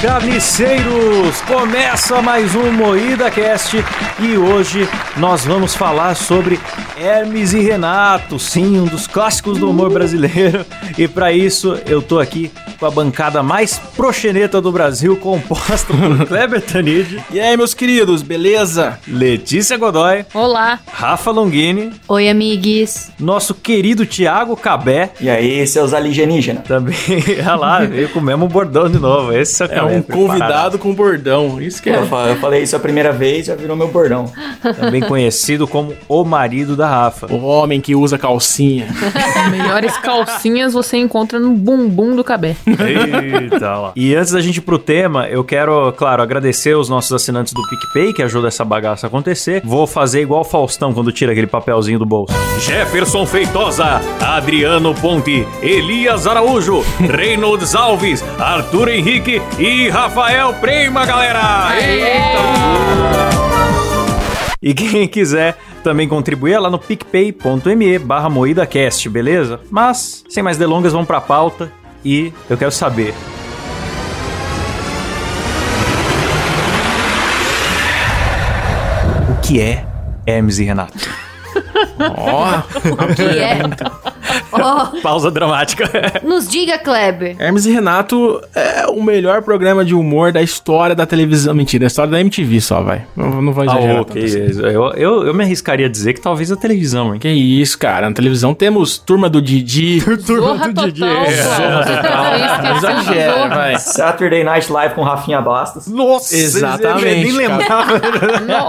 carniceiros! 0.00 1.40
Começa 1.42 2.20
mais 2.20 2.54
um 2.54 2.70
Moída 2.70 3.30
Cast 3.30 3.76
e 4.18 4.36
hoje 4.36 4.88
nós 5.16 5.44
vamos 5.44 5.74
falar 5.74 6.14
sobre 6.14 6.60
Hermes 6.98 7.52
e 7.52 7.60
Renato, 7.60 8.38
sim, 8.38 8.80
um 8.80 8.86
dos 8.86 9.06
clássicos 9.06 9.58
do 9.58 9.68
humor 9.68 9.92
brasileiro. 9.92 10.64
E 10.96 11.06
para 11.06 11.30
isso 11.30 11.78
eu 11.86 12.00
tô 12.00 12.18
aqui 12.18 12.50
com 12.78 12.86
a 12.86 12.90
bancada 12.90 13.42
mais 13.42 13.78
proxeneta 13.96 14.60
do 14.60 14.72
Brasil, 14.72 15.16
composta 15.16 15.92
por 15.92 16.24
Kleber 16.26 16.60
Tanid. 16.62 17.22
E 17.30 17.38
aí, 17.38 17.54
meus 17.56 17.74
queridos, 17.74 18.22
beleza? 18.22 18.98
Letícia 19.06 19.76
Godoy. 19.76 20.24
Olá. 20.32 20.80
Rafa 20.90 21.30
Longini. 21.30 21.92
Oi, 22.08 22.28
amigues. 22.28 23.10
Nosso 23.18 23.54
querido 23.54 24.06
Tiago 24.06 24.56
Cabé. 24.56 25.10
E 25.20 25.28
aí, 25.28 25.66
seus 25.66 25.92
alienígenas. 25.92 26.64
Também, 26.64 26.96
olha 27.40 27.54
lá, 27.56 27.78
veio 27.80 28.08
com 28.08 28.20
o 28.20 28.22
mesmo 28.22 28.48
bordão 28.48 28.88
de 28.88 28.98
novo. 28.98 29.32
Esse 29.32 29.64
é, 29.64 29.76
é 29.76 29.82
um 29.82 30.00
convidado 30.00 30.78
com 30.78 30.94
bordão, 30.94 31.60
isso 31.60 31.82
que 31.82 31.90
é. 31.90 31.96
Eu 31.96 32.06
falei 32.40 32.62
isso 32.62 32.74
a 32.74 32.80
primeira 32.80 33.12
vez, 33.12 33.46
já 33.46 33.54
virou 33.54 33.76
meu 33.76 33.88
bordão. 33.88 34.32
Também 34.78 35.02
conhecido 35.02 35.66
como 35.66 35.94
o 36.08 36.24
marido 36.24 36.76
da 36.76 36.85
Rafa. 36.86 37.26
O 37.32 37.44
homem 37.44 37.80
que 37.80 37.94
usa 37.94 38.18
calcinha. 38.18 38.88
Melhores 39.50 39.96
calcinhas 39.98 40.72
você 40.72 40.96
encontra 40.96 41.38
no 41.38 41.50
bumbum 41.50 42.14
do 42.14 42.24
Cabé. 42.24 42.56
Eita 42.66 43.76
lá. 43.76 43.92
E 43.96 44.14
antes 44.14 44.32
da 44.32 44.40
gente 44.40 44.58
ir 44.58 44.62
pro 44.62 44.78
tema, 44.78 45.28
eu 45.28 45.44
quero, 45.44 45.92
claro, 45.92 46.22
agradecer 46.22 46.76
os 46.76 46.88
nossos 46.88 47.12
assinantes 47.12 47.52
do 47.52 47.62
PicPay 47.68 48.12
que 48.12 48.22
ajudam 48.22 48.48
essa 48.48 48.64
bagaça 48.64 49.06
a 49.06 49.08
acontecer. 49.08 49.62
Vou 49.64 49.86
fazer 49.86 50.22
igual 50.22 50.40
o 50.40 50.44
Faustão 50.44 50.92
quando 50.92 51.12
tira 51.12 51.32
aquele 51.32 51.46
papelzinho 51.46 51.98
do 51.98 52.06
bolso. 52.06 52.32
Jefferson 52.60 53.26
Feitosa, 53.26 54.00
Adriano 54.20 54.94
Ponte, 54.94 55.46
Elias 55.62 56.26
Araújo, 56.26 56.84
Reynolds 56.98 57.74
Alves, 57.74 58.24
Arthur 58.38 58.88
Henrique 58.88 59.40
e 59.58 59.88
Rafael 59.88 60.54
Prema, 60.54 61.04
galera! 61.04 61.68
Eita! 61.76 63.36
E 64.62 64.74
quem 64.74 65.06
quiser 65.06 65.56
também 65.86 66.08
contribuir 66.08 66.54
é 66.54 66.58
lá 66.58 66.68
no 66.68 66.80
picpay.me 66.80 67.98
barra 68.00 68.28
moídacast, 68.28 69.08
beleza? 69.08 69.60
Mas, 69.70 70.24
sem 70.28 70.42
mais 70.42 70.56
delongas, 70.56 70.92
vamos 70.92 71.06
pra 71.06 71.20
pauta 71.20 71.70
e 72.04 72.32
eu 72.50 72.58
quero 72.58 72.72
saber. 72.72 73.14
O 79.30 79.40
que 79.46 79.60
é 79.60 79.86
Hermes 80.26 80.58
e 80.58 80.64
Renato? 80.64 80.98
Ó, 82.18 82.62
oh. 82.64 83.04
o 83.04 83.14
que 83.14 83.22
é? 83.22 83.60
Oh. 84.58 85.00
Pausa 85.02 85.30
dramática. 85.30 85.90
Nos 86.24 86.48
diga, 86.48 86.78
Kleber. 86.78 87.36
Hermes 87.38 87.66
e 87.66 87.72
Renato 87.72 88.40
é 88.54 88.86
o 88.86 89.02
melhor 89.02 89.42
programa 89.42 89.84
de 89.84 89.94
humor 89.94 90.32
da 90.32 90.42
história 90.42 90.94
da 90.94 91.06
televisão. 91.06 91.54
Mentira, 91.54 91.82
da 91.82 91.86
história 91.86 92.10
da 92.10 92.20
MTV 92.20 92.60
só, 92.60 92.82
vai. 92.82 93.04
Não, 93.14 93.42
não 93.42 93.52
vou 93.52 93.64
exagerar. 93.64 93.96
Ah, 93.96 94.00
okay. 94.00 94.24
assim. 94.24 94.60
eu, 94.62 94.92
eu, 94.92 95.26
eu, 95.26 95.34
me 95.34 95.44
arriscaria 95.44 95.86
a 95.86 95.88
dizer 95.88 96.14
que 96.14 96.20
talvez 96.20 96.50
a 96.50 96.56
televisão, 96.56 97.14
hein? 97.14 97.20
Que 97.20 97.28
isso, 97.28 97.78
cara. 97.78 98.08
Na 98.08 98.14
televisão 98.14 98.54
temos 98.54 98.98
Turma 98.98 99.28
do 99.28 99.40
Didi. 99.40 100.02
Turma 100.26 100.68
do 100.68 100.72
Didi. 100.72 101.04
É. 101.04 101.30
Zorra 101.30 101.84
total. 101.84 102.76
Exagera, 102.76 103.48
vai. 103.48 103.78
Saturday 103.78 104.44
Night 104.44 104.70
Live 104.72 104.94
com 104.94 105.02
Rafinha 105.02 105.40
Bastos. 105.40 105.86
Nossa, 105.86 106.36
exatamente. 106.36 107.24
Nem 107.24 107.32
lembrava. 107.32 108.00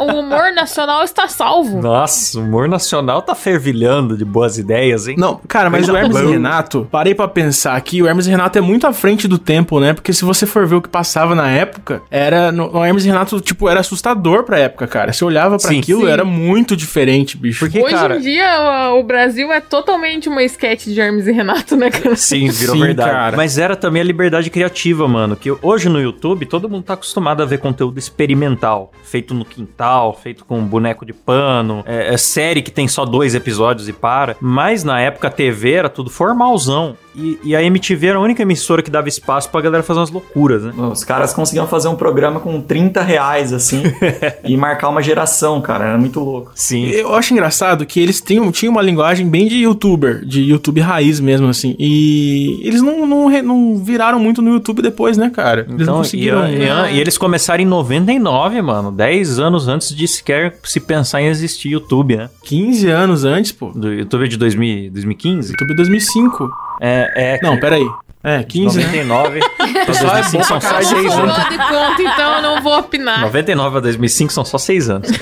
o 0.05 0.19
humor 0.19 0.53
nacional 0.53 1.03
está 1.03 1.27
salvo. 1.27 1.81
Nossa, 1.81 2.39
o 2.39 2.43
humor 2.43 2.67
nacional 2.67 3.21
tá 3.21 3.35
fervilhando 3.35 4.17
de 4.17 4.25
boas 4.25 4.57
ideias, 4.57 5.07
hein? 5.07 5.15
Não, 5.17 5.39
cara, 5.47 5.69
mas 5.69 5.76
o 5.85 5.97
Hermes 5.97 6.17
e 6.17 6.25
Renato, 6.25 6.87
parei 6.91 7.13
para 7.13 7.27
pensar 7.27 7.75
aqui, 7.75 8.01
o 8.01 8.07
Hermes 8.07 8.27
e 8.27 8.29
Renato 8.29 8.57
é 8.57 8.61
muito 8.61 8.87
à 8.87 8.93
frente 8.93 9.27
do 9.27 9.37
tempo, 9.37 9.79
né? 9.79 9.93
Porque 9.93 10.13
se 10.13 10.23
você 10.23 10.45
for 10.45 10.65
ver 10.65 10.75
o 10.75 10.81
que 10.81 10.89
passava 10.89 11.35
na 11.35 11.49
época, 11.49 12.01
era. 12.09 12.51
No, 12.51 12.75
o 12.75 12.83
Hermes 12.83 13.05
e 13.05 13.07
Renato, 13.07 13.39
tipo, 13.39 13.69
era 13.69 13.79
assustador 13.79 14.43
pra 14.43 14.59
época, 14.59 14.87
cara. 14.87 15.13
Você 15.13 15.23
olhava 15.23 15.57
para 15.57 15.71
aquilo, 15.71 16.01
sim. 16.01 16.11
era 16.11 16.23
muito 16.23 16.75
diferente, 16.75 17.37
bicho. 17.37 17.59
Porque, 17.59 17.81
Hoje 17.81 17.93
cara... 17.93 18.17
em 18.17 18.21
dia, 18.21 18.91
o, 18.93 18.99
o, 18.99 19.03
Brasil 19.03 19.51
é 19.51 19.59
totalmente 19.59 20.29
uma 20.29 20.43
sketch 20.43 20.85
de 20.85 20.99
Hermes 20.99 21.27
e 21.27 21.31
Renato, 21.31 21.75
né, 21.75 21.89
cara? 21.89 22.15
Sim, 22.15 22.49
virou 22.49 22.75
sim, 22.75 22.81
verdade. 22.81 23.11
Cara. 23.11 23.37
Mas 23.37 23.57
era 23.57 23.75
também 23.75 24.01
a 24.01 24.05
liberdade 24.05 24.49
criativa, 24.49 25.07
mano. 25.07 25.35
Que 25.35 25.51
hoje 25.61 25.89
no 25.89 26.01
YouTube, 26.01 26.45
todo 26.45 26.69
mundo 26.69 26.83
tá 26.83 26.93
acostumado 26.93 27.41
a 27.41 27.45
ver 27.45 27.59
conteúdo 27.59 27.97
experimental. 27.99 28.91
Feito 29.03 29.33
no 29.33 29.45
quintal, 29.45 30.17
feito 30.21 30.45
com 30.45 30.61
boneco 30.63 31.05
de 31.05 31.13
pano. 31.13 31.83
É, 31.85 32.13
é 32.13 32.17
série 32.17 32.61
que 32.61 32.71
tem 32.71 32.87
só 32.87 33.05
dois 33.05 33.35
episódios 33.35 33.87
e 33.87 33.93
para. 33.93 34.35
Mas 34.39 34.83
na 34.83 34.99
época 34.99 35.27
a 35.27 35.31
TV 35.31 35.56
era 35.65 35.89
tudo 35.89 36.09
formalzão. 36.09 36.97
E, 37.17 37.39
e, 37.43 37.55
a 37.55 37.63
MTV 37.63 38.07
era 38.07 38.17
a 38.19 38.21
única 38.21 38.43
emissora 38.43 38.83
que 38.83 38.91
dava 38.91 39.09
espaço 39.09 39.49
pra 39.49 39.59
galera 39.59 39.81
fazer 39.81 39.99
umas 39.99 40.11
loucuras, 40.11 40.63
né? 40.63 40.73
Os 40.77 41.03
caras 41.03 41.33
conseguiam 41.33 41.67
fazer 41.67 41.87
um 41.87 41.95
programa 41.95 42.39
com 42.39 42.61
30 42.61 43.01
reais, 43.01 43.51
assim, 43.51 43.81
e 44.45 44.55
marcar 44.55 44.89
uma 44.89 45.01
geração, 45.01 45.59
cara. 45.59 45.85
Era 45.85 45.97
muito 45.97 46.19
louco. 46.19 46.51
Sim. 46.53 46.85
Eu 46.85 47.15
acho 47.15 47.33
engraçado 47.33 47.85
que 47.87 47.99
eles 47.99 48.21
tinham, 48.21 48.51
tinham 48.51 48.71
uma 48.71 48.83
linguagem 48.83 49.27
bem 49.27 49.47
de 49.47 49.57
youtuber, 49.57 50.23
de 50.23 50.43
YouTube 50.43 50.79
raiz 50.79 51.19
mesmo, 51.19 51.47
assim. 51.47 51.75
E 51.79 52.59
eles 52.63 52.83
não, 52.83 53.07
não, 53.07 53.29
não 53.41 53.77
viraram 53.77 54.19
muito 54.19 54.41
no 54.41 54.51
YouTube 54.51 54.83
depois, 54.83 55.17
né, 55.17 55.31
cara? 55.33 55.61
Eles 55.61 55.81
então, 55.81 55.95
não 55.95 55.97
conseguiram. 56.03 56.47
E, 56.47 56.65
e, 56.65 56.95
e, 56.95 56.99
eles 56.99 57.17
começaram 57.17 57.63
em 57.63 57.65
99, 57.67 58.61
mano. 58.61 58.91
10 58.91 59.39
anos 59.39 59.67
antes 59.67 59.95
de 59.95 60.07
sequer 60.07 60.59
se 60.63 60.79
pensar 60.79 61.21
em 61.21 61.27
existir 61.27 61.69
YouTube, 61.69 62.15
né? 62.15 62.29
15 62.43 62.87
anos 62.89 63.25
antes, 63.25 63.51
pô. 63.51 63.71
Do 63.73 63.91
YouTube 63.91 64.27
de 64.27 64.37
2000, 64.37 64.91
2015? 64.91 65.51
YouTube 65.51 65.75
2005. 65.75 66.66
É, 66.79 67.35
é. 67.35 67.39
Não, 67.41 67.59
peraí. 67.59 67.85
É, 68.23 68.43
15. 68.43 68.83
99. 68.83 69.39
Pessoal, 69.85 70.17
é 70.17 70.23
bom 70.23 70.43
são 70.43 70.59
só 70.59 70.81
6 70.81 70.91
anos. 71.13 71.35
de 71.49 71.57
conta, 71.57 72.01
então 72.01 72.35
eu 72.35 72.41
não 72.41 72.61
vou 72.61 72.77
opinar. 72.79 73.21
99 73.21 73.77
a 73.77 73.79
2005 73.79 74.33
são 74.33 74.43
só 74.43 74.57
6 74.57 74.89
anos. 74.89 75.09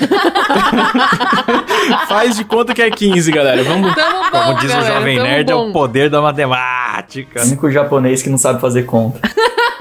Faz 2.07 2.35
de 2.35 2.43
conta 2.45 2.73
que 2.73 2.81
é 2.81 2.89
15, 2.89 3.31
galera. 3.31 3.63
Vamos. 3.63 3.93
Tamo 3.93 4.23
bom, 4.31 4.43
Como 4.45 4.59
diz 4.59 4.71
galera, 4.71 4.93
o 4.93 4.97
Jovem 4.97 5.19
Nerd, 5.19 5.51
bom. 5.51 5.67
é 5.67 5.69
o 5.69 5.73
poder 5.73 6.09
da 6.09 6.21
matemática. 6.21 7.41
O 7.41 7.45
único 7.45 7.72
japonês 7.72 8.22
que 8.23 8.29
não 8.29 8.37
sabe 8.37 8.59
fazer 8.59 8.83
conta. 8.83 9.19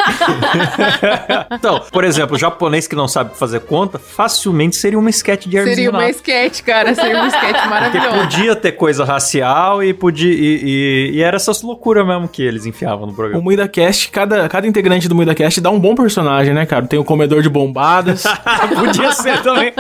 então, 1.53 1.83
por 1.91 2.05
exemplo, 2.05 2.37
o 2.37 2.39
japonês 2.39 2.87
que 2.87 2.95
não 2.95 3.09
sabe 3.09 3.37
fazer 3.37 3.61
conta, 3.61 3.99
facilmente 3.99 4.77
seria 4.77 4.99
uma 4.99 5.11
sketch 5.11 5.47
de 5.47 5.57
Hermes 5.57 5.75
Seria 5.75 5.91
uma 5.91 6.09
sketch, 6.11 6.63
cara. 6.63 6.95
Seria 6.95 7.17
uma 7.17 7.29
sketch 7.29 7.67
maravilhosa. 7.69 8.09
Porque 8.09 8.37
podia 8.37 8.57
ter 8.57 8.73
coisa 8.73 9.05
racial 9.05 9.83
e 9.83 9.93
podia. 9.93 10.33
E, 10.33 10.61
e, 10.63 11.11
e 11.15 11.23
era 11.23 11.37
essas 11.37 11.63
loucuras 11.63 12.07
mesmo 12.07 12.29
que 12.29 12.43
eles 12.43 12.67
enfiavam 12.67 13.07
no 13.07 13.15
programa. 13.15 13.41
O 13.41 13.43
Muida 13.43 13.67
Cast, 13.69 14.11
cada, 14.11 14.49
cada 14.49 14.67
integrante 14.67 15.09
do 15.09 15.15
Muida 15.15 15.35
Cast 15.35 15.61
dá 15.61 15.71
um 15.71 15.81
bom 15.81 15.95
personagem, 15.95 16.55
né, 16.55 16.67
cara? 16.67 16.87
Tem 16.87 16.99
o 16.99 17.05
comedor 17.05 17.43
de 17.43 17.49
bombadas. 17.49 18.25
podia 18.75 19.13
ser 19.13 19.43
também. 19.43 19.73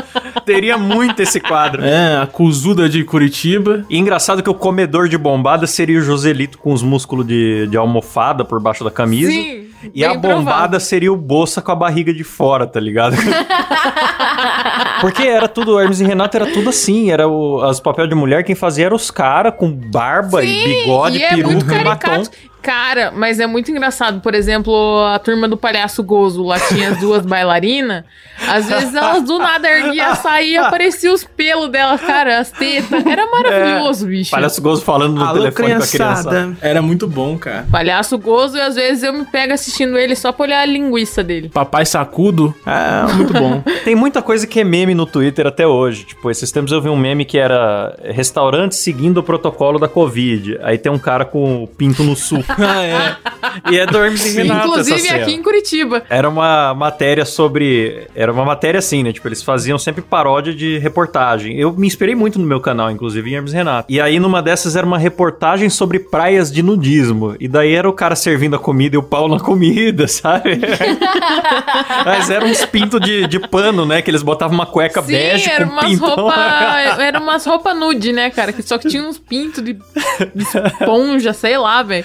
Teria 0.44 0.76
muito 0.78 1.20
esse 1.20 1.40
quadro. 1.40 1.84
É, 1.84 2.18
a 2.18 2.26
Cuzuda 2.26 2.88
de 2.88 3.04
Curitiba. 3.04 3.84
E 3.88 3.98
engraçado 3.98 4.42
que 4.42 4.50
o 4.50 4.54
comedor 4.54 5.08
de 5.08 5.18
bombadas 5.18 5.70
seria 5.70 5.98
o 5.98 6.02
Joselito 6.02 6.58
com 6.58 6.72
os 6.72 6.82
músculos 6.82 7.26
de, 7.26 7.66
de 7.66 7.76
almofada 7.76 8.44
por 8.44 8.60
baixo 8.60 8.84
da 8.84 8.90
camisa. 8.90 9.30
Sim. 9.30 9.73
E 9.92 10.04
a 10.04 10.14
bombada 10.14 10.34
provável. 10.44 10.80
seria 10.80 11.12
o 11.12 11.16
Bolsa 11.16 11.60
com 11.60 11.72
a 11.72 11.74
barriga 11.76 12.12
de 12.12 12.24
fora, 12.24 12.66
tá 12.66 12.78
ligado? 12.80 13.16
Porque 15.04 15.24
era 15.24 15.46
tudo, 15.46 15.78
Hermes 15.78 16.00
e 16.00 16.04
Renato 16.04 16.34
era 16.34 16.46
tudo 16.50 16.70
assim, 16.70 17.10
era 17.10 17.28
o, 17.28 17.60
as 17.60 17.78
papel 17.78 18.06
de 18.06 18.14
mulher, 18.14 18.42
quem 18.42 18.54
fazia 18.54 18.86
era 18.86 18.94
os 18.94 19.10
caras 19.10 19.52
com 19.54 19.70
barba 19.70 20.40
Sim, 20.40 20.46
e 20.46 20.64
bigode, 20.64 21.18
e 21.18 21.28
peruca 21.28 21.74
é 21.74 21.80
e 21.80 21.84
batom. 21.84 22.22
Cara, 22.64 23.12
mas 23.14 23.38
é 23.38 23.46
muito 23.46 23.70
engraçado. 23.70 24.22
Por 24.22 24.34
exemplo, 24.34 25.04
a 25.04 25.18
turma 25.18 25.46
do 25.46 25.54
Palhaço 25.54 26.02
Gozo, 26.02 26.42
lá 26.42 26.58
tinha 26.58 26.92
as 26.92 26.98
duas 26.98 27.24
bailarinas. 27.26 28.04
Às 28.48 28.66
vezes 28.66 28.94
elas 28.94 29.22
do 29.22 29.38
nada 29.38 29.68
erguiam 29.68 30.10
a 30.10 30.14
saia 30.14 30.46
e 30.46 30.56
aparecia 30.56 31.12
os 31.12 31.22
pelos 31.22 31.68
delas, 31.68 32.00
cara, 32.00 32.38
as 32.38 32.50
tetas. 32.50 33.04
Era 33.04 33.26
maravilhoso, 33.30 34.06
é, 34.06 34.08
bicho. 34.08 34.30
Palhaço 34.30 34.62
Gozo 34.62 34.82
falando 34.82 35.16
no 35.16 35.22
Alô, 35.22 35.40
telefone 35.40 35.66
criançada. 35.66 36.22
com 36.22 36.28
a 36.28 36.30
criança. 36.30 36.58
Era 36.62 36.80
muito 36.80 37.06
bom, 37.06 37.36
cara. 37.36 37.66
Palhaço 37.70 38.16
Gozo 38.16 38.56
e 38.56 38.60
às 38.62 38.76
vezes 38.76 39.02
eu 39.02 39.12
me 39.12 39.26
pego 39.26 39.52
assistindo 39.52 39.98
ele 39.98 40.16
só 40.16 40.32
pra 40.32 40.46
olhar 40.46 40.60
a 40.60 40.66
linguiça 40.66 41.22
dele. 41.22 41.50
Papai 41.50 41.84
Sacudo. 41.84 42.54
É, 42.64 43.12
muito 43.12 43.34
bom. 43.34 43.62
Tem 43.84 43.94
muita 43.94 44.22
coisa 44.22 44.46
que 44.46 44.60
é 44.60 44.64
meme 44.64 44.93
no 44.94 45.06
Twitter 45.06 45.46
até 45.46 45.66
hoje. 45.66 46.04
Tipo, 46.04 46.30
esses 46.30 46.50
tempos 46.50 46.72
eu 46.72 46.80
vi 46.80 46.88
um 46.88 46.96
meme 46.96 47.24
que 47.24 47.38
era 47.38 47.96
restaurante 48.02 48.76
seguindo 48.76 49.18
o 49.18 49.22
protocolo 49.22 49.78
da 49.78 49.88
Covid. 49.88 50.58
Aí 50.62 50.78
tem 50.78 50.90
um 50.90 50.98
cara 50.98 51.24
com 51.24 51.64
o 51.64 51.66
pinto 51.66 52.02
no 52.02 52.16
sul. 52.16 52.44
ah, 52.58 52.82
é. 52.82 53.16
E 53.70 53.78
é 53.78 53.86
do 53.86 53.98
Hermes 53.98 54.24
e 54.26 54.36
Renato 54.36 54.68
Inclusive 54.68 55.08
aqui 55.10 55.32
em 55.32 55.42
Curitiba. 55.42 56.02
Era 56.08 56.28
uma 56.28 56.74
matéria 56.74 57.24
sobre... 57.24 58.06
Era 58.14 58.32
uma 58.32 58.44
matéria 58.44 58.78
assim, 58.78 59.02
né? 59.02 59.12
Tipo, 59.12 59.28
eles 59.28 59.42
faziam 59.42 59.78
sempre 59.78 60.02
paródia 60.02 60.54
de 60.54 60.78
reportagem. 60.78 61.58
Eu 61.58 61.72
me 61.72 61.86
inspirei 61.86 62.14
muito 62.14 62.38
no 62.38 62.46
meu 62.46 62.60
canal, 62.60 62.90
inclusive, 62.90 63.30
em 63.30 63.34
Hermes 63.34 63.52
e 63.52 63.56
Renato. 63.56 63.92
E 63.92 64.00
aí, 64.00 64.18
numa 64.18 64.42
dessas, 64.42 64.76
era 64.76 64.86
uma 64.86 64.98
reportagem 64.98 65.68
sobre 65.68 65.98
praias 65.98 66.50
de 66.50 66.62
nudismo. 66.62 67.36
E 67.38 67.48
daí 67.48 67.74
era 67.74 67.88
o 67.88 67.92
cara 67.92 68.16
servindo 68.16 68.56
a 68.56 68.58
comida 68.58 68.96
e 68.96 68.98
o 68.98 69.02
pau 69.02 69.28
na 69.28 69.38
comida, 69.38 70.06
sabe? 70.08 70.60
Mas 72.04 72.30
era 72.30 72.44
uns 72.44 72.64
pintos 72.64 73.00
de, 73.00 73.26
de 73.26 73.38
pano, 73.38 73.84
né? 73.84 74.02
Que 74.02 74.10
eles 74.10 74.22
botavam 74.22 74.54
uma 74.54 74.66
cueca 74.74 75.00
Sim, 75.02 75.12
bege 75.12 75.48
era 75.48 75.66
com 75.66 75.72
umas 75.72 75.98
roupa, 76.00 76.34
era 76.98 77.20
umas 77.20 77.46
roupas 77.46 77.76
nude, 77.76 78.12
né, 78.12 78.28
cara? 78.30 78.52
Que 78.52 78.60
só 78.60 78.76
que 78.76 78.88
tinha 78.88 79.04
uns 79.04 79.18
pintos 79.18 79.62
de, 79.62 79.74
de 79.74 80.42
esponja, 80.42 81.32
sei 81.32 81.56
lá, 81.56 81.80
velho. 81.84 82.04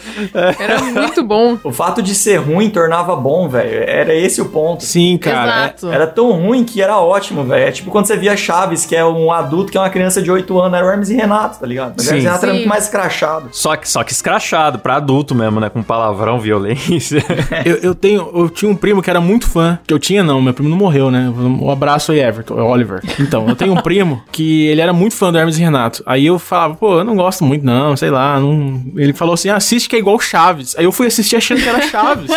Era 0.60 0.80
muito 0.83 1.24
bom. 1.24 1.57
O 1.63 1.71
fato 1.71 2.04
de 2.04 2.13
ser 2.13 2.38
ruim 2.38 2.69
tornava 2.69 3.16
bom, 3.16 3.50
velho. 3.50 3.83
Era 3.88 4.13
esse 4.13 4.39
o 4.39 4.45
ponto. 4.45 4.83
Sim, 4.83 5.18
cara. 5.18 5.66
Exato. 5.66 5.92
Era 5.92 6.06
tão 6.06 6.31
ruim 6.31 6.63
que 6.63 6.80
era 6.80 7.00
ótimo, 7.00 7.44
velho. 7.44 7.68
É 7.68 7.71
tipo 7.71 7.89
quando 7.89 8.06
você 8.06 8.16
via 8.16 8.38
Chaves, 8.38 8.86
que 8.86 8.95
é 8.95 9.04
um 9.04 9.31
adulto 9.31 9.72
que 9.72 9.77
é 9.77 9.81
uma 9.81 9.89
criança 9.89 10.22
de 10.22 10.30
8 10.30 10.60
anos, 10.60 10.77
era 10.77 10.86
o 10.86 10.89
Hermes 10.92 11.10
e 11.10 11.15
Renato, 11.15 11.60
tá 11.60 11.65
ligado? 11.65 11.95
Mas 11.98 12.06
o 12.06 12.10
Hermes 12.10 12.19
e 12.19 12.22
Sim. 12.22 12.27
Renato 12.27 12.45
era 12.45 12.54
Sim. 12.54 12.57
muito 12.60 12.69
mais 12.69 12.88
crachado. 12.88 13.50
Só 13.51 13.75
que, 13.75 13.89
só 13.89 14.04
que 14.04 14.12
escrachado, 14.12 14.77
pra 14.77 14.98
adulto 14.98 15.33
mesmo, 15.33 15.60
né? 15.60 15.69
Com 15.69 15.81
palavrão, 15.81 16.39
violência. 16.39 17.24
Eu, 17.65 17.75
eu 17.77 17.95
tenho, 17.95 18.30
eu 18.33 18.50
tinha 18.50 18.72
um 18.72 18.75
primo 18.75 19.01
que 19.01 19.10
era 19.10 19.19
muito 19.19 19.50
fã. 19.50 19.80
Que 19.86 19.94
eu 19.94 20.00
tinha, 20.00 20.24
não, 20.24 20.42
meu 20.42 20.54
primo 20.54 20.69
não 20.69 20.77
morreu, 20.77 21.10
né? 21.12 21.30
Um 21.30 21.69
abraço 21.69 22.12
aí, 22.12 22.19
Everton, 22.19 22.58
é 22.58 22.58
Oliver. 22.63 23.01
Então, 23.19 23.47
eu 23.50 23.56
tenho 23.56 23.73
um 23.73 23.81
primo 23.81 24.23
que 24.31 24.65
ele 24.67 24.81
era 24.81 24.94
muito 24.94 25.15
fã 25.15 25.31
do 25.31 25.38
Hermes 25.38 25.57
e 25.57 25.61
Renato. 25.61 26.01
Aí 26.06 26.25
eu 26.25 26.38
falava, 26.39 26.75
pô, 26.75 27.00
eu 27.00 27.03
não 27.03 27.15
gosto 27.15 27.44
muito, 27.44 27.65
não, 27.65 27.95
sei 27.97 28.09
lá. 28.09 28.39
Não... 28.39 28.81
Ele 28.95 29.13
falou 29.13 29.33
assim: 29.33 29.50
assiste 29.50 29.88
que 29.89 29.95
é 29.95 30.00
igual 30.00 30.19
Chaves. 30.19 30.75
Aí 30.77 30.85
eu 30.85 30.91
fui 30.91 31.07
assistir 31.07 31.35
achando 31.35 31.61
que 31.61 31.67
era 31.69 31.81
Chaves. 31.88 32.29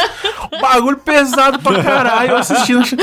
o 0.52 0.60
bagulho 0.60 0.96
pesado 0.98 1.58
pra 1.58 1.82
caralho. 1.82 2.30
Eu 2.32 2.36
assisti 2.38 2.74
achando 2.74 3.02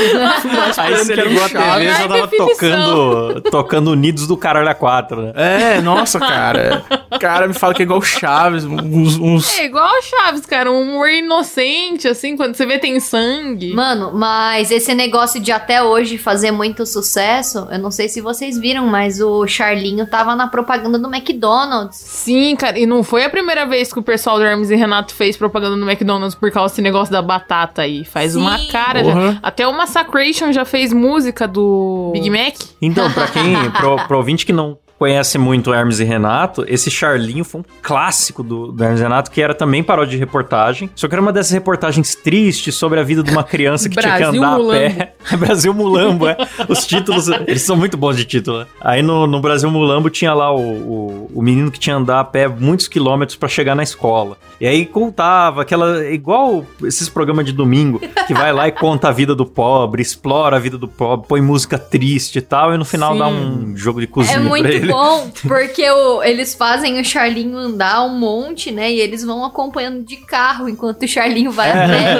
Aí 0.76 0.96
você 0.96 1.14
ligou 1.14 1.44
a. 1.44 1.48
TV 1.48 1.84
e 1.84 1.88
já 1.88 2.08
tava 2.08 2.28
tocando, 2.28 3.40
tocando 3.50 3.90
Unidos 3.90 4.26
do 4.26 4.36
Caralho 4.36 4.68
a 4.68 4.74
4, 4.74 5.22
né? 5.22 5.32
É, 5.34 5.80
nossa, 5.80 6.18
cara. 6.18 6.84
O 7.10 7.18
cara 7.18 7.46
me 7.48 7.54
fala 7.54 7.74
que 7.74 7.82
é 7.82 7.84
igual 7.84 8.00
Chaves. 8.02 8.64
Uns. 8.64 9.16
uns- 9.18 9.58
É 9.58 9.64
igual 9.64 9.90
Chaves, 10.02 10.46
cara. 10.46 10.70
Um 10.70 10.82
humor 10.82 11.08
inocente, 11.08 12.06
assim, 12.08 12.36
quando 12.36 12.54
você 12.54 12.66
vê 12.66 12.78
tem 12.78 12.98
sangue. 13.00 13.72
Mano, 13.74 14.12
mas 14.14 14.70
esse 14.70 14.94
negócio 14.94 15.40
de 15.40 15.52
até 15.52 15.82
hoje 15.82 16.18
fazer 16.18 16.50
muito 16.50 16.84
sucesso, 16.86 17.09
eu 17.18 17.78
não 17.78 17.90
sei 17.90 18.08
se 18.08 18.20
vocês 18.20 18.58
viram, 18.58 18.86
mas 18.86 19.20
o 19.20 19.46
Charlinho 19.46 20.06
tava 20.06 20.36
na 20.36 20.46
propaganda 20.46 20.98
do 20.98 21.12
McDonald's. 21.12 21.96
Sim, 21.96 22.54
cara, 22.56 22.78
e 22.78 22.86
não 22.86 23.02
foi 23.02 23.24
a 23.24 23.30
primeira 23.30 23.66
vez 23.66 23.92
que 23.92 23.98
o 23.98 24.02
pessoal 24.02 24.38
do 24.38 24.44
Hermes 24.44 24.70
e 24.70 24.76
Renato 24.76 25.14
fez 25.14 25.36
propaganda 25.36 25.76
no 25.76 25.88
McDonald's 25.88 26.34
por 26.34 26.50
causa 26.50 26.72
desse 26.72 26.82
negócio 26.82 27.12
da 27.12 27.22
batata 27.22 27.82
aí. 27.82 28.04
Faz 28.04 28.32
Sim. 28.32 28.40
uma 28.40 28.58
cara. 28.70 29.02
Porra. 29.02 29.32
Já. 29.32 29.38
Até 29.42 29.66
o 29.66 29.72
Massacration 29.72 30.52
já 30.52 30.64
fez 30.64 30.92
música 30.92 31.48
do 31.48 32.10
Big 32.12 32.30
Mac. 32.30 32.54
Então, 32.80 33.10
pra 33.12 33.26
quem, 33.28 33.54
pro, 33.72 33.96
pro 34.06 34.16
ouvinte 34.18 34.46
que 34.46 34.52
não 34.52 34.78
conhece 35.00 35.38
muito 35.38 35.72
Hermes 35.72 35.98
e 35.98 36.04
Renato, 36.04 36.62
esse 36.68 36.90
Charlinho 36.90 37.42
foi 37.42 37.62
um 37.62 37.64
clássico 37.80 38.42
do, 38.42 38.70
do 38.70 38.84
Hermes 38.84 39.00
e 39.00 39.02
Renato, 39.02 39.30
que 39.30 39.40
era 39.40 39.54
também 39.54 39.82
paródia 39.82 40.10
de 40.10 40.18
reportagem, 40.18 40.90
só 40.94 41.08
que 41.08 41.14
era 41.14 41.22
uma 41.22 41.32
dessas 41.32 41.52
reportagens 41.52 42.14
tristes 42.14 42.74
sobre 42.74 43.00
a 43.00 43.02
vida 43.02 43.22
de 43.22 43.30
uma 43.30 43.42
criança 43.42 43.88
que 43.88 43.96
tinha 43.96 44.14
que 44.18 44.22
andar 44.22 44.58
Mulambo. 44.58 44.72
a 44.72 44.74
pé. 44.74 45.14
Brasil 45.38 45.72
Mulambo, 45.72 46.28
é. 46.28 46.36
Os 46.68 46.86
títulos, 46.86 47.28
eles 47.28 47.62
são 47.62 47.76
muito 47.76 47.96
bons 47.96 48.14
de 48.14 48.26
título, 48.26 48.58
né? 48.58 48.66
Aí 48.78 49.00
no, 49.00 49.26
no 49.26 49.40
Brasil 49.40 49.70
Mulambo 49.70 50.10
tinha 50.10 50.34
lá 50.34 50.54
o, 50.54 50.60
o, 50.60 51.30
o 51.34 51.42
menino 51.42 51.70
que 51.70 51.78
tinha 51.78 51.96
que 51.96 52.02
andar 52.02 52.20
a 52.20 52.24
pé 52.24 52.46
muitos 52.46 52.86
quilômetros 52.86 53.36
pra 53.36 53.48
chegar 53.48 53.74
na 53.74 53.82
escola. 53.82 54.36
E 54.60 54.66
aí 54.66 54.84
contava 54.84 55.62
aquela, 55.62 56.06
igual 56.10 56.66
esses 56.84 57.08
programas 57.08 57.46
de 57.46 57.52
domingo, 57.52 58.00
que 58.26 58.34
vai 58.34 58.52
lá 58.52 58.68
e 58.68 58.72
conta 58.72 59.08
a 59.08 59.12
vida 59.12 59.34
do 59.34 59.46
pobre, 59.46 60.02
explora 60.02 60.56
a 60.56 60.58
vida 60.60 60.76
do 60.76 60.86
pobre, 60.86 61.26
põe 61.26 61.40
música 61.40 61.78
triste 61.78 62.36
e 62.36 62.42
tal, 62.42 62.74
e 62.74 62.76
no 62.76 62.84
final 62.84 63.14
Sim. 63.14 63.18
dá 63.18 63.28
um 63.28 63.76
jogo 63.76 63.98
de 64.00 64.06
cozinha 64.06 64.38
É 64.38 64.48
pra 64.48 64.58
ele. 64.58 64.89
Bom, 64.90 65.30
porque 65.46 65.88
o- 65.90 66.22
eles 66.22 66.54
fazem 66.54 67.00
o 67.00 67.04
Charlinho 67.04 67.56
andar 67.56 68.04
um 68.04 68.18
monte, 68.18 68.70
né? 68.70 68.90
E 68.90 69.00
eles 69.00 69.24
vão 69.24 69.44
acompanhando 69.44 70.02
de 70.04 70.16
carro 70.16 70.68
enquanto 70.68 71.02
o 71.02 71.08
Charlinho 71.08 71.50
vai 71.52 71.70
a 71.70 71.74
pé. 71.74 72.14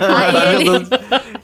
Aí 0.56 0.66
ele, 0.66 0.86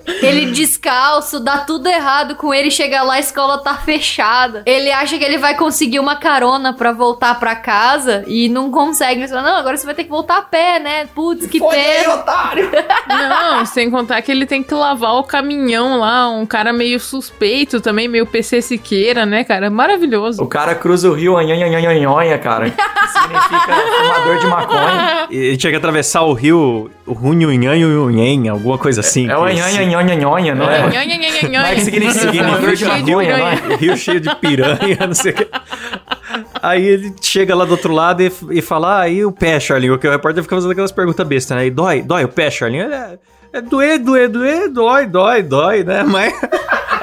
ele 0.07 0.47
descalço, 0.53 1.41
dá 1.41 1.59
tudo 1.59 1.87
errado 1.89 2.35
com 2.37 2.53
ele, 2.53 2.71
chega 2.71 3.03
lá, 3.03 3.15
a 3.15 3.21
escola 3.21 3.59
tá 3.59 3.75
fechada. 3.75 4.63
Ele 4.67 4.91
acha 4.91 5.19
que 5.19 5.25
ele 5.25 5.39
vai 5.39 5.55
conseguir 5.57 5.99
uma 5.99 6.17
carona 6.17 6.73
pra 6.73 6.93
voltar 6.93 7.39
pra 7.39 7.55
casa 7.57 8.25
e 8.27 8.49
não 8.49 8.71
consegue. 8.71 9.21
Ele 9.21 9.29
fala, 9.29 9.43
não, 9.43 9.57
agora 9.57 9.77
você 9.77 9.87
vai 9.87 9.95
ter 9.95 10.05
que 10.05 10.11
voltar 10.11 10.39
a 10.39 10.43
pé, 10.43 10.79
né? 10.79 11.07
Putz, 11.15 11.47
que 11.47 11.59
Foi 11.59 11.75
aí, 11.77 12.03
pena. 12.03 12.15
otário! 12.15 12.71
Não, 13.09 13.65
sem 13.67 13.91
contar 13.91 14.21
que 14.23 14.31
ele 14.31 14.47
tem 14.47 14.63
que 14.63 14.75
lavar 14.75 15.15
o 15.15 15.23
caminhão 15.25 15.99
lá, 15.99 16.29
um 16.29 16.45
cara 16.47 16.73
meio 16.73 16.99
suspeito 17.01 17.81
também, 17.81 18.09
meio 18.09 18.27
PC 18.27 18.61
Siqueira, 18.63 19.25
né, 19.25 19.45
cara? 19.45 19.71
Maravilhoso. 19.71 20.43
O 20.43 20.47
cara 20.47 20.75
cruza 20.75 21.09
o 21.09 21.15
rio 21.15 21.37
anhanhanhanhanhanha, 21.37 22.39
cara. 22.39 22.71
Que 22.71 23.09
significa 23.09 23.75
fumador 23.75 24.39
de 24.39 24.47
maconha. 24.47 25.27
E 25.31 25.37
Ele 25.37 25.57
tinha 25.57 25.71
que 25.71 25.77
atravessar 25.77 26.23
o 26.23 26.33
rio, 26.33 26.91
Runhunhanhunhen, 27.07 28.49
alguma 28.49 28.79
coisa 28.79 29.01
assim. 29.01 29.29
É 29.29 29.37
o 29.37 29.47
que- 29.47 29.55
não 29.55 29.67
é? 29.67 29.85
Nhan, 29.87 30.03
nhan, 30.03 30.03
nhan, 30.03 30.27
nhan, 30.27 31.49
nhan. 31.49 31.63
Mas 31.63 31.75
que 31.79 31.85
significa 31.85 32.33
fumador 32.33 32.71
de 32.71 32.77
Cheio 32.77 32.93
de 33.05 33.11
maconha, 33.11 33.39
não 33.39 33.47
é? 33.47 33.77
Rio 33.77 33.97
cheio 33.97 34.21
de 34.21 34.35
piranha, 34.37 34.99
não 35.07 35.15
sei 35.15 35.33
o 35.33 35.35
que. 35.35 35.49
Aí 36.63 36.85
ele 36.85 37.15
chega 37.21 37.55
lá 37.55 37.65
do 37.65 37.71
outro 37.73 37.93
lado 37.95 38.23
e, 38.23 38.33
e 38.51 38.61
fala, 38.61 39.05
ah, 39.05 39.27
o 39.27 39.33
pé, 39.33 39.61
Charlinho? 39.61 39.95
O 39.95 39.99
repórter 39.99 40.43
fica 40.43 40.57
fazendo 40.57 40.73
aquelas 40.73 40.93
perguntas 40.93 41.27
bestas, 41.27 41.57
né? 41.57 41.67
E 41.67 41.71
dói, 41.71 42.03
dói 42.03 42.25
o 42.25 42.29
pé, 42.29 42.51
Charlinho? 42.51 42.93
É, 42.93 43.19
é 43.53 43.61
doer, 43.61 43.99
doer, 43.99 44.29
doer, 44.29 44.69
dói, 44.69 45.07
dói, 45.07 45.43
dói, 45.43 45.85
né? 45.85 46.03
Mas 46.03 46.33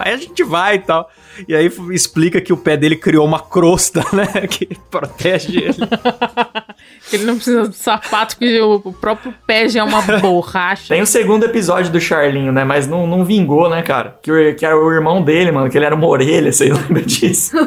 aí 0.04 0.14
a 0.14 0.18
gente 0.18 0.44
vai 0.44 0.76
e 0.76 0.80
tal. 0.80 1.10
E 1.48 1.56
aí 1.56 1.72
explica 1.92 2.40
que 2.40 2.54
o 2.54 2.58
pé 2.58 2.78
dele 2.78 2.96
criou 2.96 3.26
uma 3.26 3.40
crosta, 3.40 4.06
né? 4.14 4.28
Que 4.48 4.68
protege 4.92 5.58
ele. 5.58 5.78
Ele 7.12 7.26
não 7.26 7.36
precisa 7.36 7.70
de 7.70 7.76
sapato, 7.76 8.36
porque 8.36 8.60
o 8.60 8.82
o 8.84 8.92
próprio 8.92 9.34
pé 9.46 9.68
já 9.70 9.80
é 9.80 9.84
uma 9.84 10.02
borracha. 10.20 10.90
Tem 10.90 11.02
o 11.02 11.06
segundo 11.06 11.46
episódio 11.46 11.92
do 11.92 12.00
Charlinho, 12.00 12.52
né? 12.52 12.64
Mas 12.64 12.88
não, 12.88 13.08
não 13.08 13.24
vingou, 13.24 13.70
né, 13.70 13.82
cara? 13.82 14.18
Que, 14.22 14.54
que 14.54 14.66
era 14.66 14.78
o 14.78 14.92
irmão 14.92 15.22
dele, 15.22 15.52
mano, 15.52 15.70
que 15.70 15.78
ele 15.78 15.86
era 15.86 15.96
uma 15.96 16.08
orelha, 16.08 16.52
você 16.52 16.66
lembra 16.66 17.02
disso? 17.02 17.56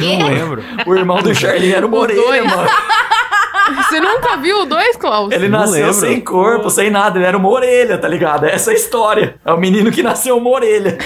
Não 0.00 0.28
lembro. 0.28 0.62
O 0.86 0.94
irmão 0.94 1.22
do 1.22 1.34
Charlinho 1.34 1.76
era 1.76 1.86
uma 1.86 1.96
O 1.96 2.00
orelha, 2.00 2.44
mano. 2.44 2.68
Você 3.76 4.00
nunca 4.00 4.36
viu 4.36 4.62
o 4.62 4.64
dois, 4.66 4.96
Klaus? 4.96 5.32
Ele 5.32 5.48
Não 5.48 5.60
nasceu 5.60 5.76
lembro. 5.86 5.92
sem 5.94 6.20
corpo, 6.20 6.70
sem 6.70 6.90
nada, 6.90 7.18
ele 7.18 7.26
era 7.26 7.36
uma 7.36 7.48
orelha, 7.48 7.98
tá 7.98 8.08
ligado? 8.08 8.44
Essa 8.46 8.70
é 8.70 8.74
a 8.74 8.76
história. 8.76 9.34
É 9.44 9.52
o 9.52 9.56
menino 9.58 9.90
que 9.90 10.02
nasceu 10.02 10.36
uma 10.36 10.50
orelha. 10.50 10.98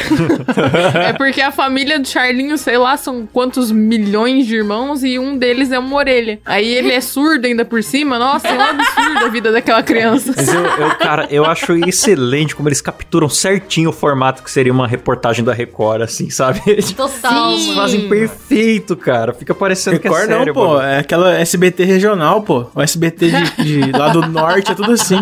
É 1.07 1.13
porque 1.13 1.41
a 1.41 1.51
família 1.51 1.99
do 1.99 2.07
Charlinho, 2.07 2.57
sei 2.59 2.79
lá, 2.79 2.97
são 2.97 3.27
quantos 3.33 3.71
milhões 3.71 4.47
de 4.47 4.57
irmãos 4.57 5.03
e 5.03 5.19
um 5.19 5.37
deles 5.37 5.71
é 5.73 5.79
uma 5.79 5.97
orelha. 5.97 6.39
Aí 6.45 6.67
ele 6.75 6.93
é 6.93 7.01
surdo 7.01 7.47
ainda 7.47 7.65
por 7.65 7.83
cima. 7.83 8.19
Nossa, 8.19 8.49
é 8.49 8.55
um 8.55 8.61
absurdo 8.63 9.25
a 9.25 9.29
vida 9.29 9.53
daquela 9.53 9.83
criança. 9.83 10.33
Mas 10.37 10.53
eu, 10.53 10.65
eu, 10.65 10.95
cara, 10.97 11.27
eu 11.31 11.45
acho 11.45 11.73
excelente 11.87 12.55
como 12.55 12.69
eles 12.69 12.81
capturam 12.81 13.29
certinho 13.29 13.91
o 13.91 13.93
formato 13.93 14.43
que 14.43 14.51
seria 14.51 14.73
uma 14.73 14.87
reportagem 14.87 15.45
da 15.45 15.53
Record, 15.53 16.03
assim, 16.03 16.31
sabe? 16.31 16.61
Eles 16.67 16.93
Total, 16.93 17.53
Sim. 17.57 17.69
mano. 17.69 17.81
fazem 17.81 18.09
perfeito, 18.09 18.97
cara. 18.97 19.33
Fica 19.33 19.55
parecendo 19.55 19.97
Record 19.97 20.27
que 20.27 20.33
é 20.33 20.37
sério. 20.37 20.47
não, 20.47 20.55
pô. 20.55 20.67
pô. 20.77 20.81
É 20.81 20.99
aquela 20.99 21.35
SBT 21.39 21.85
regional, 21.85 22.43
pô. 22.43 22.52
O 22.75 22.81
SBT 22.81 23.31
de, 23.31 23.65
de 23.65 23.93
lá 23.93 24.09
do 24.09 24.27
norte 24.29 24.73
é 24.73 24.75
tudo 24.75 24.93
assim. 24.93 25.17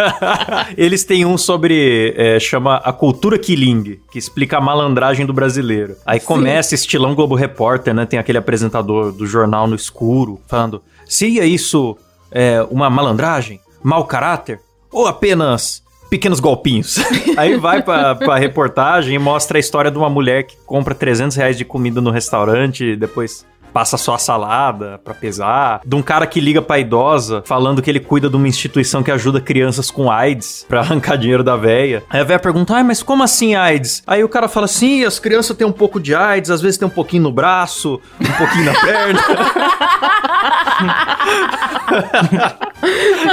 Eles 0.76 1.04
têm 1.04 1.24
um 1.24 1.38
sobre. 1.38 2.14
é, 2.16 2.38
chama 2.38 2.76
A 2.76 2.92
Cultura 2.92 3.38
Killing, 3.38 3.98
que 4.10 4.18
explica 4.18 4.58
a 4.58 4.60
malandragem 4.60 5.24
do 5.24 5.32
brasileiro. 5.32 5.96
Aí 6.04 6.20
começa 6.20 6.74
estilão 6.74 7.14
Globo 7.14 7.34
Repórter, 7.34 7.94
né? 7.94 8.06
Tem 8.06 8.18
aquele 8.18 8.38
apresentador 8.38 9.12
do 9.12 9.26
jornal 9.26 9.66
no 9.66 9.74
escuro 9.74 10.40
falando: 10.46 10.82
seria 11.06 11.44
isso 11.44 11.96
é, 12.30 12.64
uma 12.70 12.88
malandragem? 12.88 13.60
Mau 13.82 14.04
caráter? 14.04 14.60
Ou 14.92 15.06
apenas. 15.06 15.82
Pequenos 16.08 16.40
golpinhos. 16.40 16.98
Aí 17.38 17.56
vai 17.56 17.82
pra, 17.82 18.16
pra 18.16 18.36
reportagem 18.36 19.14
e 19.14 19.18
mostra 19.18 19.58
a 19.58 19.60
história 19.60 19.92
de 19.92 19.96
uma 19.96 20.10
mulher 20.10 20.42
que 20.42 20.56
compra 20.66 20.92
300 20.92 21.36
reais 21.36 21.56
de 21.56 21.64
comida 21.64 22.00
no 22.00 22.10
restaurante 22.10 22.84
e 22.84 22.96
depois 22.96 23.46
passa 23.72 23.96
só 23.96 24.14
a 24.14 24.18
salada 24.18 25.00
pra 25.04 25.14
pesar. 25.14 25.80
De 25.84 25.96
um 25.96 26.02
cara 26.02 26.26
que 26.26 26.40
liga 26.40 26.60
pra 26.60 26.78
idosa 26.78 27.42
falando 27.46 27.80
que 27.80 27.90
ele 27.90 28.00
cuida 28.00 28.28
de 28.28 28.36
uma 28.36 28.48
instituição 28.48 29.02
que 29.02 29.10
ajuda 29.10 29.40
crianças 29.40 29.90
com 29.90 30.10
AIDS 30.10 30.66
pra 30.68 30.80
arrancar 30.80 31.16
dinheiro 31.16 31.42
da 31.42 31.56
véia. 31.56 32.02
Aí 32.10 32.20
a 32.20 32.24
véia 32.24 32.38
pergunta, 32.38 32.74
ai, 32.74 32.82
mas 32.82 33.02
como 33.02 33.22
assim 33.22 33.54
AIDS? 33.54 34.02
Aí 34.06 34.22
o 34.24 34.28
cara 34.28 34.48
fala, 34.48 34.66
sim, 34.66 35.04
as 35.04 35.18
crianças 35.18 35.56
têm 35.56 35.66
um 35.66 35.72
pouco 35.72 36.00
de 36.00 36.14
AIDS, 36.14 36.50
às 36.50 36.60
vezes 36.60 36.78
tem 36.78 36.86
um 36.86 36.90
pouquinho 36.90 37.24
no 37.24 37.32
braço, 37.32 38.00
um 38.20 38.32
pouquinho 38.32 38.64
na 38.64 38.80
perna. 38.80 39.20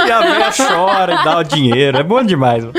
e 0.06 0.10
a 0.10 0.20
véia 0.20 0.50
chora 0.52 1.14
e 1.14 1.24
dá 1.24 1.38
o 1.38 1.42
dinheiro. 1.42 1.98
É 1.98 2.02
bom 2.02 2.22
demais. 2.22 2.64
mano. 2.64 2.74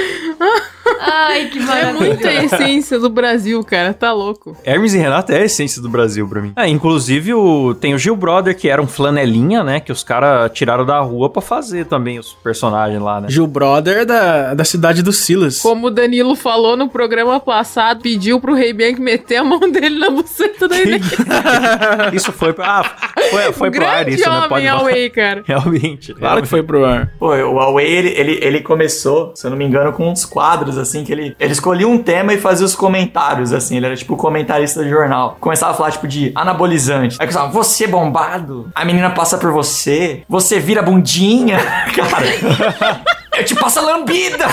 Ai, 0.99 1.45
que 1.47 1.59
É 1.59 1.61
maravilha. 1.61 1.93
muita 1.93 2.33
essência 2.33 2.99
do 2.99 3.09
Brasil, 3.09 3.63
cara. 3.63 3.93
Tá 3.93 4.11
louco. 4.11 4.55
Hermes 4.63 4.93
e 4.93 4.97
Renato 4.97 5.31
é 5.31 5.41
a 5.41 5.45
essência 5.45 5.81
do 5.81 5.89
Brasil 5.89 6.27
pra 6.27 6.41
mim. 6.41 6.53
É, 6.55 6.67
inclusive 6.67 7.33
o, 7.33 7.73
tem 7.73 7.93
o 7.93 7.97
Gil 7.97 8.15
Brother, 8.15 8.55
que 8.55 8.69
era 8.69 8.81
um 8.81 8.87
flanelinha, 8.87 9.63
né? 9.63 9.79
Que 9.79 9.91
os 9.91 10.03
caras 10.03 10.51
tiraram 10.53 10.85
da 10.85 10.99
rua 10.99 11.29
pra 11.29 11.41
fazer 11.41 11.85
também 11.85 12.19
os 12.19 12.33
personagens 12.33 13.01
lá, 13.01 13.21
né? 13.21 13.27
Gil 13.29 13.47
Brother 13.47 14.05
da, 14.05 14.53
da 14.53 14.63
cidade 14.65 15.01
do 15.01 15.11
Silas. 15.13 15.59
Como 15.59 15.87
o 15.87 15.91
Danilo 15.91 16.35
falou 16.35 16.75
no 16.75 16.89
programa 16.89 17.39
passado, 17.39 18.01
pediu 18.01 18.39
pro 18.39 18.53
Rei 18.53 18.73
Bianchi 18.73 18.99
meter 19.01 19.37
a 19.37 19.43
mão 19.43 19.59
dele 19.71 19.97
na 19.99 20.09
buceta 20.09 20.67
da 20.67 20.81
Inês. 20.81 21.03
Isso 22.13 22.31
foi 22.31 22.53
pra. 22.53 22.65
Ah, 22.79 23.21
Foi, 23.29 23.53
foi 23.53 23.71
pro 23.71 23.85
ar 23.85 24.07
isso, 24.07 24.27
né? 24.29 24.35
homem, 24.35 24.49
Pode 24.49 24.65
falar. 24.67 24.79
Huawei, 24.81 25.09
cara. 25.09 25.43
Realmente. 25.47 26.13
Claro 26.13 26.41
que 26.41 26.47
foi 26.47 26.63
pro 26.63 26.83
ar. 26.85 27.11
Pô, 27.19 27.27
o 27.35 27.53
Huawei, 27.55 27.85
ele, 27.87 28.09
ele, 28.09 28.39
ele 28.41 28.61
começou, 28.61 29.31
se 29.35 29.45
eu 29.45 29.51
não 29.51 29.57
me 29.57 29.65
engano, 29.65 29.93
com 29.93 30.09
uns 30.09 30.25
quadros, 30.25 30.77
assim, 30.77 30.88
que 31.03 31.11
ele, 31.11 31.35
ele 31.39 31.51
escolhia 31.51 31.87
um 31.87 31.97
tema 31.97 32.33
e 32.33 32.37
fazia 32.39 32.65
os 32.65 32.75
comentários, 32.75 33.53
assim, 33.53 33.77
ele 33.77 33.85
era 33.85 33.95
tipo 33.95 34.15
comentarista 34.15 34.83
de 34.83 34.89
jornal. 34.89 35.37
Começava 35.39 35.71
a 35.71 35.75
falar, 35.75 35.91
tipo, 35.91 36.07
de 36.07 36.31
anabolizante. 36.35 37.17
Aí 37.19 37.27
começava, 37.27 37.51
você 37.51 37.87
bombado, 37.87 38.69
a 38.73 38.83
menina 38.83 39.11
passa 39.11 39.37
por 39.37 39.51
você, 39.51 40.23
você 40.27 40.59
vira 40.59 40.81
bundinha. 40.81 41.57
Cara, 41.95 43.03
eu 43.37 43.45
te 43.45 43.55
passo 43.55 43.79
a 43.79 43.81
lambida. 43.81 44.45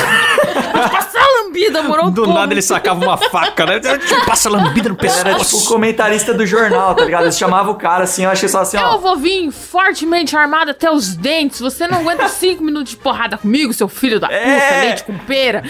Passa 0.91 1.19
a 1.19 1.36
lambida, 1.47 1.83
morou 1.83 2.11
Do 2.11 2.27
nada 2.27 2.53
ele 2.53 2.63
sacava 2.63 3.03
uma 3.05 3.17
faca, 3.17 3.65
né? 3.67 3.81
Passa 4.27 4.49
lambida 4.51 4.89
no 4.89 4.97
Ele 5.01 5.09
era 5.09 5.17
tipo 5.17 5.31
o 5.31 5.39
pescoço. 5.39 5.69
comentarista 5.69 6.35
do 6.35 6.47
jornal, 6.47 6.95
tá 6.95 7.05
ligado? 7.05 7.25
Eles 7.25 7.39
chamavam 7.39 7.73
o 7.73 7.77
cara 7.77 8.05
assim, 8.05 8.25
eu 8.25 8.31
achei 8.31 8.49
só 8.49 8.61
assim, 8.61 8.77
Eu 8.77 8.85
ó. 8.85 8.99
vou 8.99 9.17
vir 9.17 9.51
fortemente 9.51 10.37
armado 10.37 10.71
até 10.71 10.91
os 10.91 11.15
dentes. 11.17 11.61
Você 11.61 11.87
não 11.87 11.99
aguenta 12.01 12.29
cinco 12.29 12.63
minutos 12.63 12.91
de 12.91 12.97
porrada 12.97 13.37
comigo, 13.39 13.73
seu 13.73 13.89
filho 13.89 14.19
da 14.21 14.29
puta, 14.29 14.39
É. 14.39 14.81
leite 14.87 15.05
com 15.05 15.17
pera. 15.19 15.63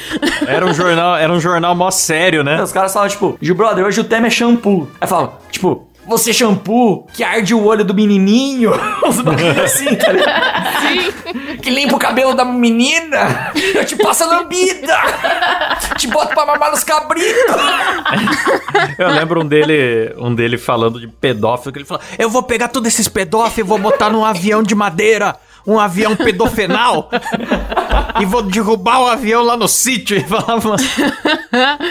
Era 0.47 0.65
um 0.67 0.73
jornal, 0.75 1.17
era 1.17 1.33
um 1.33 1.41
jornal 1.41 1.75
mó 1.75 1.91
sério, 1.91 2.43
né? 2.43 2.63
Os 2.63 2.73
caras 2.73 2.93
falavam, 2.93 3.11
tipo, 3.13 3.39
Gil 3.41 3.55
Brother, 3.55 3.85
hoje 3.85 4.01
o 4.01 4.05
tema 4.05 4.27
é 4.27 4.31
shampoo. 4.31 4.89
Aí 5.01 5.09
falavam, 5.09 5.35
tipo, 5.51 5.87
você 6.07 6.33
shampoo 6.33 7.07
que 7.13 7.25
arde 7.25 7.55
o 7.55 7.65
olho 7.65 7.85
do 7.85 7.93
menininho. 7.95 8.73
Uns 9.05 9.21
bagulho 9.21 9.63
assim, 9.63 9.95
tá 9.97 10.13
ligado? 10.13 10.81
Sim. 10.81 11.57
Que 11.59 11.71
limpa 11.71 11.97
o 11.97 11.99
cabelo 11.99 12.35
da 12.35 12.45
menina. 12.45 13.53
Eu 13.75 13.85
te 13.85 13.97
passo 13.97 14.25
a 14.25 14.27
lambida. 14.27 14.97
Te 15.99 16.07
boto 16.07 16.35
pra 16.35 16.47
mamar 16.47 16.71
nos 16.71 16.85
cabritos. 16.85 17.57
Eu 18.99 19.09
lembro 19.09 19.43
um 19.43 19.47
dele, 19.47 20.15
um 20.19 20.35
dele 20.35 20.59
falando 20.59 21.01
de 21.01 21.09
pedófilo, 21.09 21.73
que 21.73 21.79
ele 21.79 21.87
falou: 21.87 22.03
Eu 22.19 22.31
vou 22.31 22.43
pegar 22.43 22.69
todos 22.69 22.93
esses 22.93 23.09
pedófilos 23.09 23.59
e 23.59 23.63
vou 23.63 23.79
botar 23.79 24.11
num 24.11 24.25
avião 24.25 24.63
de 24.63 24.75
madeira, 24.75 25.37
um 25.67 25.79
avião 25.79 26.15
pedofenal, 26.15 27.11
e 28.21 28.25
vou 28.25 28.43
derrubar 28.43 29.01
o 29.01 29.07
avião 29.07 29.43
lá 29.43 29.57
no 29.57 29.69
sítio. 29.69 30.17
E 30.17 30.21
falava. 30.21 30.77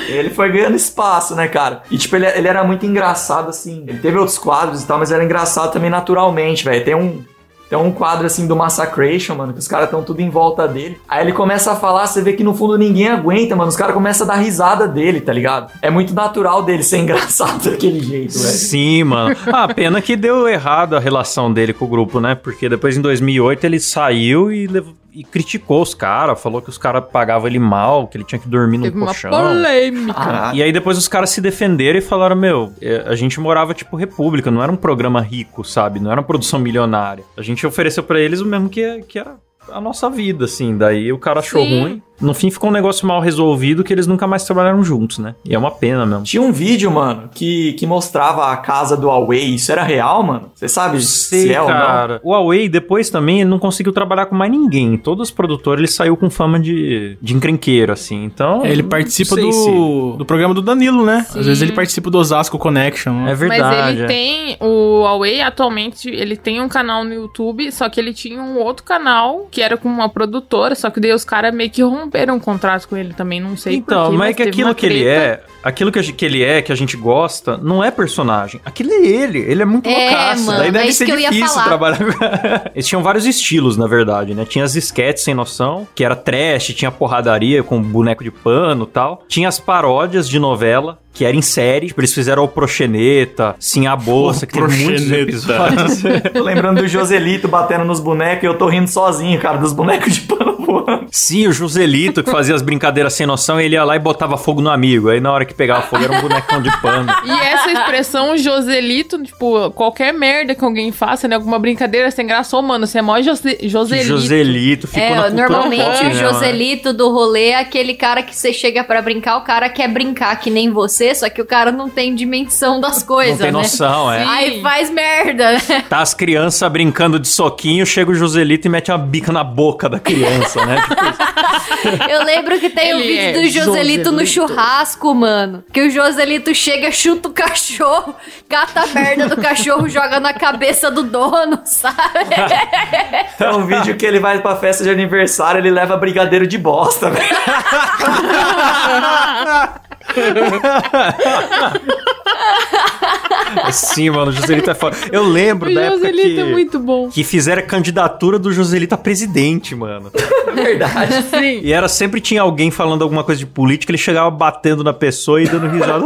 Ele 0.07 0.29
foi 0.29 0.51
ganhando 0.51 0.75
espaço, 0.75 1.35
né, 1.35 1.47
cara? 1.47 1.83
E, 1.91 1.97
tipo, 1.97 2.15
ele, 2.15 2.27
ele 2.27 2.47
era 2.47 2.63
muito 2.63 2.85
engraçado, 2.85 3.49
assim. 3.49 3.83
Ele 3.87 3.99
teve 3.99 4.17
outros 4.17 4.37
quadros 4.37 4.83
e 4.83 4.87
tal, 4.87 4.97
mas 4.97 5.11
era 5.11 5.23
engraçado 5.23 5.71
também 5.71 5.89
naturalmente, 5.89 6.63
velho. 6.63 6.83
Tem 6.83 6.95
um. 6.95 7.23
Tem 7.69 7.77
um 7.77 7.91
quadro 7.91 8.25
assim 8.27 8.45
do 8.47 8.55
Massacration, 8.55 9.35
mano, 9.35 9.51
que 9.53 9.59
os 9.59 9.67
caras 9.67 9.85
estão 9.85 10.03
tudo 10.03 10.19
em 10.21 10.29
volta 10.29 10.67
dele. 10.67 10.99
Aí 11.07 11.23
ele 11.23 11.33
começa 11.33 11.71
a 11.71 11.75
falar, 11.75 12.05
você 12.07 12.21
vê 12.21 12.33
que 12.33 12.43
no 12.43 12.53
fundo 12.53 12.77
ninguém 12.77 13.07
aguenta, 13.07 13.55
mano. 13.55 13.69
Os 13.69 13.75
caras 13.75 13.93
começam 13.93 14.25
a 14.27 14.33
dar 14.33 14.37
risada 14.37 14.87
dele, 14.87 15.19
tá 15.19 15.33
ligado? 15.33 15.71
É 15.81 15.89
muito 15.89 16.13
natural 16.13 16.61
dele 16.63 16.83
ser 16.83 16.97
engraçado 17.05 17.69
daquele 17.71 17.99
jeito, 18.01 18.37
velho. 18.37 18.53
Sim, 18.53 19.03
mano. 19.05 19.35
Ah, 19.51 19.67
pena 19.67 20.01
que 20.01 20.15
deu 20.15 20.47
errado 20.47 20.95
a 20.95 20.99
relação 20.99 21.51
dele 21.51 21.73
com 21.73 21.85
o 21.85 21.87
grupo, 21.87 22.19
né? 22.19 22.35
Porque 22.35 22.69
depois 22.69 22.95
em 22.97 23.01
2008 23.01 23.63
ele 23.63 23.79
saiu 23.79 24.51
e, 24.51 24.67
levou- 24.67 24.93
e 25.15 25.23
criticou 25.23 25.81
os 25.81 25.93
caras, 25.93 26.41
falou 26.41 26.61
que 26.61 26.69
os 26.69 26.77
caras 26.77 27.03
pagavam 27.11 27.47
ele 27.47 27.57
mal, 27.59 28.07
que 28.07 28.17
ele 28.17 28.23
tinha 28.25 28.37
que 28.37 28.47
dormir 28.49 28.77
no 28.77 28.83
Teve 28.83 28.97
uma 28.97 29.05
colchão. 29.07 29.31
polêmica. 29.31 30.13
Caralho. 30.13 30.57
E 30.57 30.61
aí 30.61 30.71
depois 30.71 30.97
os 30.97 31.07
caras 31.07 31.29
se 31.29 31.39
defenderam 31.39 31.97
e 31.97 32.01
falaram, 32.01 32.35
meu, 32.35 32.73
é, 32.81 33.03
a 33.07 33.15
gente 33.15 33.39
morava 33.39 33.73
tipo 33.73 33.95
república, 33.95 34.51
não 34.51 34.61
era 34.61 34.71
um 34.71 34.75
programa 34.75 35.21
rico, 35.21 35.63
sabe? 35.63 35.99
Não 35.99 36.11
era 36.11 36.19
uma 36.19 36.27
produção 36.27 36.59
milionária. 36.59 37.23
A 37.37 37.41
gente 37.41 37.65
ofereceu 37.65 38.03
pra 38.03 38.19
eles 38.19 38.41
o 38.41 38.45
mesmo 38.45 38.67
que, 38.69 39.01
que 39.03 39.17
era 39.17 39.35
a 39.71 39.81
nossa 39.81 40.09
vida, 40.09 40.45
assim. 40.45 40.77
Daí 40.77 41.11
o 41.11 41.17
cara 41.17 41.39
achou 41.39 41.63
Sim. 41.63 41.81
ruim. 41.81 42.01
No 42.19 42.33
fim 42.33 42.49
ficou 42.49 42.69
um 42.69 42.73
negócio 42.73 43.05
mal 43.07 43.19
resolvido 43.19 43.83
que 43.83 43.91
eles 43.91 44.07
nunca 44.07 44.25
mais 44.25 44.43
trabalharam 44.43 44.83
juntos, 44.83 45.17
né? 45.19 45.35
E 45.43 45.53
é 45.53 45.57
uma 45.59 45.71
pena 45.71 46.05
mesmo. 46.05 46.23
Tinha 46.23 46.41
um 46.41 46.51
vídeo, 46.51 46.89
mano, 46.89 47.29
que, 47.33 47.73
que 47.73 47.85
mostrava 47.85 48.51
a 48.51 48.57
casa 48.57 48.95
do 48.95 49.07
Huawei. 49.07 49.55
Isso 49.55 49.71
era 49.71 49.83
real, 49.83 50.23
mano? 50.23 50.49
Você 50.55 50.67
sabe 50.69 51.01
se 51.01 51.53
é 51.53 51.61
ou 51.61 51.67
não? 51.67 51.75
cara. 51.75 52.21
O 52.23 52.31
Huawei 52.31 52.69
depois 52.69 53.09
também 53.09 53.41
ele 53.41 53.49
não 53.49 53.59
conseguiu 53.59 53.91
trabalhar 53.91 54.27
com 54.27 54.35
mais 54.35 54.49
ninguém. 54.51 54.97
Todos 54.97 55.27
os 55.29 55.31
produtores 55.33 55.79
ele 55.79 55.87
saiu 55.87 56.15
com 56.15 56.29
fama 56.29 56.59
de, 56.59 57.17
de 57.21 57.33
encrenqueiro, 57.35 57.91
assim. 57.91 58.23
Então. 58.23 58.65
Ele 58.65 58.81
não 58.81 58.89
participa 58.89 59.35
sei 59.35 59.43
do, 59.43 59.51
se- 59.51 60.17
do 60.17 60.25
programa 60.25 60.53
do 60.53 60.61
Danilo, 60.61 61.05
né? 61.05 61.25
Sim. 61.29 61.39
Às 61.39 61.45
vezes 61.45 61.61
ele 61.61 61.73
participa 61.73 62.09
do 62.09 62.17
Osasco 62.17 62.57
Connection. 62.57 63.13
né? 63.13 63.31
É 63.31 63.35
verdade. 63.35 63.61
Mas 63.75 63.89
ele 63.95 64.03
é. 64.03 64.07
tem, 64.07 64.57
o 64.61 65.01
Huawei 65.03 65.41
atualmente, 65.41 66.09
ele 66.09 66.37
tem 66.37 66.61
um 66.61 66.69
canal 66.69 67.03
no 67.03 67.13
YouTube, 67.13 67.71
só 67.71 67.89
que 67.89 67.99
ele 67.99 68.13
tinha 68.13 68.41
um 68.41 68.57
outro 68.57 68.83
canal, 68.85 69.47
que 69.51 69.61
era 69.61 69.75
com 69.75 69.89
uma 69.89 70.07
produtora, 70.07 70.75
só 70.75 70.89
que 70.89 70.99
daí 70.99 71.13
os 71.13 71.25
caras 71.25 71.53
meio 71.53 71.69
que 71.69 71.81
romperam 71.81 72.04
o 72.07 72.39
contrato 72.39 72.87
com 72.87 72.95
ele 72.97 73.13
também, 73.13 73.39
não 73.39 73.55
sei 73.57 73.75
Então, 73.75 74.03
porquê, 74.05 74.17
mas 74.17 74.29
é 74.29 74.33
que 74.33 74.43
aquilo 74.43 74.75
que 74.75 74.85
ele 74.85 75.07
é, 75.07 75.43
aquilo 75.63 75.91
que, 75.91 76.01
que 76.13 76.25
ele 76.25 76.43
é, 76.43 76.61
que 76.61 76.71
a 76.71 76.75
gente 76.75 76.95
gosta, 76.97 77.57
não 77.57 77.83
é 77.83 77.91
personagem. 77.91 78.59
Aquilo 78.65 78.91
é 78.91 79.05
ele. 79.05 79.39
Ele 79.39 79.61
é 79.61 79.65
muito 79.65 79.87
É, 79.89 80.09
loucaço. 80.09 80.45
mano, 80.45 80.59
Daí 80.59 80.71
deve 80.71 80.85
é 80.85 80.89
isso 80.89 80.97
ser 80.99 81.05
que 81.05 81.11
eu 81.11 81.19
ia 81.19 81.29
difícil 81.29 81.53
falar. 81.53 81.65
trabalhar 81.65 81.97
com. 81.97 82.25
Eles 82.75 82.87
tinham 82.87 83.01
vários 83.03 83.25
estilos, 83.25 83.77
na 83.77 83.87
verdade, 83.87 84.33
né? 84.33 84.45
Tinha 84.45 84.63
as 84.65 84.75
esquetes 84.75 85.23
sem 85.23 85.33
noção, 85.33 85.87
que 85.95 86.03
era 86.03 86.15
trash, 86.15 86.73
tinha 86.73 86.91
porradaria 86.91 87.63
com 87.63 87.81
boneco 87.81 88.23
de 88.23 88.31
pano 88.31 88.83
e 88.83 88.87
tal. 88.93 89.23
Tinha 89.27 89.47
as 89.47 89.59
paródias 89.59 90.27
de 90.29 90.39
novela. 90.39 90.99
Que 91.15 91.23
era 91.23 91.33
em 91.33 91.41
série, 91.41 91.87
tipo, 91.87 92.01
eles 92.01 92.13
fizeram 92.13 92.43
o 92.43 92.47
Proxeneta, 92.49 93.55
Sim 93.57 93.87
a 93.87 93.95
Bolsa, 93.95 94.43
O 94.43 94.47
que 94.49 94.53
teve 94.59 94.83
muitos 94.83 95.05
Proxeneta. 95.05 95.21
episódios. 95.21 96.03
Lembrando 96.43 96.81
do 96.81 96.87
Joselito 96.89 97.47
batendo 97.47 97.85
nos 97.85 98.01
bonecos 98.01 98.43
e 98.43 98.47
eu 98.47 98.57
tô 98.57 98.67
rindo 98.67 98.89
sozinho, 98.89 99.39
cara, 99.39 99.57
dos 99.57 99.71
bonecos 99.71 100.13
de 100.15 100.21
pano 100.21 100.54
voando. 100.83 101.05
Sim, 101.11 101.47
o 101.47 101.51
Joselito, 101.53 102.23
que 102.23 102.31
fazia 102.31 102.55
as 102.55 102.61
brincadeiras 102.61 103.13
sem 103.13 103.25
noção, 103.25 103.59
ele 103.59 103.75
ia 103.75 103.83
lá 103.83 103.95
e 103.95 103.99
botava 103.99 104.37
fogo 104.37 104.61
no 104.61 104.69
amigo. 104.69 105.09
Aí 105.09 105.19
na 105.19 105.31
hora 105.31 105.45
que 105.45 105.53
pegava 105.53 105.81
fogo 105.83 106.03
era 106.03 106.13
um 106.13 106.21
bonecão 106.21 106.61
de 106.61 106.69
pano. 106.81 107.11
E 107.25 107.31
essa 107.31 107.71
expressão 107.71 108.37
Joselito, 108.37 109.21
tipo, 109.23 109.71
qualquer 109.71 110.13
merda 110.13 110.53
que 110.55 110.63
alguém 110.63 110.91
faça, 110.91 111.27
né? 111.27 111.35
Alguma 111.35 111.59
brincadeira 111.59 112.09
sem 112.11 112.25
graça, 112.25 112.55
ô, 112.57 112.61
mano, 112.61 112.85
você 112.87 112.99
é 112.99 113.01
mó 113.01 113.21
Jose 113.21 113.57
Joselito. 113.63 114.07
Joselito 114.07 114.87
ficou 114.87 115.01
na 115.01 115.25
É, 115.25 115.29
cultura 115.29 115.49
normalmente 115.49 115.83
pop, 115.85 116.05
o 116.05 116.09
né? 116.09 116.13
Joselito 116.15 116.93
do 116.93 117.11
rolê 117.11 117.49
é 117.49 117.59
aquele 117.59 117.93
cara 117.93 118.21
que 118.23 118.35
você 118.35 118.51
chega 118.53 118.83
pra 118.83 119.01
brincar, 119.01 119.37
o 119.37 119.41
cara 119.41 119.69
quer 119.69 119.87
brincar 119.87 120.35
que 120.39 120.49
nem 120.49 120.69
você, 120.69 121.13
só 121.15 121.29
que 121.29 121.41
o 121.41 121.45
cara 121.45 121.71
não 121.71 121.89
tem 121.89 122.13
dimensão 122.15 122.79
das 122.79 123.01
coisas, 123.03 123.39
Não 123.39 123.45
tem 123.45 123.51
né? 123.53 123.59
noção, 123.59 124.11
é. 124.11 124.23
Sim. 124.23 124.29
Aí 124.29 124.61
faz 124.61 124.89
merda, 124.89 125.51
né? 125.53 125.83
Tá 125.89 125.99
as 126.01 126.13
crianças 126.13 126.69
brincando 126.71 127.19
de 127.19 127.27
soquinho, 127.27 127.85
chega 127.85 128.11
o 128.11 128.15
Joselito 128.15 128.67
e 128.67 128.69
mete 128.69 128.91
uma 128.91 128.97
bica 128.97 129.31
na 129.31 129.43
boca 129.43 129.87
da 129.89 129.99
criança, 129.99 130.64
né? 130.65 130.81
Tipo. 130.81 132.09
Eu 132.09 132.23
lembro 132.23 132.59
que 132.59 132.69
tem 132.69 132.93
o 132.93 132.99
Ele 132.99 133.07
vídeo 133.07 133.21
é 133.21 133.33
do 133.33 133.47
Joselito 133.49 134.11
no 134.11 134.25
Joselito. 134.25 134.53
churrasco, 134.53 135.13
mano. 135.15 135.63
Que 135.71 135.81
o 135.81 135.89
Joselito 135.89 136.53
chega, 136.55 136.91
chuta 136.91 137.29
o 137.29 137.31
cachorro, 137.31 138.15
cata 138.49 138.81
a 138.81 138.87
merda 138.87 139.27
do 139.27 139.37
cachorro, 139.41 139.87
joga 139.89 140.19
na 140.19 140.33
cabeça 140.33 140.89
do 140.91 141.03
dono, 141.03 141.61
sabe? 141.65 141.95
É 143.39 143.49
um 143.49 143.65
vídeo 143.65 143.95
que 143.95 144.05
ele 144.05 144.19
vai 144.19 144.39
pra 144.41 144.55
festa 144.55 144.83
de 144.83 144.89
aniversário, 144.89 145.59
ele 145.59 145.69
leva 145.69 145.97
brigadeiro 145.97 146.47
de 146.47 146.57
bosta, 146.57 147.09
velho. 147.09 147.25
Sim, 153.71 154.09
mano, 154.09 154.31
o 154.31 154.31
Joselito 154.31 154.69
é 154.69 154.73
foda. 154.75 154.95
Eu 155.11 155.23
lembro 155.23 155.69
O 155.69 155.73
da 155.73 155.81
época 155.81 155.99
Joselito 156.07 156.35
que... 156.35 156.39
é 156.39 156.45
muito 156.45 156.79
bom. 156.79 157.09
Que 157.09 157.23
fizeram 157.23 157.61
a 157.61 157.65
candidatura 157.65 158.37
do 158.39 158.51
Joselito 158.51 158.95
a 158.95 158.97
presidente, 158.97 159.75
mano. 159.75 160.11
É 160.47 160.51
verdade. 160.51 161.23
Sim. 161.29 161.61
E 161.63 161.71
era 161.71 161.87
sempre 161.87 162.19
tinha 162.21 162.41
alguém 162.41 162.71
falando 162.71 163.03
alguma 163.03 163.23
coisa 163.23 163.39
de 163.39 163.45
política, 163.45 163.91
ele 163.91 163.97
chegava 163.97 164.29
batendo 164.29 164.83
na 164.83 164.93
pessoa 164.93 165.41
e 165.41 165.47
dando 165.47 165.67
risada. 165.67 166.03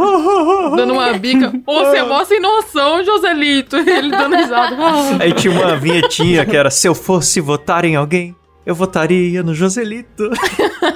Dando 0.76 0.92
uma 0.92 1.12
bica. 1.14 1.52
Ô, 1.66 1.84
você 1.84 1.96
é 1.96 2.04
mó 2.04 2.24
sem 2.24 2.40
noção, 2.40 3.04
Joselito. 3.04 3.76
Ele 3.76 4.10
dando 4.10 4.36
risada. 4.36 4.76
Aí 5.18 5.32
tinha 5.32 5.52
uma 5.52 5.76
vinhetinha 5.76 6.46
que 6.46 6.56
era: 6.56 6.70
Se 6.70 6.86
eu 6.86 6.94
fosse 6.94 7.40
votar 7.40 7.84
em 7.84 7.96
alguém, 7.96 8.36
eu 8.64 8.74
votaria 8.74 9.42
no 9.42 9.54
Joselito. 9.54 10.30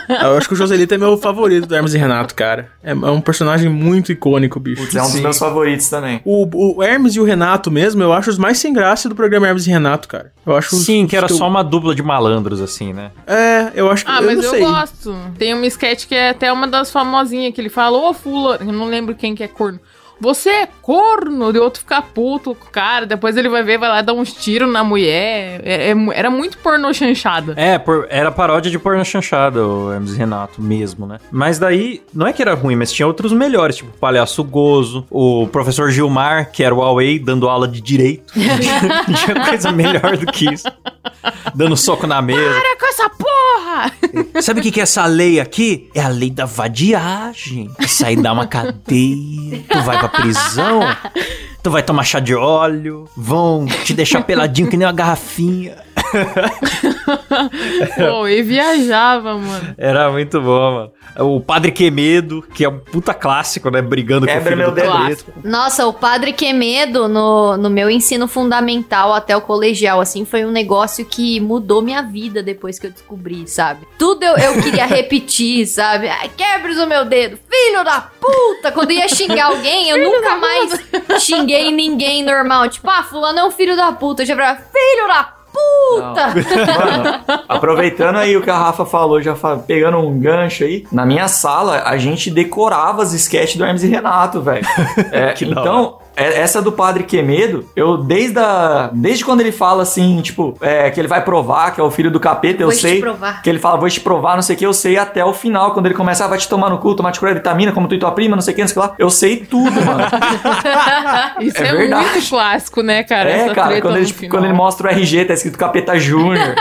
Eu 0.06 0.36
acho 0.36 0.46
que 0.48 0.52
o 0.54 0.56
Joselito 0.56 0.92
é 0.92 0.98
meu 0.98 1.16
favorito 1.16 1.66
do 1.66 1.74
Hermes 1.74 1.94
e 1.94 1.98
Renato, 1.98 2.34
cara. 2.34 2.68
É, 2.82 2.90
é 2.90 2.94
um 2.94 3.22
personagem 3.22 3.70
muito 3.70 4.12
icônico, 4.12 4.60
bicho. 4.60 4.82
Putz, 4.82 4.94
é 4.94 5.00
um 5.00 5.04
dos 5.04 5.12
Sim. 5.14 5.22
meus 5.22 5.38
favoritos 5.38 5.88
também. 5.88 6.20
O, 6.26 6.76
o 6.76 6.82
Hermes 6.82 7.14
e 7.16 7.20
o 7.20 7.24
Renato 7.24 7.70
mesmo, 7.70 8.02
eu 8.02 8.12
acho 8.12 8.28
os 8.28 8.36
mais 8.36 8.58
sem 8.58 8.72
graça 8.72 9.08
do 9.08 9.14
programa 9.14 9.46
Hermes 9.48 9.66
e 9.66 9.70
Renato, 9.70 10.06
cara. 10.06 10.30
Eu 10.44 10.54
acho 10.56 10.76
os- 10.76 10.84
Sim, 10.84 11.06
que 11.06 11.16
era 11.16 11.24
os 11.26 11.32
só 11.36 11.48
uma 11.48 11.64
dupla 11.64 11.94
de 11.94 12.02
malandros, 12.02 12.60
assim, 12.60 12.92
né? 12.92 13.12
É, 13.26 13.72
eu 13.74 13.90
acho 13.90 14.04
que. 14.04 14.10
Ah, 14.10 14.18
eu 14.20 14.26
mas 14.26 14.36
não 14.36 14.44
eu, 14.44 14.50
sei. 14.50 14.60
gosto. 14.60 15.16
Tem 15.38 15.54
uma 15.54 15.66
sketch 15.66 16.06
que 16.06 16.14
é 16.14 16.30
até 16.30 16.52
uma 16.52 16.68
das 16.68 16.90
famosinhas 16.90 17.54
que 17.54 17.60
ele 17.60 17.70
fala, 17.70 17.96
ô 17.96 18.12
fula, 18.12 18.58
eu 18.60 18.72
não 18.72 18.84
lembro 18.86 19.14
quem 19.14 19.34
que 19.34 19.42
é 19.42 19.48
corno. 19.48 19.80
Você 20.20 20.48
é 20.48 20.68
corno, 20.80 21.52
de 21.52 21.58
outro 21.58 21.80
ficar 21.80 22.02
puto 22.02 22.54
com 22.54 22.66
o 22.66 22.70
cara, 22.70 23.04
depois 23.06 23.36
ele 23.36 23.48
vai 23.48 23.62
ver, 23.62 23.78
vai 23.78 23.88
lá 23.88 24.00
dar 24.02 24.12
uns 24.12 24.32
tiros 24.32 24.70
na 24.72 24.82
mulher. 24.84 25.60
É- 25.64 25.90
é 25.90 25.94
era 26.14 26.30
muito 26.30 26.56
pornô 26.58 26.92
chanchada. 26.92 27.54
É, 27.56 27.78
por- 27.78 28.06
era 28.08 28.30
paródia 28.30 28.70
de 28.70 28.78
porno 28.78 29.04
chanchada, 29.04 29.66
o 29.66 29.92
Hermes 29.92 30.16
Renato 30.16 30.62
mesmo, 30.62 31.06
né? 31.06 31.18
Mas 31.30 31.58
daí, 31.58 32.02
não 32.14 32.26
é 32.26 32.32
que 32.32 32.40
era 32.42 32.54
ruim, 32.54 32.76
mas 32.76 32.92
tinha 32.92 33.06
outros 33.06 33.32
melhores, 33.32 33.76
tipo 33.76 33.90
o 33.90 33.98
Palhaço 33.98 34.42
Gozo, 34.44 35.06
o 35.10 35.46
professor 35.48 35.90
Gilmar, 35.90 36.50
que 36.52 36.62
era 36.62 36.74
o 36.74 36.78
Huawei, 36.78 37.18
dando 37.18 37.48
aula 37.48 37.66
de 37.68 37.80
direito. 37.80 38.32
tinha 38.34 39.44
coisa 39.48 39.72
melhor 39.72 40.16
do 40.16 40.26
que 40.26 40.52
isso. 40.52 40.68
Dando 41.54 41.76
soco 41.76 42.06
na 42.06 42.20
mesa. 42.20 42.60
Para 42.60 42.78
com 42.78 42.86
essa 42.86 43.10
porra! 43.10 43.92
Sabe 44.42 44.60
o 44.60 44.62
que 44.62 44.70
que 44.70 44.80
é 44.80 44.82
essa 44.82 45.04
lei 45.06 45.40
aqui? 45.40 45.90
É 45.94 46.00
a 46.00 46.08
lei 46.08 46.30
da 46.30 46.44
vadiagem. 46.44 47.70
Isso 47.80 48.04
aí 48.06 48.16
dá 48.16 48.32
uma 48.32 48.46
cadeia, 48.46 49.64
tu 49.68 49.82
vai 49.82 49.98
pra 49.98 50.08
prisão. 50.08 50.80
tu 51.62 51.70
vai 51.70 51.82
tomar 51.82 52.04
chá 52.04 52.20
de 52.20 52.34
óleo, 52.34 53.08
vão 53.16 53.66
te 53.66 53.94
deixar 53.94 54.22
peladinho 54.22 54.68
que 54.68 54.76
nem 54.76 54.86
uma 54.86 54.92
garrafinha. 54.92 55.83
Pô, 57.96 58.28
e 58.28 58.42
viajava, 58.42 59.36
mano. 59.36 59.74
Era 59.76 60.10
muito 60.10 60.40
bom, 60.40 60.72
mano. 60.72 60.92
O 61.18 61.40
Padre 61.40 61.70
Quemedo, 61.70 62.42
que 62.54 62.64
é 62.64 62.68
um 62.68 62.78
puta 62.78 63.14
clássico, 63.14 63.70
né? 63.70 63.80
Brigando 63.80 64.26
Quebra 64.26 64.40
com 64.40 64.46
o 64.46 64.48
filho 64.48 64.58
meu 64.58 64.70
do 64.70 65.08
dedo. 65.08 65.24
Nossa, 65.44 65.86
o 65.86 65.92
Padre 65.92 66.32
Quemedo 66.32 67.08
no, 67.08 67.56
no 67.56 67.70
meu 67.70 67.88
ensino 67.88 68.26
fundamental 68.26 69.14
até 69.14 69.36
o 69.36 69.40
colegial, 69.40 70.00
assim, 70.00 70.24
foi 70.24 70.44
um 70.44 70.50
negócio 70.50 71.04
que 71.04 71.40
mudou 71.40 71.82
minha 71.82 72.02
vida 72.02 72.42
depois 72.42 72.78
que 72.78 72.86
eu 72.86 72.90
descobri, 72.90 73.46
sabe? 73.46 73.86
Tudo 73.98 74.24
eu, 74.24 74.36
eu 74.36 74.62
queria 74.62 74.86
repetir, 74.86 75.66
sabe? 75.66 76.08
Ai, 76.08 76.30
quebres 76.36 76.78
o 76.78 76.86
meu 76.86 77.04
dedo, 77.04 77.38
filho 77.48 77.84
da 77.84 78.00
puta! 78.00 78.72
Quando 78.72 78.90
ia 78.90 79.08
xingar 79.08 79.46
alguém, 79.46 79.90
eu 79.90 79.98
nunca 79.98 80.36
mais 80.36 81.22
xinguei 81.22 81.70
ninguém 81.70 82.24
normal. 82.24 82.68
Tipo, 82.68 82.90
ah, 82.90 83.02
fulano 83.02 83.38
é 83.38 83.44
um 83.44 83.50
filho 83.50 83.76
da 83.76 83.92
puta. 83.92 84.22
Eu 84.22 84.26
já 84.26 84.34
falava, 84.34 84.60
filho 84.72 85.06
da 85.06 85.24
puta! 85.24 85.33
Mano, 85.98 87.20
aproveitando 87.48 88.16
aí 88.16 88.36
o 88.36 88.42
que 88.42 88.50
a 88.50 88.56
Rafa 88.58 88.84
falou, 88.84 89.20
já 89.22 89.34
fa- 89.34 89.56
pegando 89.56 89.98
um 89.98 90.18
gancho 90.18 90.64
aí, 90.64 90.84
na 90.90 91.04
minha 91.06 91.28
sala 91.28 91.82
a 91.84 91.96
gente 91.96 92.30
decorava 92.30 93.02
as 93.02 93.12
sketches 93.12 93.56
do 93.56 93.64
Hermes 93.64 93.82
e 93.84 93.88
Renato, 93.88 94.40
velho. 94.40 94.66
É, 95.12 95.32
Que 95.32 95.44
da 95.46 95.60
então, 95.60 95.98
essa 96.16 96.60
do 96.62 96.72
Padre 96.72 97.04
Quemedo, 97.04 97.64
eu 97.74 97.96
desde 97.96 98.38
a, 98.38 98.90
desde 98.92 99.24
quando 99.24 99.40
ele 99.40 99.52
fala 99.52 99.82
assim, 99.82 100.20
tipo, 100.22 100.56
é, 100.60 100.90
que 100.90 101.00
ele 101.00 101.08
vai 101.08 101.22
provar 101.24 101.72
que 101.74 101.80
é 101.80 101.84
o 101.84 101.90
filho 101.90 102.10
do 102.10 102.20
capeta, 102.20 102.62
eu 102.62 102.68
Vou 102.68 102.76
te 102.76 102.82
sei. 102.82 103.00
provar. 103.00 103.42
Que 103.42 103.50
ele 103.50 103.58
fala, 103.58 103.76
vou 103.76 103.88
te 103.88 104.00
provar, 104.00 104.34
não 104.36 104.42
sei 104.42 104.54
o 104.56 104.58
que, 104.58 104.66
eu 104.66 104.72
sei 104.72 104.96
até 104.96 105.24
o 105.24 105.32
final, 105.32 105.72
quando 105.72 105.86
ele 105.86 105.94
começa, 105.94 106.24
ah, 106.24 106.28
vai 106.28 106.38
te 106.38 106.48
tomar 106.48 106.70
no 106.70 106.78
cu, 106.78 106.94
tomar 106.94 107.12
te 107.12 107.20
cura 107.20 107.34
vitamina, 107.34 107.72
como 107.72 107.88
tu 107.88 107.94
e 107.94 107.98
tua 107.98 108.12
prima, 108.12 108.36
não 108.36 108.42
sei 108.42 108.52
o 108.52 108.54
que, 108.56 108.62
não 108.62 108.68
sei 108.68 108.76
o 108.78 108.82
que 108.82 108.88
lá. 108.88 108.94
Eu 108.98 109.10
sei 109.10 109.36
tudo, 109.38 109.72
mano. 109.84 110.04
Isso 111.40 111.58
É 111.62 111.66
é, 111.68 111.72
verdade. 111.72 112.08
muito 112.10 112.28
clássico, 112.28 112.82
né, 112.82 113.02
cara? 113.02 113.30
é, 113.30 113.38
Essa 113.40 113.54
cara, 113.54 113.80
quando 113.80 113.96
ele, 113.96 114.06
final. 114.06 114.30
quando 114.30 114.44
ele 114.44 114.52
mostra 114.54 114.88
o 114.88 114.90
RG, 114.90 115.24
tá 115.24 115.34
escrito 115.34 115.58
Capeta 115.58 115.98
Júnior. 115.98 116.54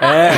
É. 0.00 0.30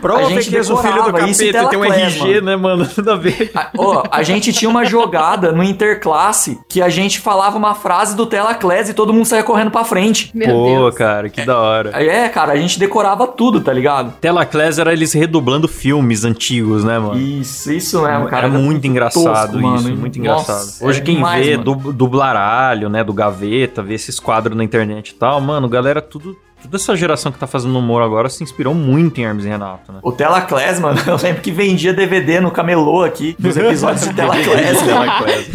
Prova 0.00 0.20
A 0.20 0.24
gente 0.24 0.50
que 0.50 0.56
és 0.56 0.70
o 0.70 0.76
filho 0.76 1.02
do 1.02 1.12
capeta, 1.12 1.68
tem 1.68 1.78
um 1.78 1.84
RG, 1.84 2.40
mano. 2.40 2.42
né, 2.42 2.56
mano? 2.56 2.86
Tudo 2.86 3.10
a 3.10 3.16
ver. 3.16 3.50
A, 3.54 3.70
ó, 3.76 4.02
a 4.10 4.22
gente 4.22 4.52
tinha 4.52 4.68
uma 4.68 4.84
jogada 4.84 5.50
no 5.50 5.62
interclasse 5.62 6.58
que 6.68 6.80
a 6.82 6.88
gente 6.88 7.18
falava 7.18 7.56
uma 7.56 7.74
frase 7.74 7.87
do 8.14 8.26
Telaclass 8.26 8.88
e 8.88 8.94
todo 8.94 9.12
mundo 9.12 9.24
saía 9.24 9.42
correndo 9.42 9.70
pra 9.70 9.84
frente. 9.84 10.30
Meu 10.34 10.48
Pô, 10.48 10.64
Deus. 10.66 10.94
cara, 10.94 11.28
que 11.28 11.44
da 11.44 11.58
hora. 11.58 11.90
É, 12.02 12.28
cara, 12.28 12.52
a 12.52 12.56
gente 12.56 12.78
decorava 12.78 13.26
tudo, 13.26 13.60
tá 13.60 13.72
ligado? 13.72 14.12
Telaclass 14.20 14.78
era 14.78 14.92
eles 14.92 15.12
redublando 15.12 15.66
filmes 15.66 16.24
antigos, 16.24 16.84
né, 16.84 16.98
mano? 16.98 17.18
Isso, 17.18 17.72
isso 17.72 18.02
mesmo, 18.02 18.26
cara. 18.26 18.46
Era 18.46 18.58
muito 18.58 18.86
engraçado 18.86 19.52
tosco, 19.52 19.56
isso, 19.56 19.84
mano. 19.88 19.96
muito 19.96 20.18
Nossa, 20.20 20.52
engraçado. 20.52 20.88
Hoje 20.88 21.00
é 21.00 21.02
quem 21.02 21.16
demais, 21.16 21.44
vê 21.46 21.52
mano. 21.56 21.64
dub, 21.64 21.92
dublaralho, 21.92 22.88
né, 22.88 23.02
do 23.02 23.12
Gaveta, 23.12 23.82
vê 23.82 23.94
esses 23.94 24.20
quadros 24.20 24.56
na 24.56 24.64
internet 24.64 25.10
e 25.10 25.14
tal, 25.14 25.40
mano, 25.40 25.68
galera, 25.68 26.00
tudo, 26.02 26.36
toda 26.62 26.76
essa 26.76 26.96
geração 26.96 27.30
que 27.32 27.38
tá 27.38 27.46
fazendo 27.46 27.78
humor 27.78 28.02
agora 28.02 28.28
se 28.28 28.42
inspirou 28.42 28.74
muito 28.74 29.20
em 29.20 29.24
Hermes 29.24 29.44
e 29.44 29.48
Renato, 29.48 29.92
né? 29.92 30.00
O 30.02 30.12
Telaclass, 30.12 30.78
mano, 30.80 30.98
eu 31.06 31.16
lembro 31.22 31.42
que 31.42 31.50
vendia 31.50 31.92
DVD 31.92 32.40
no 32.40 32.50
camelô 32.50 33.02
aqui, 33.04 33.36
nos 33.38 33.56
episódios 33.56 34.06
de. 34.08 34.14
Telaclass. 34.14 34.78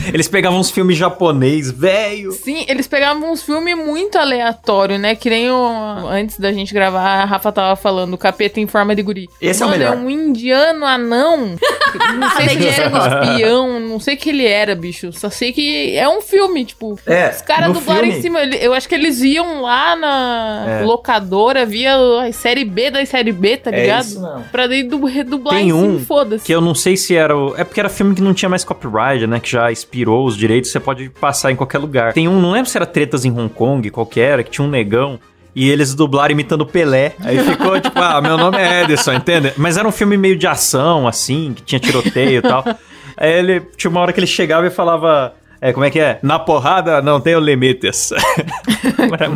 Eles 0.14 0.28
pegavam 0.28 0.60
uns 0.60 0.70
filmes 0.72 0.98
japonês, 0.98 1.72
velho. 1.72 2.32
Sim, 2.32 2.66
eles 2.68 2.88
pegavam 2.88 3.32
uns 3.32 3.42
filmes 3.42 3.76
muito 3.76 4.18
aleatórios, 4.18 5.00
né? 5.00 5.16
Que 5.16 5.30
nem 5.30 5.50
o. 5.50 6.08
Antes 6.10 6.40
da 6.40 6.52
gente 6.52 6.74
gravar, 6.74 7.22
a 7.22 7.26
Rafa 7.26 7.52
tava 7.52 7.76
falando, 7.76 8.14
o 8.14 8.18
capeta 8.18 8.60
em 8.60 8.68
forma 8.68 8.96
de 8.96 9.02
guri. 9.02 9.30
Esse 9.42 9.64
é 9.64 9.66
o 9.66 9.70
Mano, 9.70 9.80
melhor. 9.80 9.98
um 9.98 10.10
indiano 10.10 10.86
anão. 10.86 11.56
Não 12.18 12.30
sei 12.32 12.50
se 12.50 12.56
ele 12.56 12.66
eu 12.66 12.72
era 12.72 12.90
gosto. 12.90 13.24
espião, 13.24 13.80
não 13.80 14.00
sei 14.00 14.16
o 14.16 14.18
que 14.18 14.30
ele 14.30 14.48
era, 14.48 14.76
bicho. 14.76 15.12
Só 15.14 15.30
sei 15.30 15.54
que 15.54 15.96
é 15.96 16.10
um 16.10 16.22
filme, 16.22 16.66
tipo. 16.66 16.98
É, 17.06 17.30
Os 17.30 17.42
caras 17.44 17.72
dublaram 17.72 18.02
filme- 18.02 18.18
em 18.18 18.22
cima. 18.22 18.42
ele- 18.42 18.58
Eu 18.60 18.74
acho 18.74 18.90
que 18.90 18.96
eles 18.96 19.22
iam 19.22 19.62
lá 19.62 19.96
na 19.96 20.66
É. 20.68 20.84
locadora, 20.94 21.66
via 21.66 21.96
a 21.96 22.32
série 22.32 22.64
B 22.64 22.90
da 22.92 23.06
série 23.06 23.32
B, 23.32 23.58
tá 23.58 23.72
É 23.72 23.82
ligado? 23.82 24.04
isso 24.06 24.22
mesmo. 24.22 24.44
Pra 24.52 24.68
daí 24.68 24.84
du- 24.84 25.06
redublar 25.06 25.56
Tem 25.56 25.70
em 25.70 25.74
um 25.74 25.94
cima, 25.96 26.06
foda-se. 26.06 26.46
Que 26.46 26.54
eu 26.54 26.62
não 26.62 26.74
sei 26.76 26.96
se 26.98 27.16
era. 27.16 27.36
O... 27.38 27.56
É 27.58 27.64
porque 27.64 27.80
era 27.80 27.90
filme 27.90 28.16
que 28.16 28.22
não 28.22 28.34
tinha 28.34 28.50
mais 28.50 28.64
copyright, 28.64 29.26
né? 29.28 29.40
Que 29.40 29.52
já 29.52 29.72
expirou 29.72 30.26
os 30.26 30.38
direitos, 30.38 30.72
você 30.72 30.80
pode 30.80 31.10
passar 31.10 31.52
em 31.52 31.56
qualquer 31.56 31.78
lugar. 31.80 32.14
Tem 32.14 32.28
um, 32.28 32.40
não 32.40 32.52
lembro 32.52 32.70
se 32.70 32.78
era 32.78 32.86
Tretas 32.86 33.26
em 33.26 33.32
Hong 33.32 33.50
Kong, 33.50 33.90
qualquer, 33.90 34.44
que 34.44 34.52
tinha 34.52 34.66
um 34.66 34.70
negão. 34.70 35.20
E 35.56 35.70
eles 35.70 35.94
dublaram 35.94 36.32
imitando 36.32 36.62
o 36.62 36.66
Pelé. 36.66 37.14
Aí 37.20 37.38
ficou 37.38 37.80
tipo, 37.82 38.00
ah, 38.00 38.20
meu 38.22 38.38
nome 38.38 38.58
é 38.58 38.84
Edson, 38.84 39.14
entende? 39.14 39.54
Mas 39.56 39.78
era 39.78 39.88
um 39.88 39.92
filme 39.92 40.18
meio 40.18 40.36
de 40.36 40.48
ação, 40.48 41.08
assim, 41.08 41.54
que 41.56 41.62
tinha 41.62 41.80
tiroteio 41.80 42.40
e 42.40 42.42
tal. 42.42 42.64
Aí 43.16 43.32
ele 43.32 43.62
tinha 43.78 43.92
uma 43.92 44.02
hora 44.02 44.12
que 44.12 44.20
ele 44.20 44.26
chegava 44.28 44.66
e 44.66 44.72
falava. 44.72 45.34
É, 45.66 45.72
como 45.72 45.86
é 45.86 45.90
que 45.90 45.98
é? 45.98 46.20
Na 46.22 46.38
porrada 46.38 47.02
não 47.02 47.22
tenho 47.22 47.40
limites. 47.40 48.12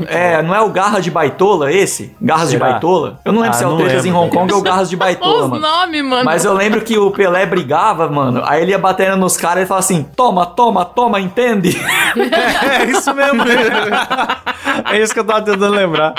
É, 0.08 0.42
não 0.42 0.56
é 0.56 0.62
o 0.62 0.70
Garra 0.70 1.00
de 1.00 1.12
Baitola 1.12 1.72
esse? 1.72 2.16
Garras 2.22 2.50
de 2.50 2.58
Será? 2.58 2.72
Baitola? 2.72 3.20
Eu 3.24 3.32
não 3.34 3.42
lembro 3.42 3.56
Ah, 3.56 3.60
se 3.60 3.64
é 3.64 3.68
o 3.68 3.72
não 3.72 3.78
Tretas 3.78 4.06
em 4.06 4.14
Hong 4.14 4.30
Kong 4.34 4.52
ou 4.54 4.60
o 4.60 4.62
Garras 4.62 4.90
de 4.90 4.96
Baitola, 4.96 5.44
Os 5.44 5.50
mano. 5.50 5.62
nomes, 5.62 6.04
mano. 6.04 6.26
Mas 6.26 6.46
eu 6.46 6.54
lembro 6.54 6.82
que 6.82 6.98
o 6.98 7.12
Pelé 7.12 7.46
brigava, 7.46 8.08
mano. 8.10 8.42
Aí 8.46 8.62
ele 8.62 8.72
ia 8.72 8.80
batendo 8.80 9.18
nos 9.18 9.36
caras 9.36 9.64
e 9.64 9.66
falava 9.66 9.86
assim: 9.86 10.04
toma, 10.16 10.46
toma, 10.46 10.86
toma, 10.86 11.20
entende? 11.20 11.78
É 12.18 12.86
isso 12.86 13.14
mesmo. 13.14 13.44
é 14.92 15.00
isso 15.02 15.14
que 15.14 15.20
eu 15.20 15.26
tava 15.26 15.42
tentando 15.42 15.70
lembrar. 15.74 16.14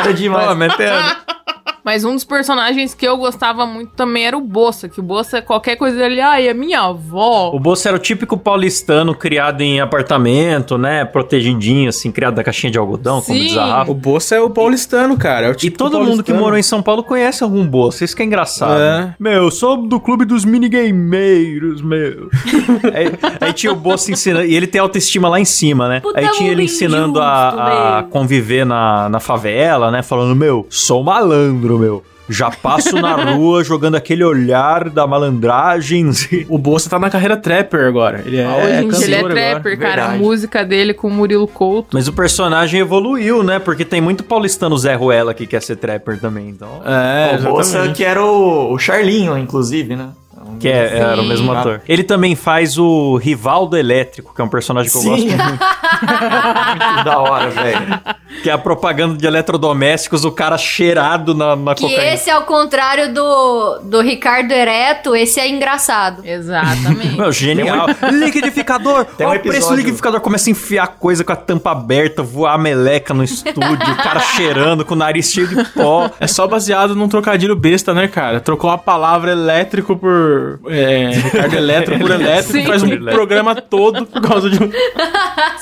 Era 0.00 0.12
demais. 0.12 0.48
Pô, 0.48 0.54
metendo. 0.54 1.16
Mas 1.84 2.04
um 2.04 2.14
dos 2.14 2.24
personagens 2.24 2.94
que 2.94 3.06
eu 3.06 3.16
gostava 3.16 3.66
muito 3.66 3.90
também 3.94 4.24
era 4.24 4.36
o 4.36 4.40
Bossa, 4.40 4.88
que 4.88 5.00
o 5.00 5.02
Bossa, 5.02 5.42
qualquer 5.42 5.76
coisa 5.76 5.96
dele, 5.96 6.20
ai, 6.20 6.46
é 6.46 6.54
minha 6.54 6.80
avó. 6.80 7.50
O 7.52 7.58
Bolso 7.58 7.88
era 7.88 7.96
o 7.96 8.00
típico 8.00 8.38
paulistano 8.38 9.14
criado 9.14 9.62
em 9.62 9.80
apartamento, 9.80 10.78
né? 10.78 11.04
Protegidinho, 11.04 11.88
assim, 11.88 12.12
criado 12.12 12.34
da 12.34 12.44
caixinha 12.44 12.70
de 12.70 12.78
algodão, 12.78 13.20
como 13.20 13.36
Sim. 13.36 13.46
diz 13.46 13.56
a 13.56 13.64
Rafa. 13.64 13.90
O 13.90 13.94
Bolsa 13.94 14.36
é 14.36 14.40
o 14.40 14.48
paulistano, 14.48 15.16
cara. 15.16 15.46
É 15.46 15.50
o 15.50 15.56
E 15.60 15.70
todo 15.70 16.00
mundo 16.00 16.22
que 16.22 16.32
morou 16.32 16.58
em 16.58 16.62
São 16.62 16.80
Paulo 16.80 17.02
conhece 17.02 17.42
algum 17.42 17.66
Bolso, 17.66 18.04
isso 18.04 18.14
que 18.14 18.22
é 18.22 18.26
engraçado. 18.26 18.80
É. 18.80 19.14
Meu, 19.18 19.44
eu 19.44 19.50
sou 19.50 19.76
do 19.76 19.98
clube 19.98 20.24
dos 20.24 20.44
minigameiros, 20.44 21.82
meu. 21.82 22.28
aí, 22.94 23.12
aí 23.40 23.52
tinha 23.52 23.72
o 23.72 23.76
Bolso 23.76 24.10
ensinando, 24.12 24.46
e 24.46 24.54
ele 24.54 24.66
tem 24.66 24.80
autoestima 24.80 25.28
lá 25.28 25.40
em 25.40 25.44
cima, 25.44 25.88
né? 25.88 26.00
Puta 26.00 26.18
aí 26.18 26.28
tinha 26.32 26.50
ele 26.50 26.62
ensinando 26.62 27.20
a, 27.20 27.98
a 27.98 28.02
conviver 28.04 28.64
na, 28.64 29.08
na 29.08 29.20
favela, 29.20 29.90
né? 29.90 30.02
Falando, 30.02 30.36
meu, 30.36 30.66
sou 30.68 31.02
malandro, 31.02 31.71
meu. 31.78 32.02
Já 32.28 32.50
passo 32.50 32.96
na 33.00 33.16
rua 33.34 33.64
jogando 33.64 33.96
aquele 33.96 34.22
olhar 34.24 34.88
da 34.88 35.06
malandragem. 35.06 36.08
O 36.48 36.56
Bolsa 36.56 36.88
tá 36.88 36.98
na 36.98 37.10
carreira 37.10 37.36
trapper 37.36 37.86
agora. 37.86 38.22
Ele 38.24 38.36
é, 38.38 38.44
Ah, 38.46 38.80
em 38.82 38.88
dia 38.88 39.04
ele 39.04 39.14
é 39.14 39.16
cantor 39.18 39.30
agora. 39.32 39.34
trapper, 39.34 39.78
cara. 39.78 39.92
A 39.92 40.06
verdade. 40.06 40.22
música 40.24 40.64
dele 40.64 40.94
com 40.94 41.08
o 41.08 41.10
Murilo 41.10 41.48
Couto. 41.48 41.88
Mas 41.92 42.06
o 42.08 42.12
personagem 42.12 42.80
evoluiu, 42.80 43.42
né? 43.42 43.58
Porque 43.58 43.84
tem 43.84 44.00
muito 44.00 44.22
paulistano 44.22 44.78
Zé 44.78 44.94
Ruela 44.94 45.34
que 45.34 45.46
quer 45.46 45.60
ser 45.60 45.76
trapper 45.76 46.18
também, 46.20 46.48
então. 46.48 46.80
É, 46.86 47.36
o 47.38 47.42
Bolsa, 47.42 47.88
que 47.88 48.04
era 48.04 48.24
o, 48.24 48.72
o 48.72 48.78
Charlinho, 48.78 49.36
inclusive, 49.36 49.96
né? 49.96 50.10
Que 50.62 50.68
é, 50.68 50.98
era 50.98 51.20
o 51.20 51.24
mesmo 51.24 51.52
Sim. 51.52 51.58
ator. 51.58 51.82
Ele 51.88 52.02
também 52.04 52.34
faz 52.34 52.78
o 52.78 53.16
Rivaldo 53.16 53.76
Elétrico, 53.76 54.34
que 54.34 54.40
é 54.40 54.44
um 54.44 54.48
personagem 54.48 54.90
que 54.90 54.96
eu 54.96 55.02
Sim. 55.02 55.08
gosto 55.10 55.26
muito. 55.26 55.42
Muito 56.02 57.04
da 57.04 57.18
hora, 57.18 57.50
velho. 57.50 58.00
Que 58.42 58.50
é 58.50 58.52
a 58.52 58.58
propaganda 58.58 59.16
de 59.16 59.26
eletrodomésticos, 59.26 60.24
o 60.24 60.32
cara 60.32 60.56
cheirado 60.58 61.34
na, 61.34 61.54
na 61.54 61.74
Que 61.74 61.82
cocaína. 61.82 62.14
esse, 62.14 62.30
ao 62.30 62.42
contrário 62.42 63.12
do, 63.12 63.78
do 63.84 64.00
Ricardo 64.00 64.50
Ereto, 64.50 65.14
esse 65.14 65.38
é 65.38 65.48
engraçado. 65.48 66.24
Exatamente. 66.26 67.14
Meu, 67.16 67.30
genial. 67.30 67.86
liquidificador. 68.10 69.04
Tem 69.04 69.26
um 69.26 69.30
Olha 69.30 69.38
o 69.38 69.42
preço 69.42 69.52
do 69.52 69.56
episódio- 69.58 69.76
liquidificador. 69.76 70.20
Começa 70.20 70.48
a 70.48 70.52
enfiar 70.52 70.86
coisa 70.98 71.22
com 71.22 71.32
a 71.32 71.36
tampa 71.36 71.70
aberta, 71.72 72.22
voar 72.22 72.54
a 72.54 72.58
meleca 72.58 73.12
no 73.14 73.22
estúdio, 73.22 73.92
o 73.92 74.02
cara 74.02 74.20
cheirando 74.20 74.84
com 74.84 74.94
o 74.94 74.98
nariz 74.98 75.30
cheio 75.30 75.46
de 75.48 75.64
pó. 75.70 76.10
É 76.18 76.26
só 76.26 76.46
baseado 76.48 76.94
num 76.96 77.08
trocadilho 77.08 77.54
besta, 77.54 77.92
né, 77.94 78.08
cara? 78.08 78.40
Trocou 78.40 78.70
a 78.70 78.78
palavra 78.78 79.30
elétrico 79.32 79.96
por. 79.96 80.51
É, 80.66 81.10
Ricardo 81.10 81.54
Elétrico 81.56 82.00
por 82.00 82.10
elétrico, 82.10 82.52
Sim. 82.52 82.66
faz 82.66 82.82
um 82.82 82.86
Elétrico. 82.86 83.12
programa 83.12 83.54
todo 83.54 84.06
por 84.06 84.20
causa 84.22 84.48
de 84.50 84.62
um. 84.62 84.70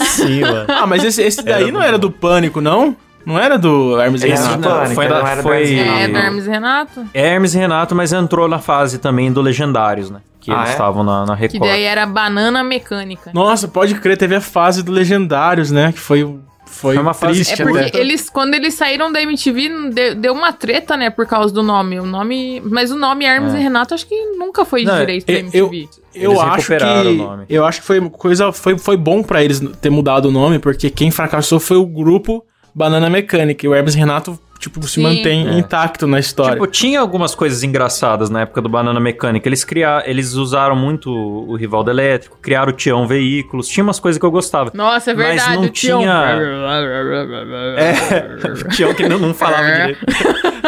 Sim, 0.04 0.40
mano. 0.42 0.66
Ah, 0.68 0.86
mas 0.86 1.04
esse, 1.04 1.22
esse 1.22 1.42
daí 1.42 1.64
Era 1.64 1.72
não 1.72 1.82
era 1.82 1.98
do 1.98 2.10
Pânico, 2.10 2.60
não? 2.60 2.96
Não 3.24 3.38
era 3.38 3.58
do 3.58 4.00
Hermes 4.00 4.22
Esse 4.24 4.42
Renato? 4.42 4.56
do 4.62 4.68
Pânico, 4.68 4.94
foi 4.94 5.08
da- 5.08 5.20
não 5.20 5.26
era 5.26 5.36
do 5.36 5.42
foi- 5.42 5.74
Hermes 5.74 5.78
É, 5.78 5.82
Renato, 5.84 6.12
do. 6.12 6.18
Hermes 6.18 6.46
e 6.46 6.50
Renato. 6.50 7.06
Hermes 7.14 7.54
e 7.54 7.58
Renato, 7.58 7.94
mas 7.94 8.12
entrou 8.12 8.48
na 8.48 8.58
fase 8.58 8.98
também 8.98 9.30
do 9.32 9.40
Legendários, 9.42 10.10
né? 10.10 10.20
Que 10.40 10.50
Ah, 10.50 10.54
eles 10.56 10.68
é? 10.70 10.72
estavam 10.72 11.04
na, 11.04 11.26
na 11.26 11.36
Que 11.36 11.42
Record. 11.42 11.70
daí 11.70 11.82
era 11.84 12.06
banana 12.06 12.64
mecânica. 12.64 13.30
Nossa, 13.34 13.68
pode 13.68 13.94
crer, 13.96 14.16
teve 14.16 14.34
a 14.36 14.40
fase 14.40 14.82
do 14.82 14.90
Legendários, 14.90 15.70
né? 15.70 15.92
Que 15.92 16.00
foi, 16.00 16.24
foi, 16.70 16.94
Foi 16.94 17.02
uma 17.02 17.12
fase 17.12 17.34
triste 17.34 17.52
É 17.52 17.56
Tinha 17.56 17.68
porque 17.68 17.96
eles, 17.96 18.30
quando 18.30 18.54
eles 18.54 18.74
saíram 18.74 19.10
da 19.12 19.20
MTV, 19.20 19.90
de- 19.90 20.14
deu 20.14 20.32
uma 20.32 20.52
treta, 20.52 20.96
né, 20.96 21.10
por 21.10 21.26
causa 21.26 21.52
do 21.52 21.62
nome. 21.62 21.98
O 22.00 22.06
nome. 22.06 22.60
Mas 22.64 22.90
o 22.90 22.96
nome 22.96 23.24
Hermes 23.24 23.52
É. 23.54 23.58
e 23.58 23.62
Renato 23.62 23.92
acho 23.94 24.06
que 24.06 24.14
nunca 24.36 24.64
foi 24.64 24.84
Não, 24.84 24.96
direito 24.98 25.26
da 25.26 25.32
eu- 25.32 25.38
MTV. 25.68 25.88
Eu 26.14 26.30
Eles 26.32 26.42
acho 26.42 26.66
que 26.66 26.74
o 26.74 27.14
nome. 27.16 27.44
eu 27.48 27.64
acho 27.64 27.80
que 27.80 27.86
foi 27.86 28.10
coisa 28.10 28.50
foi, 28.52 28.76
foi 28.78 28.96
bom 28.96 29.22
pra 29.22 29.44
eles 29.44 29.60
ter 29.80 29.90
mudado 29.90 30.26
o 30.26 30.30
nome, 30.32 30.58
porque 30.58 30.90
quem 30.90 31.10
fracassou 31.10 31.60
foi 31.60 31.76
o 31.76 31.86
grupo 31.86 32.44
Banana 32.74 33.08
Mecânica. 33.10 33.64
E 33.64 33.68
o 33.68 33.74
Hermes 33.74 33.94
e 33.94 33.98
Renato 33.98 34.38
tipo, 34.60 34.80
se 34.86 34.94
Sim. 34.94 35.02
mantém 35.02 35.48
É. 35.48 35.58
intacto 35.58 36.06
na 36.06 36.20
história. 36.20 36.52
Tipo, 36.52 36.66
tinha 36.68 37.00
algumas 37.00 37.34
coisas 37.34 37.62
engraçadas 37.64 38.30
na 38.30 38.42
época 38.42 38.60
do 38.62 38.68
Banana 38.68 39.00
Mecânica. 39.00 39.48
Eles 39.48 39.64
criaram, 39.64 40.06
eles 40.06 40.34
usaram 40.34 40.76
muito 40.76 41.10
o 41.10 41.56
Rivaldo 41.56 41.90
Elétrico, 41.90 42.38
criaram 42.40 42.70
o 42.70 42.76
Tião 42.76 43.06
Veículos, 43.08 43.66
tinha 43.66 43.82
umas 43.82 43.98
coisas 43.98 44.18
que 44.20 44.24
eu 44.26 44.30
gostava. 44.30 44.70
Nossa, 44.74 45.10
é 45.10 45.14
Mas 45.14 45.26
verdade. 45.26 45.54
não 45.56 45.62
o 45.64 45.68
Tião. 45.70 45.98
tinha- 46.00 46.38
É, 47.80 48.46
o 48.64 48.68
Tião 48.68 48.94
que 48.94 49.08
não, 49.08 49.18
não 49.18 49.34
falava 49.34 49.64
É. 49.64 49.80
direito. 49.80 50.06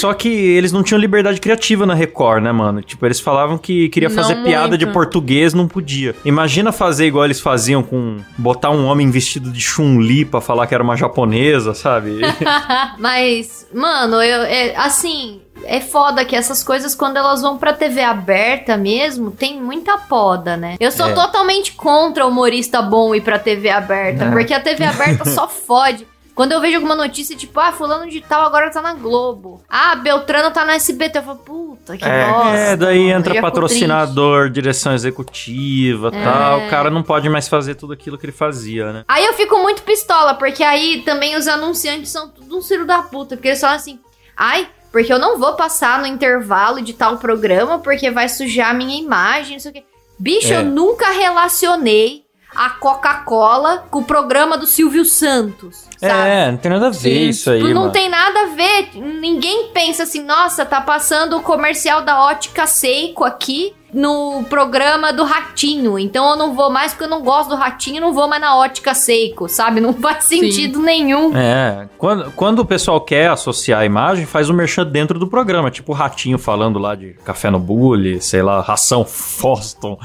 Só 0.00 0.12
que 0.12 0.28
eles 0.28 0.72
não 0.72 0.82
tinham 0.82 1.00
liberdade 1.00 1.40
criativa 1.40 1.86
na 1.86 1.94
Record, 1.94 2.42
né, 2.42 2.52
mano? 2.52 2.82
Tipo, 2.82 3.06
eles 3.06 3.18
falavam 3.20 3.56
que 3.56 3.88
queria 3.88 4.08
Não 4.08 4.16
fazer 4.16 4.36
piada 4.42 4.76
de 4.76 4.84
muito. 4.84 4.94
português, 4.94 5.54
não 5.54 5.66
podia. 5.66 6.14
Imagina 6.24 6.70
fazer 6.72 7.06
igual 7.06 7.24
eles 7.24 7.40
faziam 7.40 7.82
com 7.82 8.18
botar 8.36 8.70
um 8.70 8.86
homem 8.86 9.10
vestido 9.10 9.50
de 9.50 9.60
Chun-Li 9.60 10.24
pra 10.24 10.40
falar 10.40 10.66
que 10.66 10.74
era 10.74 10.82
uma 10.84 10.96
japonesa, 10.96 11.72
sabe? 11.74 12.20
Mas, 12.98 13.66
mano, 13.72 14.22
eu, 14.22 14.42
é, 14.42 14.76
assim, 14.76 15.40
é 15.64 15.80
foda 15.80 16.24
que 16.24 16.36
essas 16.36 16.62
coisas, 16.62 16.94
quando 16.94 17.16
elas 17.16 17.40
vão 17.42 17.56
pra 17.56 17.72
TV 17.72 18.02
aberta 18.02 18.76
mesmo, 18.76 19.30
tem 19.30 19.60
muita 19.60 19.96
poda, 19.98 20.56
né? 20.56 20.76
Eu 20.80 20.90
sou 20.92 21.06
É. 21.08 21.12
totalmente 21.12 21.72
contra 21.72 22.26
humorista 22.26 22.82
bom 22.82 23.14
ir 23.14 23.20
pra 23.22 23.38
TV 23.38 23.70
aberta, 23.70 24.24
É. 24.24 24.30
porque 24.30 24.52
a 24.54 24.60
TV 24.60 24.84
aberta 24.84 25.24
só 25.24 25.48
fode. 25.48 26.06
Quando 26.34 26.52
eu 26.52 26.60
vejo 26.60 26.76
alguma 26.76 26.94
notícia, 26.96 27.36
tipo, 27.36 27.58
ah, 27.60 27.72
fulano 27.72 28.08
de 28.10 28.20
tal 28.20 28.42
agora 28.46 28.70
tá 28.70 28.80
na 28.80 28.94
Globo. 28.94 29.62
Ah, 29.68 29.94
Beltrano 29.96 30.50
tá 30.50 30.64
no 30.64 30.70
SBT. 30.70 31.18
Eu 31.18 31.22
falo, 31.22 31.38
puta, 31.38 31.96
que 31.96 32.04
É, 32.04 32.30
bosta. 32.30 32.56
É, 32.56 32.76
daí 32.76 33.06
mano. 33.06 33.18
Entra 33.18 33.34
fico 33.34 33.44
patrocinador, 33.46 34.48
direção 34.50 34.94
executiva 34.94 36.10
É. 36.14 36.24
tal. 36.24 36.60
O 36.66 36.70
cara 36.70 36.90
não 36.90 37.02
pode 37.02 37.28
mais 37.28 37.48
fazer 37.48 37.74
tudo 37.74 37.92
aquilo 37.92 38.16
que 38.16 38.24
ele 38.26 38.32
fazia, 38.32 38.92
né? 38.92 39.04
Aí 39.08 39.24
eu 39.24 39.34
fico 39.34 39.58
muito 39.58 39.82
pistola, 39.82 40.34
porque 40.34 40.62
aí 40.62 41.02
também 41.02 41.36
os 41.36 41.46
anunciantes 41.48 42.10
são 42.10 42.28
tudo 42.28 42.58
um 42.58 42.62
filho 42.62 42.86
da 42.86 43.02
puta, 43.02 43.36
porque 43.36 43.48
eles 43.48 43.60
falam 43.60 43.76
assim, 43.76 43.98
ai, 44.36 44.68
porque 44.92 45.12
eu 45.12 45.18
não 45.18 45.38
vou 45.38 45.54
passar 45.54 46.00
no 46.00 46.06
intervalo 46.06 46.80
de 46.82 46.92
tal 46.94 47.18
programa, 47.18 47.78
porque 47.78 48.10
vai 48.10 48.28
sujar 48.28 48.70
a 48.70 48.74
minha 48.74 48.98
imagem, 49.00 49.52
não 49.54 49.60
sei 49.60 49.70
o 49.70 49.74
quê. 49.74 49.84
Bicho, 50.18 50.52
É. 50.52 50.58
eu 50.58 50.64
nunca 50.64 51.10
relacionei 51.10 52.24
a 52.54 52.70
Coca-Cola 52.70 53.84
com 53.90 54.00
o 54.00 54.04
programa 54.04 54.58
do 54.58 54.66
Silvio 54.66 55.04
Santos, 55.04 55.88
sabe? 55.98 56.28
É, 56.28 56.50
não 56.50 56.58
tem 56.58 56.70
nada 56.70 56.86
a 56.88 56.90
ver 56.90 56.98
Sim, 56.98 57.28
isso 57.28 57.50
aí, 57.50 57.62
não 57.62 57.82
mano. 57.82 57.92
tem 57.92 58.08
nada 58.08 58.40
a 58.40 58.46
ver. 58.46 58.90
Ninguém 58.94 59.68
pensa 59.72 60.02
assim, 60.02 60.24
nossa, 60.24 60.64
tá 60.64 60.80
passando 60.80 61.36
o 61.36 61.42
comercial 61.42 62.02
da 62.02 62.22
ótica 62.22 62.66
Seiko 62.66 63.24
aqui 63.24 63.74
no 63.92 64.44
programa 64.48 65.12
do 65.12 65.24
Ratinho. 65.24 65.98
Então 65.98 66.30
eu 66.30 66.36
não 66.36 66.54
vou 66.54 66.70
mais 66.70 66.92
porque 66.92 67.04
eu 67.04 67.08
não 67.08 67.22
gosto 67.22 67.50
do 67.50 67.56
Ratinho, 67.56 68.00
não 68.00 68.12
vou 68.12 68.28
mais 68.28 68.40
na 68.40 68.56
ótica 68.56 68.94
Seiko, 68.94 69.48
sabe? 69.48 69.80
Não 69.80 69.92
faz 69.92 70.24
sentido 70.24 70.80
nenhum. 70.80 71.36
É, 71.36 71.88
quando, 71.98 72.30
quando 72.32 72.58
o 72.60 72.64
pessoal 72.64 73.00
quer 73.00 73.30
associar 73.30 73.80
a 73.80 73.84
imagem, 73.84 74.26
faz 74.26 74.48
o 74.48 74.54
merchan 74.54 74.86
dentro 74.86 75.18
do 75.18 75.26
programa, 75.26 75.70
tipo 75.70 75.92
o 75.92 75.94
Ratinho 75.94 76.38
falando 76.38 76.78
lá 76.78 76.94
de 76.94 77.14
café 77.24 77.50
no 77.50 77.58
bule, 77.58 78.20
sei 78.20 78.42
lá, 78.42 78.60
ração 78.60 79.04
Foston. 79.04 79.98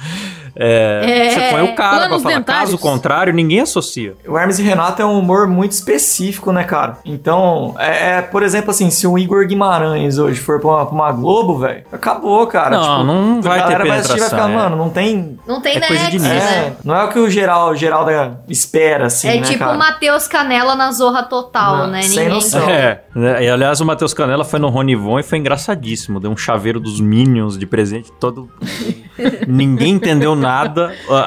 É, 0.55 1.25
É. 1.27 1.29
Você 1.31 1.39
põe 1.51 1.61
o 1.63 1.75
cara 1.75 2.07
pra 2.07 2.19
falar, 2.19 2.35
dentários. 2.35 2.71
caso 2.71 2.77
contrário, 2.77 3.33
ninguém 3.33 3.59
associa. 3.61 4.13
O 4.27 4.37
Hermes 4.37 4.57
e 4.59 4.63
Renato 4.63 5.01
é 5.01 5.05
um 5.05 5.19
humor 5.19 5.47
muito 5.47 5.71
específico, 5.73 6.51
né, 6.51 6.63
cara? 6.63 6.97
Então, 7.05 7.75
é, 7.77 8.17
é, 8.17 8.21
por 8.21 8.43
exemplo, 8.43 8.71
assim, 8.71 8.89
se 8.89 9.05
o 9.07 9.17
Igor 9.17 9.45
Guimarães 9.47 10.17
hoje 10.17 10.39
for 10.39 10.59
pra 10.59 10.69
uma, 10.69 10.85
pra 10.85 10.95
uma 10.95 11.11
Globo, 11.11 11.59
velho, 11.59 11.83
acabou, 11.91 12.45
cara. 12.47 12.77
Não, 12.77 13.03
não 13.03 13.41
vai 13.41 13.59
a 13.59 13.63
ter 13.63 13.71
galera 13.73 13.85
vai 13.89 13.99
assistir 13.99 14.19
vai 14.19 14.29
ficar, 14.29 14.41
penetração, 14.43 14.59
é. 14.59 14.63
mano, 14.69 14.75
não 14.75 14.89
tem. 14.89 15.39
Não 15.47 15.61
tem 15.61 15.77
É 15.77 15.81
coisa 15.81 16.09
de 16.11 16.19
net, 16.19 16.33
né? 16.33 16.37
É, 16.67 16.73
não 16.83 16.95
é 16.95 17.03
o 17.03 17.09
que 17.09 17.19
o 17.19 17.29
geral, 17.29 17.75
geral 17.75 18.05
da 18.05 18.31
espera, 18.47 19.07
assim, 19.07 19.27
É 19.27 19.35
né, 19.35 19.41
tipo 19.41 19.59
cara? 19.59 19.73
o 19.75 19.77
Matheus 19.77 20.27
Canela 20.27 20.75
na 20.75 20.91
Zorra 20.91 21.23
Total, 21.23 21.77
Não, 21.77 21.87
né? 21.87 22.01
sem 22.03 22.11
Ninguém. 22.19 22.29
noção. 22.29 22.69
É, 22.69 23.01
né, 23.15 23.43
e 23.43 23.49
aliás, 23.49 23.81
o 23.81 23.85
Matheus 23.85 24.13
Canela 24.13 24.43
foi 24.45 24.59
no 24.59 24.69
Ronivon 24.69 25.19
e 25.19 25.23
foi 25.23 25.37
engraçadíssimo. 25.37 26.19
Deu 26.19 26.31
um 26.31 26.37
chaveiro 26.37 26.79
dos 26.79 26.99
Minions 27.01 27.57
de 27.57 27.65
presente 27.65 28.11
todo. 28.19 28.49
Ninguém 29.47 29.93
entendeu 29.93 30.35
nada. 30.35 30.44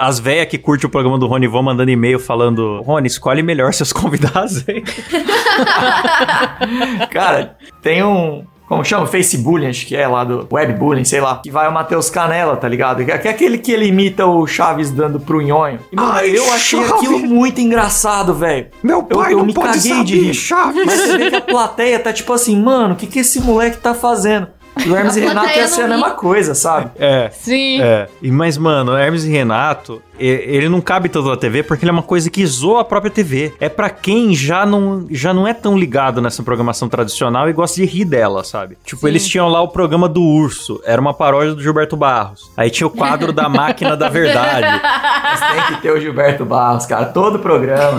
As 0.01 0.19
velhas 0.19 0.47
que 0.49 0.59
curtem 0.59 0.87
o 0.87 0.91
programa 0.91 1.19
do 1.19 1.27
Ronivon 1.27 1.63
mandando 1.63 1.91
e-mail 1.91 2.19
falando: 2.19 2.81
Rony, 2.83 3.07
escolhe 3.07 3.43
melhor 3.43 3.73
seus 3.75 3.93
convidados 3.93 4.65
aí. 4.69 4.83
Cara, 7.11 7.57
tem 7.83 8.03
um. 8.03 8.45
Como 8.69 8.85
chama? 8.85 9.07
Facebullying, 9.07 9.69
acho 9.69 9.87
que 9.87 9.97
é 9.97 10.07
lá 10.07 10.25
do 10.25 10.47
Webbullying, 10.53 11.05
sei 11.05 11.23
lá. 11.23 11.41
Que 11.43 11.51
vai 11.51 11.67
o 11.67 11.73
Matheus 11.73 12.11
Canela, 12.11 12.55
tá 12.55 12.69
ligado? 12.69 13.03
Que 13.03 13.11
é 13.11 13.31
aquele 13.31 13.57
que 13.57 13.73
ele 13.73 13.87
imita 13.87 14.27
o 14.27 14.47
Chaves 14.47 14.91
dando 14.91 15.19
pro 15.19 15.41
nhonho. 15.41 15.79
E, 15.91 15.97
mano, 15.97 16.13
Ai, 16.13 16.37
eu 16.37 16.53
achei 16.53 16.79
Chaves! 16.79 16.93
aquilo 16.93 17.19
muito 17.21 17.63
engraçado, 17.63 18.35
velho. 18.35 18.67
Meu 18.83 19.07
Eu, 19.09 19.23
eu 19.31 19.43
me 19.47 19.55
caguei 19.55 20.05
de 20.05 20.21
rir. 20.21 20.35
Chaves. 20.35 20.85
Mas 20.85 21.01
você 21.01 21.17
vê 21.17 21.31
que 21.31 21.37
a 21.37 21.41
plateia 21.41 21.99
tá 21.99 22.13
tipo 22.13 22.31
assim, 22.31 22.61
mano, 22.61 22.93
o 22.93 22.97
que, 22.99 23.07
que 23.07 23.21
esse 23.21 23.41
moleque 23.41 23.79
tá 23.79 23.95
fazendo? 23.95 24.49
E 24.85 24.91
o 24.91 24.97
Hermes 24.97 25.17
A 25.17 25.21
e 25.21 25.27
Renato 25.27 25.59
ia 25.59 25.69
ser 25.69 25.83
a 25.83 25.89
mesma 25.89 26.11
coisa, 26.11 26.55
sabe? 26.55 26.91
É. 26.99 27.31
Sim. 27.33 27.81
É, 27.81 28.09
e 28.23 28.31
mas 28.31 28.57
mano, 28.57 28.97
Hermes 28.97 29.25
e 29.25 29.31
Renato, 29.31 30.03
ele 30.19 30.69
não 30.69 30.81
cabe 30.81 31.09
tanto 31.09 31.29
na 31.29 31.37
TV 31.37 31.63
porque 31.63 31.85
ele 31.85 31.91
é 31.91 31.93
uma 31.93 32.03
coisa 32.03 32.29
que 32.29 32.45
zoa 32.47 32.81
a 32.81 32.85
própria 32.85 33.11
TV. 33.11 33.53
É 33.61 33.69
pra 33.69 33.89
quem 33.89 34.35
já 34.35 34.67
não, 34.67 35.07
já 35.11 35.33
não 35.33 35.47
é 35.47 35.55
tão 35.55 35.79
ligado 35.79 36.21
nessa 36.21 36.43
programação 36.43 36.89
tradicional 36.89 37.49
e 37.49 37.53
gosta 37.53 37.77
de 37.77 37.87
rir 37.87 38.05
dela, 38.05 38.43
sabe? 38.43 38.77
Tipo, 38.85 39.03
Sim. 39.03 39.09
eles 39.09 39.27
tinham 39.27 39.49
lá 39.49 39.61
o 39.61 39.69
programa 39.69 40.09
do 40.09 40.23
Urso, 40.23 40.81
era 40.85 41.01
uma 41.01 41.15
paródia 41.15 41.55
do 41.55 41.63
Gilberto 41.63 41.97
Barros. 41.97 42.51
Aí 42.57 42.71
tinha 42.71 42.87
o 42.87 42.91
quadro 42.91 43.33
da 43.33 43.49
Máquina 43.49 43.97
da 43.97 44.09
Verdade. 44.09 44.81
Mas 45.23 45.41
tem 45.41 45.63
que 45.77 45.83
ter 45.83 45.93
o 45.93 46.01
Gilberto 46.01 46.45
Barros, 46.45 46.87
cara, 46.87 47.07
todo 47.07 47.39
programa. 47.39 47.99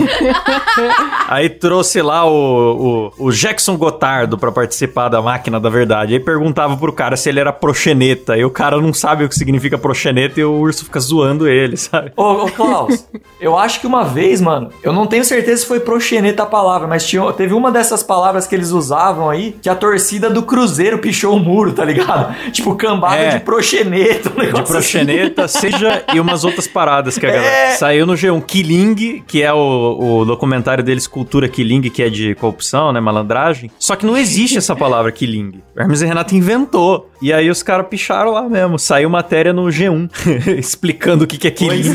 Aí 1.28 1.48
trouxe 1.48 2.02
lá 2.02 2.24
o, 2.24 3.12
o, 3.18 3.26
o 3.26 3.32
Jackson 3.32 3.76
Gotardo 3.76 4.36
pra 4.36 4.50
participar 4.50 5.08
da 5.08 5.22
Máquina 5.22 5.58
da 5.60 5.70
Verdade. 5.70 6.14
Aí 6.14 6.20
perguntava 6.20 6.69
pro 6.76 6.92
cara 6.92 7.16
se 7.16 7.28
ele 7.28 7.40
era 7.40 7.52
proxeneta. 7.52 8.36
E 8.36 8.44
o 8.44 8.50
cara 8.50 8.80
não 8.80 8.92
sabe 8.92 9.24
o 9.24 9.28
que 9.28 9.34
significa 9.34 9.78
proxeneta 9.78 10.40
e 10.40 10.44
o 10.44 10.52
urso 10.52 10.84
fica 10.84 11.00
zoando 11.00 11.48
ele, 11.48 11.76
sabe? 11.76 12.12
Ô, 12.16 12.44
ô 12.44 12.50
Klaus, 12.50 13.06
eu 13.40 13.56
acho 13.58 13.80
que 13.80 13.86
uma 13.86 14.04
vez, 14.04 14.40
mano, 14.40 14.70
eu 14.82 14.92
não 14.92 15.06
tenho 15.06 15.24
certeza 15.24 15.62
se 15.62 15.66
foi 15.66 15.80
proxeneta 15.80 16.42
a 16.42 16.46
palavra, 16.46 16.86
mas 16.86 17.06
tinha, 17.06 17.30
teve 17.32 17.54
uma 17.54 17.70
dessas 17.70 18.02
palavras 18.02 18.46
que 18.46 18.54
eles 18.54 18.70
usavam 18.70 19.28
aí, 19.30 19.56
que 19.62 19.68
a 19.68 19.74
torcida 19.74 20.28
do 20.30 20.42
Cruzeiro 20.42 20.98
pichou 20.98 21.36
o 21.36 21.40
muro, 21.40 21.72
tá 21.72 21.84
ligado? 21.84 22.34
Tipo, 22.52 22.74
cambada 22.74 23.16
É. 23.16 23.30
de 23.38 23.40
proxeneta, 23.40 24.30
um 24.30 24.40
De 24.40 24.46
assim. 24.50 24.62
proxeneta, 24.72 25.48
seja 25.48 26.04
e 26.12 26.20
umas 26.20 26.44
outras 26.44 26.66
paradas 26.66 27.16
que 27.18 27.26
a 27.26 27.30
galera. 27.30 27.46
É. 27.50 27.74
Saiu 27.76 28.06
no 28.06 28.14
G1 28.14 28.42
Killing, 28.44 29.22
que 29.26 29.42
é 29.42 29.52
o, 29.52 30.20
o 30.20 30.24
documentário 30.24 30.82
deles, 30.82 31.06
Cultura 31.06 31.48
Killing, 31.48 31.82
que 31.82 32.02
é 32.02 32.08
de 32.08 32.34
corrupção, 32.34 32.92
né? 32.92 33.00
Malandragem. 33.00 33.70
Só 33.78 33.96
que 33.96 34.04
não 34.06 34.16
existe 34.16 34.58
essa 34.58 34.74
palavra 34.76 35.10
Killing. 35.12 35.60
O 35.76 35.80
Hermes 35.80 36.02
e 36.02 36.06
Renato 36.06 36.34
inventou. 36.60 37.10
E 37.20 37.32
aí 37.32 37.50
os 37.50 37.62
caras 37.62 37.88
picharam 37.88 38.32
lá 38.32 38.48
mesmo. 38.48 38.78
Saiu 38.78 39.10
matéria 39.10 39.52
no 39.52 39.64
G1 39.64 40.10
explicando 40.58 41.24
o 41.24 41.26
que, 41.26 41.38
que 41.38 41.48
é 41.48 41.50
Killing. 41.50 41.94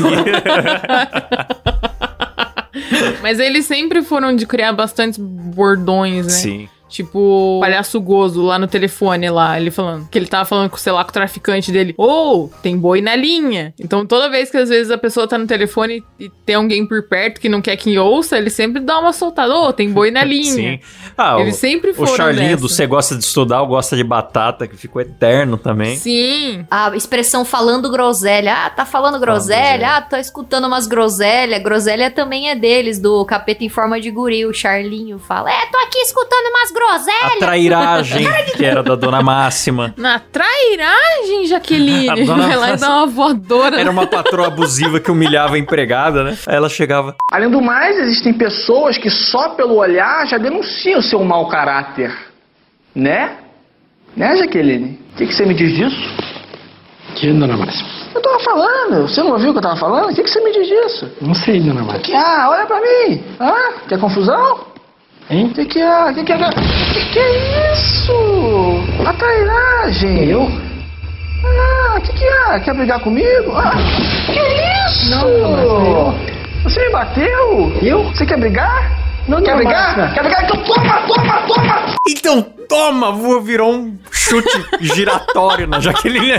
Mas 3.22 3.38
eles 3.38 3.66
sempre 3.66 4.02
foram 4.02 4.34
de 4.34 4.46
criar 4.46 4.72
bastantes 4.72 5.18
bordões, 5.18 6.26
né? 6.26 6.32
Sim. 6.32 6.68
Tipo, 6.88 7.58
o 7.58 7.60
palhaço 7.60 8.00
gozo 8.00 8.42
lá 8.42 8.58
no 8.58 8.66
telefone 8.68 9.28
lá, 9.28 9.58
ele 9.60 9.70
falando. 9.70 10.08
Que 10.08 10.16
ele 10.18 10.26
tava 10.26 10.44
falando 10.44 10.70
com, 10.70 10.76
sei 10.76 10.92
lá, 10.92 11.02
com 11.02 11.10
o 11.10 11.12
traficante 11.12 11.72
dele. 11.72 11.94
Ou, 11.98 12.48
tem 12.62 12.76
boi 12.76 13.00
na 13.00 13.16
linha. 13.16 13.74
Então, 13.80 14.06
toda 14.06 14.28
vez 14.30 14.50
que 14.50 14.56
às 14.56 14.68
vezes 14.68 14.90
a 14.90 14.96
pessoa 14.98 15.26
tá 15.26 15.36
no 15.36 15.46
telefone 15.46 16.04
e 16.18 16.30
tem 16.44 16.54
alguém 16.54 16.86
por 16.86 17.02
perto 17.08 17.40
que 17.40 17.48
não 17.48 17.60
quer 17.60 17.76
que 17.76 17.98
ouça, 17.98 18.38
ele 18.38 18.50
sempre 18.50 18.80
dá 18.80 18.98
uma 19.00 19.12
soltada. 19.12 19.52
Ô, 19.54 19.72
tem 19.72 19.90
boi 19.90 20.10
na 20.10 20.22
linha. 20.24 20.44
Sim. 20.52 20.80
Ah, 21.18 21.40
Eles 21.40 21.56
o, 21.56 21.58
sempre 21.58 21.90
o 21.90 21.94
foram 21.94 22.14
Charlinho 22.16 22.50
dessa. 22.50 22.60
do 22.62 22.68
Você 22.68 22.86
Gosta 22.86 23.16
de 23.16 23.24
Estudar 23.24 23.62
ou 23.62 23.68
Gosta 23.68 23.96
de 23.96 24.04
Batata, 24.04 24.66
que 24.68 24.76
ficou 24.76 25.02
eterno 25.02 25.56
também. 25.56 25.96
Sim. 25.96 26.64
A 26.70 26.94
expressão 26.96 27.44
falando 27.44 27.90
groselha. 27.90 28.54
Ah, 28.66 28.70
tá 28.70 28.86
falando 28.86 29.18
groselha. 29.18 29.56
groselha. 29.78 29.96
Ah, 29.96 30.00
tô 30.02 30.16
escutando 30.16 30.66
umas 30.66 30.86
groselha. 30.86 31.58
Groselha 31.58 32.10
também 32.10 32.48
é 32.48 32.54
deles, 32.54 32.98
do 33.00 33.24
Capeta 33.24 33.64
em 33.64 33.68
Forma 33.68 34.00
de 34.00 34.10
Guri. 34.10 34.46
O 34.46 34.54
Charlinho 34.54 35.18
fala: 35.18 35.50
É, 35.50 35.66
tô 35.66 35.78
aqui 35.78 35.98
escutando 35.98 36.46
umas 36.50 36.70
A 36.76 36.96
groselhas. 36.96 37.38
trairagem, 37.38 38.26
que 38.56 38.64
era 38.64 38.82
da 38.82 38.94
Dona 38.94 39.22
Máxima. 39.22 39.94
Na 39.96 40.18
trairagem, 40.18 41.46
Jaqueline. 41.46 42.08
A 42.10 42.14
dona 42.14 42.46
Vai 42.46 42.56
lá 42.56 42.72
e 42.72 42.76
dá 42.76 42.88
uma 42.88 43.06
voadora. 43.06 43.80
Era 43.80 43.90
uma 43.90 44.06
patroa 44.06 44.46
abusiva 44.48 45.00
que 45.00 45.10
humilhava 45.10 45.56
a 45.56 45.58
empregada, 45.58 46.22
né? 46.22 46.36
Aí 46.46 46.54
ela 46.56 46.68
chegava. 46.68 47.16
Além 47.32 47.50
do 47.50 47.60
mais, 47.60 47.98
existem 47.98 48.34
pessoas 48.34 48.98
que 48.98 49.10
só 49.10 49.50
pelo 49.50 49.76
olhar 49.76 50.26
já 50.26 50.38
denunciam 50.38 51.00
seu 51.02 51.22
mau 51.24 51.48
caráter. 51.48 52.12
Né? 52.94 53.36
Né, 54.16 54.36
Jaqueline? 54.36 54.98
O 55.12 55.16
que, 55.18 55.26
que 55.26 55.34
você 55.34 55.44
me 55.44 55.54
diz 55.54 55.72
disso? 55.74 55.96
Que, 57.16 57.32
dona 57.32 57.56
Máxima? 57.56 57.88
Eu 58.14 58.22
tava 58.22 58.40
falando. 58.40 59.02
Você 59.08 59.22
não 59.22 59.32
ouviu 59.32 59.50
o 59.50 59.52
que 59.52 59.58
eu 59.58 59.62
tava 59.62 59.76
falando? 59.76 60.10
O 60.10 60.14
que, 60.14 60.22
que 60.22 60.30
você 60.30 60.40
me 60.42 60.52
diz 60.52 60.66
disso? 60.66 61.10
Não 61.20 61.34
sei, 61.34 61.60
dona 61.60 61.82
Máxima. 61.82 62.00
Que, 62.04 62.14
ah, 62.14 62.48
olha 62.50 62.66
pra 62.66 62.80
mim. 62.80 63.24
Ah, 63.40 63.72
quer 63.88 63.98
confusão? 64.00 64.66
Hein? 65.28 65.48
Que, 65.52 65.64
que 65.64 65.80
é? 65.80 66.12
Que, 66.12 66.22
que 66.22 66.32
é? 66.32 66.38
Que, 66.38 67.12
que 67.12 67.18
é 67.18 67.72
isso? 67.72 68.12
A 69.04 69.12
trairagem. 69.12 70.30
Eu? 70.30 70.48
Ah, 71.44 72.00
que, 72.00 72.12
que 72.12 72.24
é? 72.24 72.60
Quer 72.60 72.74
brigar 72.74 73.00
comigo? 73.00 73.52
Ah, 73.56 73.72
que 74.26 74.38
isso? 74.88 75.10
Não, 75.10 75.38
não, 75.56 76.14
mas 76.62 76.72
Você 76.72 76.80
me 76.80 76.92
bateu? 76.92 77.72
Eu? 77.82 78.04
Você 78.04 78.24
quer 78.24 78.38
brigar? 78.38 79.05
Não 79.28 79.42
Quer 79.42 79.56
brigar? 79.56 80.14
Quer 80.14 80.22
brigar? 80.22 80.44
Então 80.44 80.62
toma, 80.64 81.02
toma, 81.06 81.42
toma! 81.46 81.96
Então 82.08 82.42
toma, 82.68 83.10
vô, 83.12 83.40
virou 83.40 83.72
um 83.74 83.98
chute 84.10 84.64
giratório 84.80 85.66
na 85.66 85.80
Jaqueline. 85.80 86.32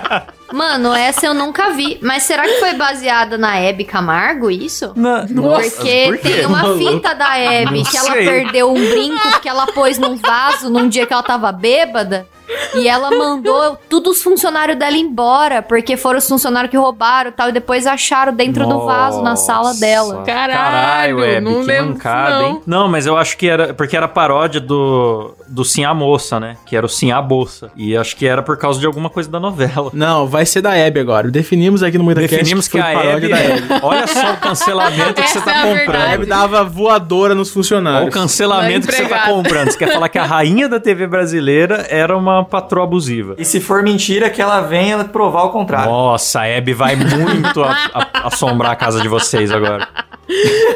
Mano, 0.52 0.92
essa 0.94 1.26
eu 1.26 1.34
nunca 1.34 1.70
vi. 1.70 1.98
Mas 2.02 2.22
será 2.24 2.42
que 2.44 2.60
foi 2.60 2.74
baseada 2.74 3.36
na 3.38 3.58
Hebe 3.58 3.84
Camargo, 3.84 4.50
isso? 4.50 4.92
Na- 4.94 5.26
Porque 5.26 6.04
por 6.06 6.18
tem 6.18 6.46
uma 6.46 6.76
fita 6.76 7.14
da 7.14 7.36
Hebe 7.38 7.82
que 7.82 7.96
ela 7.96 8.12
perdeu 8.12 8.70
um 8.70 8.74
brinco 8.74 9.40
que 9.40 9.48
ela 9.48 9.66
pôs 9.66 9.98
num 9.98 10.16
vaso 10.16 10.68
num 10.70 10.88
dia 10.88 11.06
que 11.06 11.12
ela 11.12 11.22
tava 11.22 11.50
bêbada. 11.50 12.26
E 12.74 12.88
ela 12.88 13.10
mandou 13.10 13.78
todos 13.88 14.16
os 14.18 14.22
funcionários 14.22 14.78
dela 14.78 14.96
embora, 14.96 15.62
porque 15.62 15.96
foram 15.96 16.18
os 16.18 16.28
funcionários 16.28 16.70
que 16.70 16.76
roubaram 16.76 17.30
e 17.30 17.32
tal, 17.32 17.48
e 17.48 17.52
depois 17.52 17.86
acharam 17.86 18.32
dentro 18.34 18.66
do 18.66 18.84
vaso 18.84 19.22
na 19.22 19.36
sala 19.36 19.72
dela. 19.74 20.14
Nossa. 20.14 20.26
Caralho, 20.26 21.18
Web, 21.18 21.40
não 21.40 21.60
que 21.60 21.66
lembro 21.66 21.92
mancada, 21.94 22.38
não. 22.38 22.48
hein? 22.48 22.60
Não, 22.66 22.88
mas 22.88 23.06
eu 23.06 23.16
acho 23.16 23.36
que 23.36 23.48
era 23.48 23.72
porque 23.74 23.96
era 23.96 24.08
paródia 24.08 24.60
do 24.60 25.34
do 25.46 25.64
Sim 25.64 25.84
a 25.84 25.94
Moça, 25.94 26.40
né? 26.40 26.56
Que 26.66 26.76
era 26.76 26.84
o 26.84 26.88
Sim 26.88 27.12
a 27.12 27.20
Bolsa. 27.20 27.70
E 27.76 27.96
acho 27.96 28.16
que 28.16 28.26
era 28.26 28.42
por 28.42 28.56
causa 28.56 28.80
de 28.80 28.86
alguma 28.86 29.08
coisa 29.10 29.30
da 29.30 29.38
novela. 29.38 29.90
Não, 29.92 30.26
vai 30.26 30.44
ser 30.46 30.60
da 30.62 30.74
Hebe 30.74 31.00
agora. 31.00 31.30
Definimos 31.30 31.82
aqui 31.82 31.96
no 31.98 32.04
MuidaCast 32.04 32.36
Definimos 32.36 32.66
que 32.66 32.72
foi 32.72 32.80
a 32.80 32.94
paródia 32.94 33.12
Hebe, 33.16 33.28
da 33.28 33.38
Hebe. 33.38 33.66
Olha 33.84 34.06
só 34.06 34.32
o 34.32 34.36
cancelamento 34.38 35.14
que 35.14 35.28
você 35.28 35.38
é 35.38 35.42
tá 35.42 35.52
a 35.52 35.62
A 35.62 35.66
comprando. 35.66 36.12
Hebe 36.12 36.26
dava 36.26 36.64
voadora 36.64 37.34
nos 37.34 37.48
Olha 37.48 37.52
o 37.52 37.54
funcionários. 37.54 38.14
cancelamento 38.14 38.86
que 38.88 38.94
você 38.94 39.06
tá 39.06 39.26
comprando. 39.28 39.70
Você 39.70 39.78
quer 39.78 39.92
falar 39.92 40.08
que 40.08 40.18
a 40.18 40.24
rainha 40.24 40.68
da 40.68 40.80
TV 40.80 41.06
brasileira 41.06 41.86
era 41.88 42.16
uma 42.16 42.33
patroa 42.42 42.84
abusiva. 42.84 43.34
E 43.38 43.44
se 43.44 43.60
for 43.60 43.82
mentira, 43.82 44.30
que 44.30 44.40
ela 44.40 44.62
venha 44.62 45.04
provar 45.04 45.44
o 45.44 45.50
contrário. 45.50 45.90
Nossa, 45.90 46.40
a 46.40 46.46
Hebe 46.48 46.72
vai 46.72 46.96
muito 46.96 47.62
a- 47.62 47.90
a- 47.92 48.26
assombrar 48.28 48.72
a 48.72 48.76
casa 48.76 49.00
de 49.00 49.08
vocês 49.08 49.52
agora. 49.52 49.86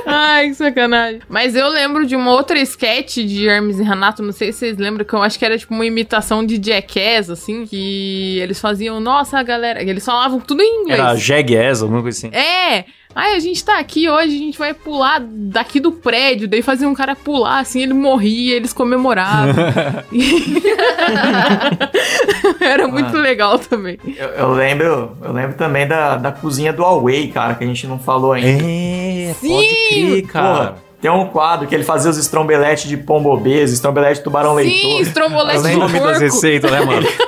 Ai, 0.07 0.49
que 0.49 0.55
sacanagem. 0.55 1.21
Mas 1.29 1.57
eu 1.57 1.69
lembro 1.69 2.07
de 2.07 2.15
uma 2.15 2.31
outra 2.33 2.59
sketch 2.61 3.17
de 3.17 3.49
Hermes 3.49 3.79
e 3.79 3.83
Renato, 3.83 4.23
não 4.23 4.33
sei 4.33 4.53
se 4.53 4.59
vocês 4.59 4.77
lembram, 4.77 5.05
que 5.05 5.15
eu 5.15 5.23
acho 5.23 5.39
que 5.39 5.45
era 5.45 5.57
tipo 5.57 5.73
uma 5.75 5.87
imitação 5.87 6.45
de 6.45 6.61
Jackass, 6.63 7.31
assim, 7.31 7.67
que 7.67 8.39
eles 8.41 8.61
faziam, 8.61 9.01
nossa, 9.01 9.43
galera, 9.43 9.83
eles 9.83 10.05
falavam 10.05 10.39
tudo 10.41 10.63
em 10.63 10.83
inglês. 10.83 11.01
Era 11.01 11.17
Jegues, 11.17 11.83
alguma 11.83 12.03
coisa 12.03 12.19
assim. 12.27 12.37
É! 12.37 12.85
Ai, 13.15 13.35
a 13.35 13.41
gente 13.41 13.65
tá 13.65 13.79
aqui 13.79 14.09
hoje, 14.09 14.37
a 14.37 14.39
gente 14.39 14.59
vai 14.59 14.73
pular 14.75 15.19
daqui 15.21 15.81
do 15.81 15.91
prédio. 15.91 16.47
Daí 16.47 16.63
fazia 16.63 16.89
um 16.89 16.95
cara 16.95 17.17
pular, 17.17 17.59
assim, 17.61 17.83
ele 17.83 17.95
morria, 17.95 18.55
eles 18.55 18.73
comemoravam. 18.73 19.55
Era 22.61 22.87
muito 22.87 23.17
legal 23.17 23.59
também. 23.59 23.99
Eu, 24.17 24.29
eu 24.29 24.53
lembro, 24.53 25.17
eu 25.23 25.33
lembro 25.33 25.57
também 25.57 25.87
da, 25.87 26.17
da 26.17 26.33
cozinha 26.33 26.73
do 26.73 26.83
Huawei, 26.83 27.29
cara, 27.29 27.55
que 27.55 27.65
a 27.65 27.67
gente 27.67 27.87
não 27.87 27.99
falou 27.99 28.33
ainda. 28.33 28.63
É, 28.63 29.35
Sim! 29.35 29.49
pode 29.49 29.69
crer, 29.89 30.23
cara. 30.27 30.55
Porra, 30.55 30.75
tem 31.01 31.11
um 31.11 31.27
quadro 31.27 31.67
que 31.67 31.75
ele 31.75 31.85
fazia 31.85 32.11
os 32.11 32.19
estrombeletes 32.19 32.89
de 32.89 32.97
pombo 32.97 33.31
obeso, 33.33 33.73
estrombelete 33.73 34.19
de 34.19 34.25
tubarão 34.25 34.57
Sim, 34.59 34.65
leitor. 34.65 35.01
estrombolete 35.01 35.59
O 35.59 35.63
de 35.63 35.77
nome 35.77 35.93
das 35.95 36.03
porco. 36.03 36.19
receitas, 36.21 36.71
né, 36.71 36.81
mano? 36.85 37.07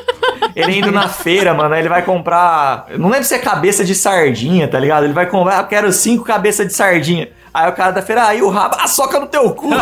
Ele 0.55 0.79
indo 0.79 0.90
na 0.90 1.09
feira, 1.09 1.55
mano, 1.55 1.74
ele 1.74 1.88
vai 1.88 2.03
comprar. 2.03 2.87
Não 2.96 3.09
lembro 3.09 3.24
se 3.24 3.35
é 3.35 3.38
cabeça 3.38 3.85
de 3.85 3.94
sardinha, 3.94 4.68
tá 4.68 4.79
ligado? 4.79 5.05
Ele 5.05 5.12
vai 5.12 5.26
comprar, 5.26 5.59
ah, 5.59 5.64
quero 5.64 5.92
cinco 5.92 6.24
cabeças 6.24 6.66
de 6.66 6.72
sardinha. 6.72 7.29
Aí 7.53 7.68
o 7.68 7.72
cara 7.72 7.90
da 7.90 8.03
feira, 8.03 8.26
aí 8.26 8.42
o 8.42 8.48
rabo, 8.48 8.76
ah, 8.79 8.87
soca 8.87 9.18
no 9.18 9.26
teu 9.26 9.50
cu. 9.53 9.70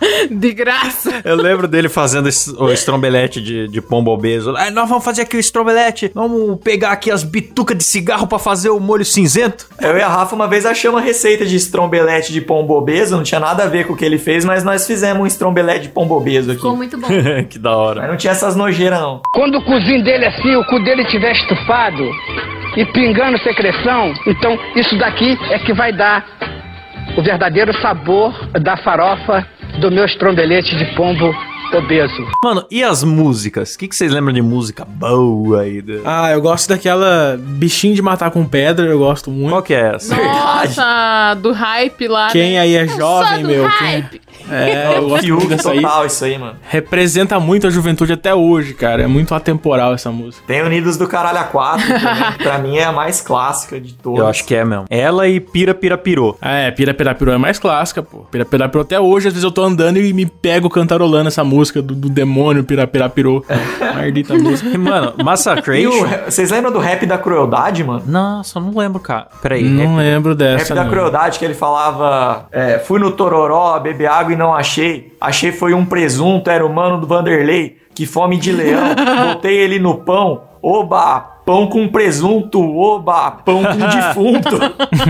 De 0.30 0.52
graça. 0.52 1.20
Eu 1.24 1.36
lembro 1.36 1.66
dele 1.68 1.88
fazendo 1.88 2.28
esse- 2.28 2.54
o 2.58 2.70
estrombelete 2.70 3.40
de, 3.40 3.68
de 3.68 3.80
pombo 3.80 4.10
obeso. 4.10 4.54
Ah, 4.56 4.70
nós 4.70 4.88
vamos 4.88 5.04
fazer 5.04 5.22
aqui 5.22 5.36
o 5.36 5.40
estrombelete. 5.40 6.10
Vamos 6.14 6.58
pegar 6.62 6.92
aqui 6.92 7.10
as 7.10 7.22
bitucas 7.22 7.76
de 7.76 7.84
cigarro 7.84 8.26
pra 8.26 8.38
fazer 8.38 8.70
o 8.70 8.80
molho 8.80 9.04
cinzento. 9.04 9.66
Eu 9.80 9.96
e 9.96 10.02
a 10.02 10.08
Rafa 10.08 10.34
uma 10.34 10.48
vez 10.48 10.66
achamos 10.66 11.00
uma 11.00 11.04
receita 11.06 11.44
de 11.46 11.56
estrombelete 11.56 12.32
de 12.32 12.40
pombo 12.40 12.74
obeso, 12.76 13.16
não 13.16 13.22
tinha 13.22 13.40
nada 13.40 13.64
a 13.64 13.66
ver 13.66 13.86
com 13.86 13.92
o 13.92 13.96
que 13.96 14.04
ele 14.04 14.18
fez, 14.18 14.44
mas 14.44 14.62
nós 14.64 14.86
fizemos 14.86 15.22
um 15.22 15.26
estrombelete 15.26 15.82
de 15.82 15.88
pombo 15.88 16.16
obeso 16.16 16.50
aqui. 16.50 16.60
Ficou 16.60 16.76
muito 16.76 16.98
bom. 16.98 17.08
que 17.48 17.58
da 17.58 17.76
hora. 17.76 18.00
Mas 18.02 18.10
não 18.10 18.16
tinha 18.16 18.32
essas 18.32 18.56
nojeiras, 18.56 19.00
não. 19.00 19.22
Quando 19.32 19.58
o 19.58 19.64
cozinho 19.64 20.02
dele 20.04 20.26
assim, 20.26 20.54
o 20.56 20.64
cu 20.66 20.82
dele 20.84 21.02
estiver 21.02 21.32
estufado 21.32 22.04
e 22.76 22.84
pingando 22.92 23.38
secreção, 23.38 24.12
então 24.26 24.58
isso 24.74 24.96
daqui 24.98 25.38
é 25.50 25.58
que 25.60 25.72
vai 25.72 25.92
dar 25.96 26.24
o 27.16 27.22
verdadeiro 27.22 27.72
sabor 27.80 28.32
da 28.60 28.76
farofa 28.76 29.46
do 29.80 29.90
meu 29.90 30.04
estrombelete 30.04 30.76
de 30.76 30.84
pombo 30.94 31.34
obeso. 31.74 32.24
Mano, 32.44 32.64
e 32.70 32.82
as 32.82 33.02
músicas? 33.02 33.74
O 33.74 33.78
que, 33.78 33.88
que 33.88 33.96
vocês 33.96 34.12
lembram 34.12 34.32
de 34.32 34.42
música 34.42 34.84
boa 34.84 35.62
aí? 35.62 35.82
Ah, 36.04 36.30
eu 36.30 36.40
gosto 36.40 36.68
daquela 36.68 37.36
bichinho 37.38 37.94
de 37.94 38.02
matar 38.02 38.30
com 38.30 38.46
pedra, 38.46 38.86
eu 38.86 38.98
gosto 38.98 39.30
muito. 39.30 39.50
Qual 39.50 39.62
que 39.62 39.74
é 39.74 39.94
essa? 39.94 40.14
Nossa, 40.14 41.34
do 41.40 41.52
hype 41.52 42.06
lá. 42.06 42.30
Quem 42.30 42.52
né? 42.52 42.60
aí 42.60 42.76
é 42.76 42.84
Eu 42.84 42.88
sou 42.88 42.98
jovem, 42.98 43.44
meu? 43.44 43.68
Quem... 43.78 44.20
É, 44.50 44.96
eu 44.98 45.08
gosto 45.08 45.28
muito 45.28 45.48
dessa 45.48 45.70
aí. 45.70 45.80
total 45.80 46.06
isso 46.06 46.24
aí, 46.24 46.38
mano. 46.38 46.56
Representa 46.68 47.38
muito 47.40 47.66
a 47.66 47.70
juventude 47.70 48.12
até 48.12 48.34
hoje, 48.34 48.74
cara. 48.74 49.02
É 49.02 49.06
muito 49.06 49.34
atemporal 49.34 49.94
essa 49.94 50.10
música. 50.10 50.44
Tem 50.46 50.62
Unidos 50.62 50.96
do 50.96 51.06
Caralho 51.06 51.38
a 51.38 51.44
4 51.44 51.86
também, 51.86 52.32
que 52.32 52.42
pra 52.42 52.58
mim 52.58 52.76
é 52.76 52.84
a 52.84 52.92
mais 52.92 53.20
clássica 53.20 53.80
de 53.80 53.94
todas. 53.94 54.20
Eu 54.20 54.26
acho 54.26 54.44
que 54.44 54.54
é 54.54 54.64
mesmo. 54.64 54.86
Ela 54.90 55.28
e 55.28 55.40
Pira 55.40 55.74
Pira 55.74 55.96
Pirou. 55.98 56.36
Ah, 56.40 56.56
é, 56.56 56.70
Pira 56.70 56.94
Pira 56.94 57.14
Pirou 57.14 57.34
é 57.34 57.38
mais 57.38 57.58
clássica, 57.58 58.02
pô. 58.02 58.18
Pira 58.30 58.44
Pira 58.44 58.68
Pirou 58.68 58.82
até 58.82 58.98
hoje, 59.00 59.28
às 59.28 59.34
vezes 59.34 59.44
eu 59.44 59.50
tô 59.50 59.62
andando 59.62 59.98
e 59.98 60.12
me 60.12 60.26
pego 60.26 60.68
cantarolando 60.68 61.28
essa 61.28 61.44
música 61.44 61.80
do, 61.82 61.94
do 61.94 62.08
demônio 62.08 62.64
Pira 62.64 62.86
Pira 62.86 63.08
Pirou. 63.08 63.44
Maldita 63.94 64.34
música. 64.34 64.68
E, 64.68 64.78
mano, 64.78 65.14
Massacration... 65.22 66.06
vocês 66.24 66.50
lembram 66.50 66.72
do 66.72 66.78
rap 66.78 67.06
da 67.06 67.18
crueldade, 67.18 67.82
mano? 67.82 68.02
Nossa, 68.06 68.58
eu 68.58 68.62
não 68.62 68.76
lembro, 68.76 69.00
cara. 69.00 69.28
Peraí. 69.42 69.64
Não 69.64 69.96
lembro 69.96 70.30
Rap 70.30 70.38
dessa, 70.38 70.74
da 70.74 70.84
não. 70.84 70.90
crueldade 70.90 71.38
que 71.38 71.44
ele 71.44 71.54
falava: 71.54 72.46
é, 72.50 72.78
fui 72.78 72.98
no 72.98 73.10
Tororó, 73.10 73.78
beber 73.78 74.06
água 74.06 74.32
e 74.32 74.35
não 74.36 74.54
achei. 74.54 75.16
Achei 75.20 75.52
foi 75.52 75.74
um 75.74 75.84
presunto, 75.84 76.50
era 76.50 76.64
o 76.64 76.72
mano 76.72 77.00
do 77.00 77.06
Vanderlei. 77.06 77.78
Que 77.94 78.06
fome 78.06 78.36
de 78.36 78.52
leão. 78.52 78.94
Botei 79.34 79.56
ele 79.56 79.78
no 79.78 79.98
pão. 79.98 80.42
Oba! 80.62 81.35
Pão 81.46 81.68
com 81.68 81.86
presunto, 81.86 82.60
oba! 82.76 83.30
Pão 83.30 83.62
com 83.62 83.78
defunto. 83.86 84.58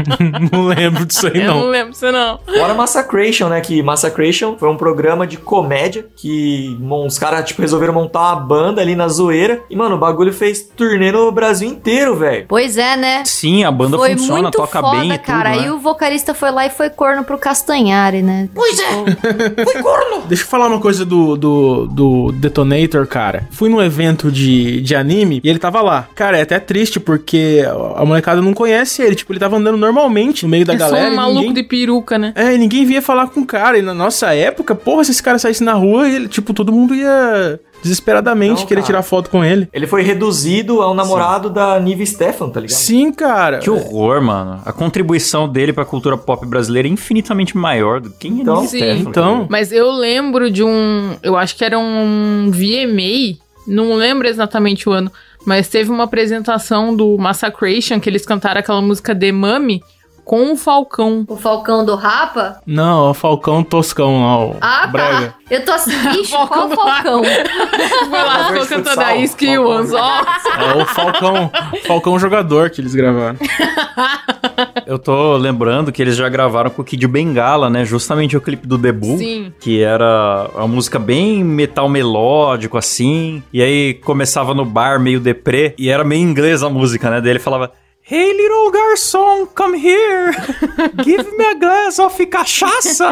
não 0.52 0.66
lembro 0.66 1.06
disso 1.06 1.26
aí, 1.28 1.40
Eu 1.40 1.46
não 1.46 1.60
não. 1.60 1.66
lembro 1.68 1.92
disso, 1.92 2.12
não. 2.12 2.38
Fora 2.46 2.74
Massacration, 2.74 3.48
né? 3.48 3.62
Que 3.62 3.82
Massacration 3.82 4.54
foi 4.58 4.68
um 4.68 4.76
programa 4.76 5.26
de 5.26 5.38
comédia 5.38 6.06
que 6.14 6.78
os 7.06 7.18
caras, 7.18 7.46
tipo, 7.46 7.62
resolveram 7.62 7.94
montar 7.94 8.20
uma 8.20 8.36
banda 8.36 8.82
ali 8.82 8.94
na 8.94 9.08
zoeira. 9.08 9.62
E, 9.70 9.74
mano, 9.76 9.94
o 9.96 9.98
bagulho 9.98 10.30
fez 10.30 10.62
turnê 10.76 11.10
no 11.10 11.32
Brasil 11.32 11.68
inteiro, 11.70 12.14
velho. 12.16 12.44
Pois 12.46 12.76
é, 12.76 12.98
né? 12.98 13.22
Sim, 13.24 13.64
a 13.64 13.70
banda 13.70 13.96
foi 13.96 14.10
funciona, 14.16 14.42
muito 14.42 14.58
toca 14.58 14.80
foda, 14.80 14.98
bem 14.98 15.12
e 15.12 15.18
cara. 15.18 15.50
tudo, 15.52 15.60
Aí 15.60 15.66
né? 15.66 15.72
o 15.72 15.78
vocalista 15.78 16.34
foi 16.34 16.50
lá 16.50 16.66
e 16.66 16.70
foi 16.70 16.90
corno 16.90 17.24
pro 17.24 17.38
Castanhari, 17.38 18.20
né? 18.20 18.48
Pois 18.54 18.78
é. 18.78 18.84
Deixa 20.28 20.42
eu 20.44 20.48
falar 20.48 20.66
uma 20.66 20.80
coisa 20.80 21.02
do, 21.04 21.34
do, 21.34 21.86
do 21.86 22.32
Detonator, 22.32 23.06
cara. 23.06 23.48
Fui 23.52 23.70
num 23.70 23.80
evento 23.82 24.30
de, 24.30 24.82
de 24.82 24.94
anime 24.94 25.40
e 25.42 25.48
ele 25.48 25.58
tava 25.58 25.80
lá. 25.80 26.06
Cara, 26.14 26.25
é 26.34 26.42
até 26.42 26.58
triste 26.58 26.98
porque 26.98 27.62
a 27.96 28.04
molecada 28.04 28.40
não 28.40 28.54
conhece 28.54 29.02
ele. 29.02 29.14
Tipo, 29.14 29.32
ele 29.32 29.40
tava 29.40 29.56
andando 29.56 29.76
normalmente 29.76 30.44
no 30.44 30.48
meio 30.48 30.64
da 30.64 30.74
É 30.74 30.78
só 30.78 30.86
galera. 30.86 31.10
um 31.10 31.12
e 31.12 31.16
maluco 31.16 31.40
ninguém... 31.40 31.54
de 31.54 31.62
peruca, 31.64 32.18
né? 32.18 32.32
É, 32.34 32.54
e 32.54 32.58
ninguém 32.58 32.84
vinha 32.86 33.02
falar 33.02 33.26
com 33.28 33.40
o 33.40 33.46
cara. 33.46 33.78
E 33.78 33.82
na 33.82 33.92
nossa 33.94 34.34
época, 34.34 34.74
porra, 34.74 35.04
se 35.04 35.10
esse 35.10 35.22
cara 35.22 35.38
saísse 35.38 35.62
na 35.62 35.74
rua, 35.74 36.08
ele, 36.08 36.28
tipo, 36.28 36.54
todo 36.54 36.72
mundo 36.72 36.94
ia 36.94 37.60
desesperadamente 37.82 38.60
Não, 38.62 38.66
querer 38.66 38.80
cara. 38.80 38.86
tirar 38.86 39.02
foto 39.02 39.30
com 39.30 39.44
ele. 39.44 39.68
Ele 39.72 39.86
foi 39.86 40.02
reduzido 40.02 40.82
ao 40.82 40.94
namorado 40.94 41.48
da 41.50 41.78
Nive 41.78 42.06
Stefan, 42.06 42.48
tá 42.48 42.60
ligado? 42.60 42.76
Sim, 42.76 43.12
cara. 43.12 43.58
Que 43.58 43.70
horror, 43.70 44.20
mano. 44.22 44.60
A 44.64 44.72
contribuição 44.72 45.48
dele 45.48 45.72
pra 45.72 45.84
cultura 45.84 46.16
pop 46.16 46.44
brasileira 46.46 46.88
é 46.88 46.90
infinitamente 46.90 47.56
maior 47.56 48.00
do 48.00 48.10
que 48.10 48.16
quem 48.28 48.40
Então, 48.40 48.62
sim. 48.66 48.78
Stefano, 48.78 49.08
Então, 49.08 49.46
Mas 49.48 49.70
eu 49.72 49.90
lembro 49.90 50.50
de 50.50 50.64
um. 50.64 51.16
Eu 51.22 51.36
acho 51.36 51.54
que 51.56 51.64
era 51.64 51.78
um 51.78 52.50
VMA. 52.50 53.36
Não 53.66 53.94
lembro 53.94 54.26
exatamente 54.26 54.88
o 54.88 54.92
ano. 54.92 55.10
Mas 55.46 55.68
teve 55.68 55.90
uma 55.90 56.04
apresentação 56.04 56.94
do 56.94 57.16
Massacration 57.16 58.00
que 58.00 58.10
eles 58.10 58.26
cantaram 58.26 58.58
aquela 58.58 58.82
música 58.82 59.14
The 59.14 59.30
Mummy 59.30 59.80
com 60.26 60.52
o 60.52 60.56
Falcão. 60.56 61.24
O 61.28 61.36
Falcão 61.36 61.84
do 61.84 61.94
Rapa? 61.94 62.60
não, 62.66 63.06
é 63.06 63.10
o 63.10 63.14
Falcão 63.14 63.62
Toscão 63.62 64.20
lá, 64.26 64.44
o 64.46 64.56
Ah, 64.60 64.86
Brega. 64.88 65.28
tá. 65.28 65.34
Eu 65.48 65.64
tô 65.64 65.70
assim, 65.72 65.92
ixi, 66.20 66.32
Falcão 66.32 66.68
qual 66.68 66.88
Falcão? 66.88 67.22
Foi 67.24 68.22
lá, 68.22 68.48
ficou 68.48 68.66
cantando 68.66 69.00
a 69.00 69.16
Skill 69.18 69.64
Ones, 69.64 69.92
ó. 69.92 70.22
É 70.58 70.82
o 70.82 70.84
Falcão, 70.84 71.50
Falcão 71.86 72.18
jogador 72.18 72.70
que 72.70 72.80
eles 72.80 72.92
gravaram. 72.94 73.36
Eu 74.86 74.98
tô 74.98 75.36
lembrando 75.36 75.92
que 75.92 76.00
eles 76.02 76.16
já 76.16 76.28
gravaram 76.28 76.70
com 76.70 76.80
o 76.82 76.84
Kid 76.84 77.06
Bengala, 77.06 77.68
né? 77.68 77.84
Justamente 77.84 78.36
o 78.36 78.40
clipe 78.40 78.66
do 78.66 78.78
debut. 78.78 79.18
Sim. 79.18 79.52
Que 79.60 79.82
era 79.82 80.48
uma 80.54 80.66
música 80.68 80.98
bem 80.98 81.42
metal 81.44 81.88
melódico, 81.88 82.78
assim. 82.78 83.42
E 83.52 83.60
aí 83.62 83.94
começava 83.94 84.54
no 84.54 84.64
bar 84.64 84.98
meio 85.00 85.20
deprê. 85.20 85.74
E 85.78 85.88
era 85.90 86.04
meio 86.04 86.22
inglês 86.22 86.62
a 86.62 86.70
música, 86.70 87.10
né? 87.10 87.20
Daí 87.20 87.30
ele 87.32 87.38
falava. 87.38 87.70
Hey, 88.08 88.32
little 88.34 88.70
garçom, 88.70 89.46
come 89.52 89.76
here. 89.76 90.30
Give 91.02 91.26
me 91.36 91.44
a 91.44 91.54
glass 91.54 91.98
of 91.98 92.24
cachaça. 92.26 93.10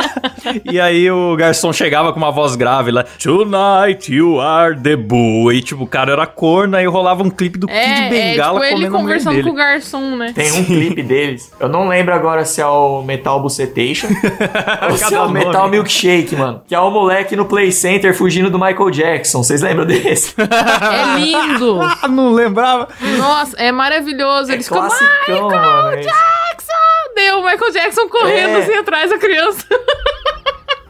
e 0.70 0.78
aí 0.80 1.10
o 1.10 1.34
garçom 1.34 1.72
chegava 1.72 2.12
com 2.12 2.18
uma 2.20 2.30
voz 2.30 2.54
grave 2.54 2.92
lá. 2.92 3.02
Tonight 3.20 4.14
you 4.14 4.40
are 4.40 4.78
the 4.80 4.94
bull. 4.94 5.52
E 5.52 5.60
tipo, 5.62 5.82
o 5.82 5.86
cara 5.88 6.12
era 6.12 6.24
corno, 6.28 6.76
aí 6.76 6.86
rolava 6.86 7.24
um 7.24 7.30
clipe 7.30 7.58
do 7.58 7.66
Kid 7.66 7.76
É, 7.76 8.06
é 8.06 8.08
Bengala 8.08 8.60
tipo 8.60 8.72
ele 8.72 8.88
conversando 8.88 9.32
dele. 9.34 9.48
com 9.48 9.50
o 9.50 9.56
garçom, 9.56 10.14
né? 10.16 10.32
Tem 10.32 10.52
um 10.52 10.64
clipe 10.64 11.02
deles. 11.02 11.50
Eu 11.58 11.68
não 11.68 11.88
lembro 11.88 12.14
agora 12.14 12.44
se 12.44 12.60
é 12.60 12.66
o 12.66 13.02
Metal 13.02 13.42
Bucetation 13.42 14.06
ou 14.88 14.96
se 14.96 15.12
é 15.12 15.18
o 15.18 15.24
nome. 15.26 15.44
Metal 15.44 15.68
Milkshake, 15.68 16.36
mano. 16.36 16.62
Que 16.68 16.74
é 16.76 16.78
o 16.78 16.88
moleque 16.92 17.34
no 17.34 17.46
Play 17.46 17.72
Center 17.72 18.16
fugindo 18.16 18.48
do 18.48 18.60
Michael 18.60 18.90
Jackson. 18.90 19.42
Vocês 19.42 19.60
lembram 19.60 19.86
desse? 19.86 20.34
É 20.44 21.18
lindo. 21.18 21.80
Ah, 21.82 22.06
não 22.06 22.30
lembrava. 22.30 22.88
Nossa, 23.18 23.56
é 23.56 23.72
maravilhoso. 23.72 24.52
Eles 24.52 24.68
ficam, 24.68 24.83
Classicão, 24.88 25.48
mano. 25.48 25.98
esse. 25.98 26.08
Jackson! 26.08 26.72
Deu 27.14 27.38
o 27.38 27.42
Michael 27.44 27.72
Jackson 27.72 28.08
correndo 28.08 28.58
É. 28.58 28.62
assim 28.62 28.74
atrás 28.74 29.10
da 29.10 29.18
criança. 29.18 29.64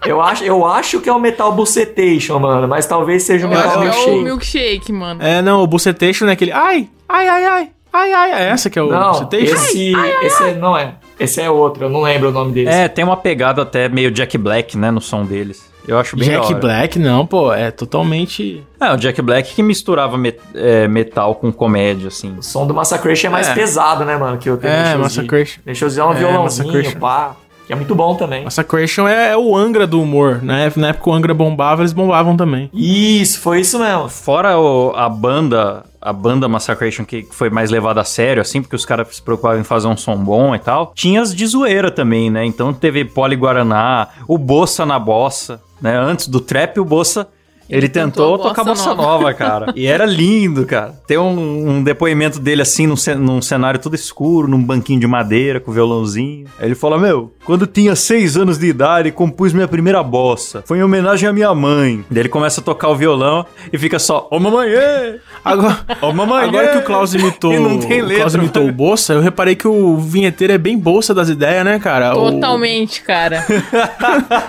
Eu 0.06 0.20
acho, 0.20 0.44
eu 0.44 0.66
acho 0.66 1.00
que 1.00 1.08
é 1.08 1.12
o 1.14 1.18
Metal 1.18 1.50
Bucetation, 1.50 2.38
mano. 2.38 2.68
Mas 2.68 2.84
talvez 2.84 3.22
seja 3.22 3.46
o 3.46 3.50
Eu 3.50 3.56
Metal 3.56 3.80
acho 3.80 4.04
que 4.04 4.10
é 4.10 4.12
o 4.12 4.16
Milkshake. 4.16 4.24
milkshake, 4.24 4.92
mano. 4.92 5.22
É, 5.22 5.40
não, 5.40 5.62
o 5.62 5.66
Bucetation 5.66 6.26
é 6.28 6.32
aquele. 6.32 6.52
Ai, 6.52 6.90
ai, 7.08 7.26
ai, 7.26 7.44
ai, 7.46 7.70
ai, 7.90 8.12
ai. 8.12 8.32
É 8.32 8.48
essa 8.50 8.68
que 8.68 8.78
é 8.78 8.82
o 8.82 8.88
Não, 8.90 9.12
Bucetation? 9.12 9.54
esse, 9.54 9.92
esse 10.22 10.44
é- 10.44 10.54
não 10.56 10.76
é. 10.76 10.96
Esse 11.18 11.40
é 11.40 11.48
outro, 11.48 11.84
eu 11.84 11.88
não 11.88 12.02
lembro 12.02 12.28
o 12.28 12.32
nome 12.32 12.52
desse. 12.52 12.68
É, 12.70 12.86
tem 12.86 13.02
uma 13.02 13.16
pegada 13.16 13.62
até 13.62 13.88
meio 13.88 14.10
Jack 14.10 14.36
Black, 14.36 14.76
né, 14.76 14.90
no 14.90 15.00
som 15.00 15.24
deles. 15.24 15.72
Eu 15.86 15.98
acho 15.98 16.16
bem 16.16 16.28
Jack 16.28 16.46
hora. 16.46 16.54
Black, 16.56 16.98
não, 16.98 17.26
pô, 17.26 17.52
é 17.52 17.70
totalmente. 17.70 18.62
É, 18.80 18.92
o 18.92 18.96
Jack 18.96 19.20
Black 19.22 19.54
que 19.54 19.62
misturava 19.62 20.16
met- 20.16 20.40
é, 20.54 20.88
metal 20.88 21.34
com 21.34 21.52
comédia, 21.52 22.08
assim. 22.08 22.34
O 22.38 22.42
som 22.42 22.66
do 22.66 22.72
Massacration 22.74 23.28
é 23.28 23.30
mais 23.30 23.48
É. 23.48 23.54
pesado, 23.54 24.04
né, 24.04 24.16
mano? 24.16 24.38
Que 24.38 24.48
eu 24.48 24.58
É, 24.62 24.96
Massacration. 24.96 25.60
Deixa 25.64 25.84
eu 25.84 25.88
usar 25.88 26.06
um 26.06 26.12
É, 26.12 26.16
violãozinho, 26.16 26.98
pá. 26.98 27.36
Que 27.66 27.72
é 27.72 27.76
muito 27.76 27.94
bom 27.94 28.14
também. 28.14 28.44
Massacration 28.44 29.08
é, 29.08 29.30
é 29.32 29.36
o 29.38 29.56
Angra 29.56 29.86
do 29.86 30.00
humor, 30.02 30.42
né? 30.42 30.70
Na 30.76 30.88
época 30.88 31.08
o 31.08 31.12
Angra 31.14 31.32
bombava, 31.32 31.80
eles 31.80 31.94
bombavam 31.94 32.36
também. 32.36 32.68
Isso, 32.74 33.40
foi 33.40 33.60
isso 33.60 33.78
mesmo. 33.78 34.06
Fora 34.10 34.58
o- 34.58 34.92
a 34.94 35.08
banda, 35.08 35.82
a 35.98 36.12
banda 36.12 36.46
Massacration 36.46 37.06
que 37.06 37.26
foi 37.30 37.48
mais 37.48 37.70
levada 37.70 38.02
a 38.02 38.04
sério, 38.04 38.42
assim, 38.42 38.60
porque 38.60 38.76
os 38.76 38.84
caras 38.84 39.08
se 39.16 39.22
preocupavam 39.22 39.58
em 39.60 39.64
fazer 39.64 39.88
um 39.88 39.96
som 39.96 40.14
bom 40.16 40.54
e 40.54 40.58
tal. 40.58 40.92
Tinha 40.94 41.22
as 41.22 41.34
de 41.34 41.46
zoeira 41.46 41.90
também, 41.90 42.28
né? 42.28 42.44
Então 42.44 42.70
teve 42.74 43.02
Poli 43.02 43.34
Guaraná, 43.34 44.08
o 44.28 44.36
Bossa 44.36 44.84
na 44.84 44.98
Bossa, 44.98 45.58
né? 45.80 45.96
Antes 45.96 46.28
do 46.28 46.40
trap, 46.40 46.78
o 46.78 46.84
Bossa. 46.84 47.28
Ele, 47.68 47.88
tentou, 47.88 48.32
tentou 48.36 48.46
a 48.46 48.48
tocar 48.50 48.64
bossa 48.64 48.94
bossa 48.94 49.02
nova, 49.02 49.32
cara. 49.34 49.72
E 49.74 49.86
era 49.86 50.04
lindo, 50.04 50.66
cara. 50.66 50.94
Tem 51.06 51.16
um, 51.18 51.68
um 51.76 51.82
depoimento 51.82 52.38
dele 52.38 52.62
assim, 52.62 52.86
num, 52.86 52.94
num 53.18 53.40
cenário 53.42 53.80
todo 53.80 53.94
escuro, 53.94 54.46
num 54.46 54.62
banquinho 54.62 55.00
de 55.00 55.06
madeira, 55.06 55.58
com 55.60 55.72
violãozinho. 55.72 56.46
Aí 56.58 56.66
ele 56.66 56.74
fala: 56.74 56.98
Meu, 56.98 57.32
quando 57.44 57.66
tinha 57.66 57.96
seis 57.96 58.36
anos 58.36 58.58
de 58.58 58.66
idade, 58.66 59.10
compus 59.10 59.52
minha 59.52 59.66
primeira 59.68 60.02
bossa. 60.02 60.62
Foi 60.66 60.78
em 60.78 60.82
homenagem 60.82 61.28
à 61.28 61.32
minha 61.32 61.54
mãe. 61.54 62.04
Daí 62.10 62.20
ele 62.22 62.28
começa 62.28 62.60
a 62.60 62.64
tocar 62.64 62.88
o 62.88 62.96
violão 62.96 63.46
e 63.72 63.78
fica 63.78 63.98
só: 63.98 64.28
Ô 64.30 64.38
mamãe, 64.38 64.68
ê! 64.70 65.18
Agora, 65.44 65.78
Ô 66.02 66.12
mamãe, 66.12 66.44
agora 66.48 66.66
ê!" 66.66 66.70
que 66.72 66.78
o 66.78 66.82
Klaus 66.82 67.12
imitou, 67.14 67.52
não 67.58 67.78
tem 67.78 68.00
o 68.02 68.04
letra. 68.04 68.16
Klaus 68.24 68.34
imitou 68.34 68.68
o 68.68 68.72
Bolsa, 68.72 69.14
eu 69.14 69.20
reparei 69.20 69.54
que 69.54 69.66
o 69.68 69.96
vinheteiro 69.96 70.52
é 70.52 70.58
bem 70.58 70.76
bolsa 70.78 71.14
das 71.14 71.28
ideias, 71.28 71.64
né, 71.64 71.78
cara? 71.78 72.16
O- 72.16 72.32
Totalmente, 72.32 73.00
cara. 73.02 73.44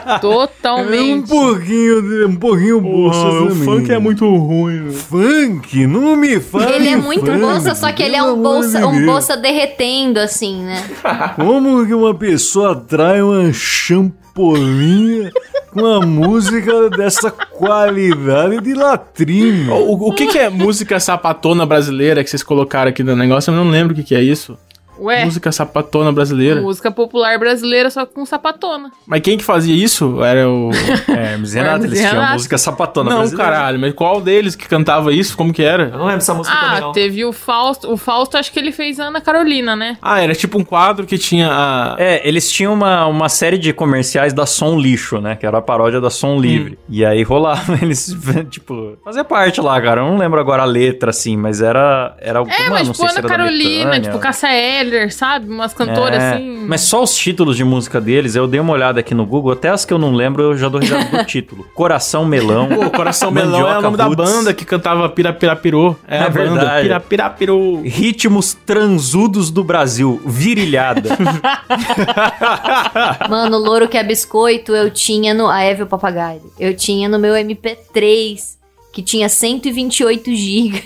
É 0.06 0.15
um 0.15 0.19
Totalmente. 0.19 1.30
pouquinho, 1.30 2.28
um 2.28 2.36
pouquinho 2.36 2.82
bolsa. 2.82 3.05
O 3.08 3.56
funk 3.56 3.91
é 3.91 4.00
muito 4.00 4.34
ruim. 4.36 4.91
Funk? 4.91 5.86
Não 5.88 6.15
me 6.15 6.39
fala. 6.39 6.72
Ele 6.72 6.89
é 6.89 6.98
muito 6.98 7.26
funk, 7.26 7.39
bolsa, 7.39 7.76
só 7.76 7.91
que 7.91 8.04
ele 8.04 8.15
é 8.15 8.24
um 8.24 8.41
bolsa, 8.41 8.80
de 8.80 8.86
um 8.86 9.06
bolsa 9.06 9.38
derretendo, 9.38 10.20
assim, 10.20 10.63
né? 10.63 10.84
Como 11.36 11.86
que 11.86 11.94
uma 11.94 12.13
pessoa 12.13 12.76
trai 12.76 13.22
uma 13.22 13.52
champolinha 13.54 15.32
com 15.72 15.86
a 15.86 16.06
música 16.06 16.89
dessa 16.89 17.30
qualidade 17.30 18.62
de 18.62 18.74
latrina? 18.74 19.74
O, 19.74 20.10
o 20.10 20.13
que, 20.13 20.28
que 20.28 20.38
é 20.38 20.50
música 20.50 21.00
sapatona 21.00 21.65
brasileira 21.65 22.24
que 22.24 22.30
vocês 22.30 22.44
colocaram 22.44 22.89
aqui 22.89 23.04
no 23.04 23.15
negócio? 23.15 23.52
Eu 23.52 23.56
não 23.56 23.70
lembro 23.70 23.94
o 23.94 23.96
que, 23.96 24.04
que 24.04 24.15
é 24.15 24.22
isso. 24.22 24.58
Ué, 25.00 25.26
Música 25.26 25.52
sapatona 25.52 26.12
brasileira. 26.12 26.62
música 26.62 26.90
popular 26.92 27.38
brasileira 27.40 27.90
só 27.90 28.06
com 28.06 28.26
sapatona. 28.26 28.92
Mas 29.06 29.22
quem 29.22 29.38
que 29.38 29.44
fazia 29.44 29.76
isso? 29.76 30.24
Era 30.24 30.50
o. 30.50 30.70
É, 31.16 31.34
Hermes 31.34 31.54
Renato, 31.54 31.86
eles 31.86 32.00
tinham 32.00 32.34
música 32.34 32.58
sapatona 32.58 33.10
não, 33.10 33.18
brasileira. 33.20 33.52
caralho, 33.52 33.80
mas 33.80 33.94
qual 33.94 34.20
deles 34.22 34.56
que 34.56 34.68
cantava 34.68 35.14
isso? 35.14 35.36
Como 35.38 35.54
que 35.54 35.62
era? 35.64 35.84
Eu 35.84 35.92
não 35.98 36.06
lembro 36.06 36.18
dessa 36.20 36.34
música 36.34 36.56
também, 36.56 36.78
Ah, 36.78 36.82
não. 36.82 36.92
teve 36.92 37.24
o 37.26 37.32
Fausto. 37.32 37.92
O 37.92 37.98
Fausto, 37.98 38.38
acho 38.38 38.52
que 38.52 38.60
ele 38.60 38.72
fez 38.72 39.00
Ana 39.00 39.22
Carolina, 39.22 39.76
né? 39.76 39.98
Ah, 40.02 40.20
era 40.22 40.34
tipo 40.36 40.58
um 40.58 40.64
quadro 40.64 41.06
que 41.06 41.18
tinha 41.18 41.50
a. 41.52 41.96
É, 41.98 42.28
eles 42.28 42.50
tinham 42.52 42.74
uma, 42.74 43.06
uma 43.08 43.30
série 43.30 43.58
de 43.58 43.72
comerciais 43.74 44.34
da 44.34 44.46
Som 44.46 44.80
Lixo, 44.80 45.20
né? 45.22 45.36
Que 45.36 45.46
era 45.46 45.58
a 45.58 45.62
paródia 45.62 46.02
da 46.02 46.10
Som 46.10 46.40
Livre. 46.40 46.78
E 46.90 47.06
aí 47.06 47.24
rolava 47.24 47.74
eles, 47.82 48.16
tipo, 48.50 48.98
fazer 49.04 49.24
parte 49.24 49.62
lá, 49.62 49.80
cara. 49.82 50.02
Eu 50.02 50.06
não 50.06 50.18
lembro 50.18 50.40
agora 50.40 50.64
a 50.64 50.66
letra, 50.66 51.10
assim, 51.12 51.36
mas 51.38 51.62
era. 51.62 52.16
era 52.20 52.40
É, 52.40 52.42
mano, 52.42 52.70
mas 52.72 52.88
não 52.88 52.94
tipo 52.94 53.06
sei 53.06 53.10
se 53.10 53.20
Ana 53.20 53.28
Carolina, 53.30 53.86
Betânia. 53.86 54.02
tipo 54.02 54.20
Cássia 54.20 54.48
Eller, 54.86 55.13
sabe? 55.13 55.50
Umas 55.50 55.74
cantoras 55.74 56.21
É, 56.21 56.34
assim. 56.36 56.65
Mas 56.67 56.82
só 56.82 57.04
os 57.04 57.15
títulos 57.15 57.56
de 57.58 57.63
música 57.63 58.00
deles, 58.02 58.36
eu 58.36 58.48
dei 58.48 58.60
uma 58.60 58.74
olhada 58.74 59.00
aqui 59.00 59.13
no 59.13 59.26
Google, 59.26 59.52
até 59.54 59.69
as 59.69 59.86
que 59.86 59.93
eu 59.93 59.98
não 59.98 60.13
lembro, 60.13 60.43
eu 60.43 60.58
já 60.58 60.67
dou 60.69 60.80
risada 60.82 61.06
do 61.17 61.24
título. 61.26 61.65
Coração 61.74 62.26
Melão. 62.26 62.67
Pô, 62.67 62.89
Coração 62.89 63.32
Melão 63.32 63.60
é 63.60 63.62
o 63.62 63.65
Mandioca 63.65 63.82
nome 63.82 63.98
da 63.98 64.06
Roots. 64.06 64.32
banda 64.34 64.54
que 64.54 64.65
cantava 64.65 65.08
Pirapirapirô. 65.10 65.95
É, 66.08 66.17
É 66.17 66.19
a 66.21 66.30
banda. 66.30 66.56
verdade. 66.56 66.82
Pirapirapirô. 66.84 67.82
Ritmos 67.84 68.54
transudos 68.54 69.52
do 69.52 69.63
Brasil, 69.63 70.21
virilhada. 70.26 71.10
Mano, 73.30 73.58
o 73.58 73.60
louro 73.60 73.88
que 73.88 73.98
é 73.98 74.04
biscoito 74.04 74.74
eu 74.74 74.89
tinha 74.89 75.34
no. 75.34 75.48
A 75.48 75.62
Eve 75.63 75.84
o 75.84 75.88
Papagaio. 75.88 76.41
Eu 76.60 76.76
tinha 76.76 77.08
no 77.08 77.19
meu 77.19 77.34
MP3, 77.34 78.55
que 78.96 79.04
tinha 79.04 79.28
128 79.28 80.34
GB. 80.34 80.84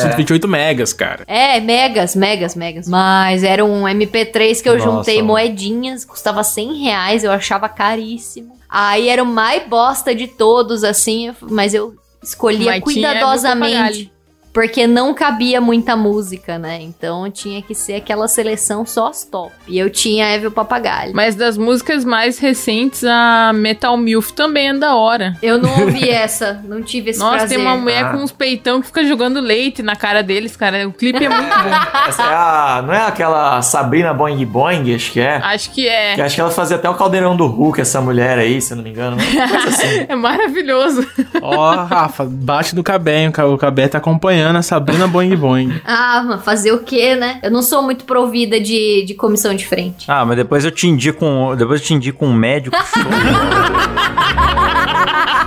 128 0.00 0.48
megas, 0.48 0.92
cara. 0.92 1.22
É, 1.28 1.60
megas, 1.60 2.16
megas, 2.16 2.56
megas. 2.56 2.88
Mas 2.88 3.44
era 3.44 3.64
um 3.64 3.84
MP3 3.84 4.60
que 4.60 4.68
eu 4.68 4.76
Nossa, 4.76 4.90
juntei 4.90 5.22
moedinhas, 5.22 6.04
custava 6.04 6.42
100 6.42 6.82
reais, 6.82 7.22
eu 7.22 7.30
achava 7.30 7.68
caríssimo. 7.68 8.58
Aí 8.68 9.08
era 9.08 9.22
o 9.22 9.26
mais 9.26 9.64
bosta 9.68 10.12
de 10.12 10.26
todos, 10.26 10.82
assim, 10.82 11.32
mas 11.42 11.72
eu 11.72 11.94
escolhia 12.20 12.72
Mas 12.80 12.92
tinha 12.92 13.10
Eve 13.10 13.20
cuidadosamente. 13.20 14.12
Porque 14.52 14.86
não 14.86 15.14
cabia 15.14 15.60
muita 15.60 15.94
música, 15.94 16.58
né? 16.58 16.80
Então 16.82 17.30
tinha 17.30 17.62
que 17.62 17.74
ser 17.74 17.94
aquela 17.94 18.26
seleção 18.26 18.84
só 18.84 19.08
as 19.08 19.24
top. 19.24 19.52
E 19.68 19.78
eu 19.78 19.88
tinha 19.88 20.26
Eve 20.28 20.48
o 20.48 20.50
Papagaio. 20.50 21.12
Mas 21.14 21.36
das 21.36 21.56
músicas 21.56 22.04
mais 22.04 22.38
recentes, 22.38 23.04
a 23.04 23.52
Metal 23.54 23.96
Milf 23.96 24.32
também 24.32 24.70
é 24.70 24.74
da 24.74 24.96
hora. 24.96 25.36
Eu 25.40 25.56
não 25.58 25.70
ouvi 25.82 26.08
essa, 26.10 26.60
não 26.64 26.82
tive 26.82 27.10
esse 27.10 27.20
Nossa, 27.20 27.38
prazer. 27.38 27.58
tem 27.58 27.64
uma 27.66 27.76
mulher 27.76 28.04
Ah. 28.06 28.08
com 28.10 28.18
uns 28.18 28.32
peitão 28.32 28.80
que 28.80 28.88
fica 28.88 29.04
jogando 29.04 29.38
leite 29.40 29.82
na 29.82 29.94
cara 29.94 30.20
deles, 30.22 30.56
cara. 30.56 30.88
O 30.88 30.92
clipe 30.92 31.24
é 31.24 31.28
muito 31.28 31.48
bom. 31.48 31.70
Essa 32.08 32.22
é 32.22 32.34
a. 32.34 32.82
Não 32.84 32.92
é 32.94 33.06
aquela 33.06 33.62
Sabrina 33.62 34.12
Boing 34.12 34.44
Boing, 34.44 34.92
acho 34.94 35.12
que 35.12 35.20
é? 35.20 35.36
Acho 35.36 35.70
que 35.70 35.86
é. 35.88 36.14
Que 36.16 36.22
acho 36.22 36.34
que 36.34 36.40
ela 36.40 36.50
fazia 36.50 36.76
até 36.76 36.90
o 36.90 36.94
caldeirão 36.94 37.36
do 37.36 37.46
Hulk, 37.46 37.80
essa 37.80 38.00
mulher 38.00 38.38
aí, 38.38 38.60
se 38.60 38.72
eu 38.72 38.76
não 38.78 38.82
me 38.84 38.90
engano. 38.90 39.16
Assim. 39.68 40.06
É 40.08 40.14
maravilhoso. 40.16 41.06
Ó, 41.40 41.70
Rafa, 41.84 42.24
bate 42.28 42.74
no 42.74 42.82
Cabé, 42.82 43.18
hein? 43.22 43.32
O 43.52 43.56
Cabé 43.58 43.86
tá 43.86 43.98
acompanhando 43.98 44.39
a 44.46 44.62
Sabrina 44.62 45.06
Boing 45.06 45.36
Boing. 45.36 45.80
Ah, 45.84 46.22
mas 46.26 46.44
fazer 46.44 46.72
o 46.72 46.78
quê, 46.78 47.14
né? 47.16 47.38
Eu 47.42 47.50
não 47.50 47.62
sou 47.62 47.82
muito 47.82 48.04
provida 48.04 48.60
de, 48.60 49.04
de 49.06 49.14
comissão 49.14 49.54
de 49.54 49.66
frente. 49.66 50.04
ah, 50.10 50.24
mas 50.24 50.36
depois 50.36 50.64
eu 50.64 50.70
te 50.70 50.86
indico 50.88 51.24
um, 51.24 51.54
depois 51.56 51.80
eu 51.80 51.86
te 51.86 51.94
indico 51.94 52.24
um 52.24 52.32
médico. 52.32 52.76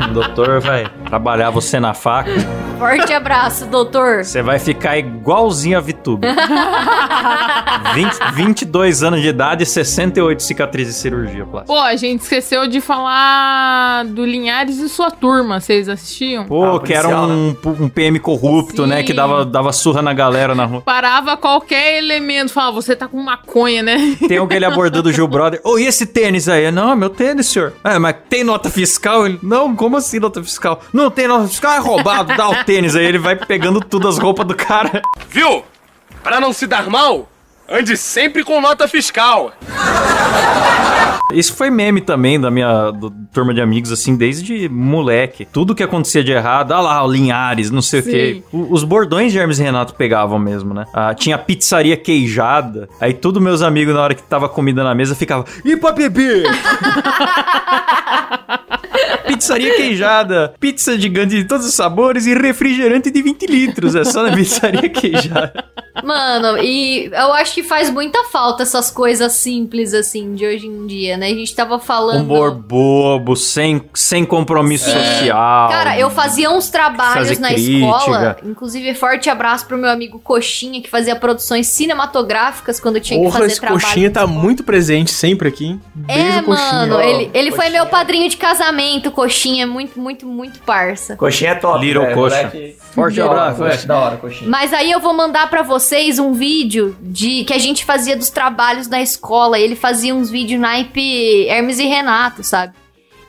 o 0.09 0.13
doutor 0.13 0.59
vai 0.61 0.85
trabalhar 1.05 1.49
você 1.49 1.79
na 1.79 1.93
faca. 1.93 2.31
Forte 2.77 3.13
abraço, 3.13 3.65
doutor. 3.67 4.23
Você 4.25 4.41
vai 4.41 4.59
ficar 4.59 4.97
igualzinho 4.97 5.77
a 5.77 5.81
Vitube. 5.81 6.27
20, 7.93 8.33
22 8.33 9.03
anos 9.03 9.21
de 9.21 9.27
idade 9.27 9.63
e 9.63 9.65
68 9.65 10.41
cicatrizes 10.41 10.95
de 10.95 10.99
cirurgia 11.01 11.45
plástica. 11.45 11.73
Pô, 11.73 11.79
a 11.79 11.95
gente 11.95 12.21
esqueceu 12.21 12.67
de 12.67 12.81
falar 12.81 14.05
do 14.05 14.25
Linhares 14.25 14.79
e 14.79 14.89
sua 14.89 15.11
turma. 15.11 15.59
Vocês 15.59 15.87
assistiam? 15.87 16.45
Pô, 16.45 16.75
Ah, 16.75 16.79
que 16.81 16.93
era 16.93 17.07
um, 17.09 17.55
um 17.65 17.89
PM 17.89 18.19
corrupto, 18.19 18.83
Sim. 18.83 18.89
né? 18.89 19.03
Que 19.03 19.13
dava, 19.13 19.45
dava 19.45 19.71
surra 19.71 20.01
na 20.01 20.13
galera 20.13 20.55
na 20.55 20.65
rua. 20.65 20.81
Parava 20.81 21.37
qualquer 21.37 21.97
elemento. 21.97 22.51
Falava, 22.51 22.73
você 22.81 22.95
tá 22.95 23.07
com 23.07 23.21
maconha, 23.21 23.83
né? 23.83 24.15
Tem 24.27 24.37
alguém 24.37 24.63
abordando 24.63 25.09
o 25.09 25.11
Gil 25.13 25.27
Brother. 25.27 25.59
Ô, 25.63 25.77
e 25.77 25.85
esse 25.85 26.05
tênis 26.05 26.47
aí? 26.49 26.71
Não, 26.71 26.95
meu 26.95 27.09
tênis, 27.09 27.47
senhor. 27.47 27.73
É, 27.83 27.99
mas 27.99 28.15
tem 28.29 28.43
nota 28.43 28.69
fiscal? 28.69 29.25
Ele, 29.25 29.39
não, 29.43 29.72
como 29.75 29.97
assim 29.97 30.19
nota 30.19 30.43
fiscal? 30.43 30.81
Não 30.93 31.09
tem 31.09 31.27
nota 31.27 31.47
fiscal, 31.47 31.73
é 31.73 31.79
roubado, 31.79 32.35
dá 32.35 32.49
o 32.49 32.63
tênis. 32.63 32.95
Aí 32.95 33.05
ele 33.05 33.17
vai 33.19 33.35
pegando 33.35 33.79
tudo 33.79 34.07
as 34.07 34.17
roupas 34.17 34.45
do 34.47 34.55
cara. 34.55 35.01
Viu? 35.29 35.63
Pra 36.23 36.39
não 36.39 36.53
se 36.53 36.65
dar 36.67 36.89
mal, 36.89 37.29
ande 37.69 37.97
sempre 37.97 38.43
com 38.43 38.61
nota 38.61 38.87
fiscal. 38.87 39.51
Isso 41.33 41.55
foi 41.55 41.69
meme 41.71 41.99
também 41.99 42.39
da 42.39 42.51
minha 42.51 42.91
do- 42.91 43.09
turma 43.33 43.53
de 43.55 43.59
amigos, 43.61 43.91
assim, 43.91 44.15
desde 44.15 44.69
moleque. 44.69 45.45
Tudo 45.45 45.73
que 45.73 45.81
acontecia 45.81 46.23
de 46.23 46.31
errado, 46.31 46.71
ah 46.73 46.79
lá, 46.79 47.03
o 47.03 47.11
Linhares, 47.11 47.71
não 47.71 47.81
sei 47.81 47.99
o 48.01 48.03
Sim. 48.03 48.11
quê. 48.11 48.43
O- 48.51 48.71
Os 48.73 48.83
bordões 48.83 49.31
de 49.31 49.39
Hermes 49.39 49.57
e 49.59 49.63
Renato 49.63 49.95
pegavam 49.95 50.37
mesmo, 50.37 50.73
né? 50.75 50.85
Ah, 50.93 51.13
tinha 51.15 51.37
pizzaria 51.37 51.97
queijada. 51.97 52.87
Aí 53.01 53.13
todos 53.13 53.41
meus 53.41 53.61
amigos, 53.63 53.93
na 53.95 54.01
hora 54.01 54.13
que 54.13 54.21
tava 54.21 54.47
comida 54.47 54.83
na 54.83 54.93
mesa, 54.93 55.15
ficavam, 55.15 55.43
e 55.65 55.75
pra 55.75 55.91
beber? 55.91 56.43
Pizzaria 59.27 59.75
queijada, 59.75 60.53
pizza 60.59 60.97
gigante 60.97 61.35
de 61.35 61.45
todos 61.45 61.65
os 61.65 61.73
sabores 61.73 62.25
e 62.25 62.33
refrigerante 62.33 63.09
de 63.09 63.21
20 63.21 63.45
litros. 63.47 63.95
É 63.95 64.03
só 64.03 64.23
na 64.23 64.35
pizzaria 64.35 64.89
queijada. 64.89 65.65
Mano, 66.03 66.57
e 66.57 67.05
eu 67.13 67.33
acho 67.33 67.53
que 67.53 67.61
faz 67.61 67.89
muita 67.89 68.23
falta 68.25 68.63
essas 68.63 68.89
coisas 68.89 69.33
simples, 69.33 69.93
assim, 69.93 70.33
de 70.33 70.45
hoje 70.45 70.65
em 70.65 70.87
dia, 70.87 71.17
né? 71.17 71.27
A 71.27 71.35
gente 71.35 71.53
tava 71.55 71.77
falando. 71.77 72.21
Humor 72.23 72.51
bobo, 72.51 73.35
sem, 73.35 73.83
sem 73.93 74.25
compromisso 74.25 74.89
social. 74.89 75.69
Cara, 75.69 75.99
eu 75.99 76.09
fazia 76.09 76.49
uns 76.49 76.69
trabalhos 76.69 77.27
Fazer 77.29 77.39
na 77.39 77.49
crítica. 77.49 77.85
escola. 77.85 78.37
Inclusive, 78.43 78.93
forte 78.95 79.29
abraço 79.29 79.67
pro 79.67 79.77
meu 79.77 79.89
amigo 79.89 80.19
Coxinha, 80.19 80.81
que 80.81 80.89
fazia 80.89 81.15
produções 81.15 81.67
cinematográficas 81.67 82.79
quando 82.79 82.95
eu 82.95 83.01
tinha 83.01 83.19
que 83.19 83.25
Porra, 83.25 83.39
fazer 83.39 83.51
esse 83.51 83.61
trabalho. 83.61 83.81
coxinha 83.81 84.09
tá 84.11 84.25
muito 84.25 84.63
presente 84.63 85.11
sempre 85.11 85.47
aqui. 85.49 85.65
hein? 85.65 85.81
É, 86.07 86.13
Beijo, 86.31 86.43
coxinha. 86.43 86.71
mano, 86.87 87.01
ele, 87.01 87.29
ele 87.33 87.51
foi 87.51 87.69
meu 87.69 87.85
padrinho 87.85 88.27
de 88.29 88.37
casamento, 88.37 89.11
Coxinha, 89.11 89.67
muito, 89.67 89.99
muito, 89.99 90.25
muito 90.25 90.59
parça. 90.61 91.15
Coxinha 91.15 91.51
é 91.51 91.55
top, 91.55 91.85
Little 91.85 92.01
velho, 92.03 92.15
coxa. 92.15 92.35
moleque. 92.37 92.77
Forte 92.93 93.19
abraço, 93.19 93.63
velho. 93.63 93.87
Da 93.87 93.97
hora, 93.99 94.17
coxinha. 94.17 94.49
Mas 94.49 94.73
aí 94.73 94.91
eu 94.91 94.99
vou 94.99 95.13
mandar 95.13 95.49
pra 95.49 95.63
vocês 95.63 96.19
um 96.19 96.33
vídeo 96.33 96.95
de 97.01 97.43
que 97.43 97.53
a 97.53 97.57
gente 97.57 97.83
fazia 97.83 98.15
dos 98.15 98.29
trabalhos 98.29 98.87
na 98.87 99.01
escola. 99.01 99.59
Ele 99.59 99.75
fazia 99.75 100.13
uns 100.13 100.29
vídeos 100.29 100.59
naipe 100.61 101.47
Hermes 101.47 101.79
e 101.79 101.85
Renato, 101.85 102.43
sabe? 102.43 102.73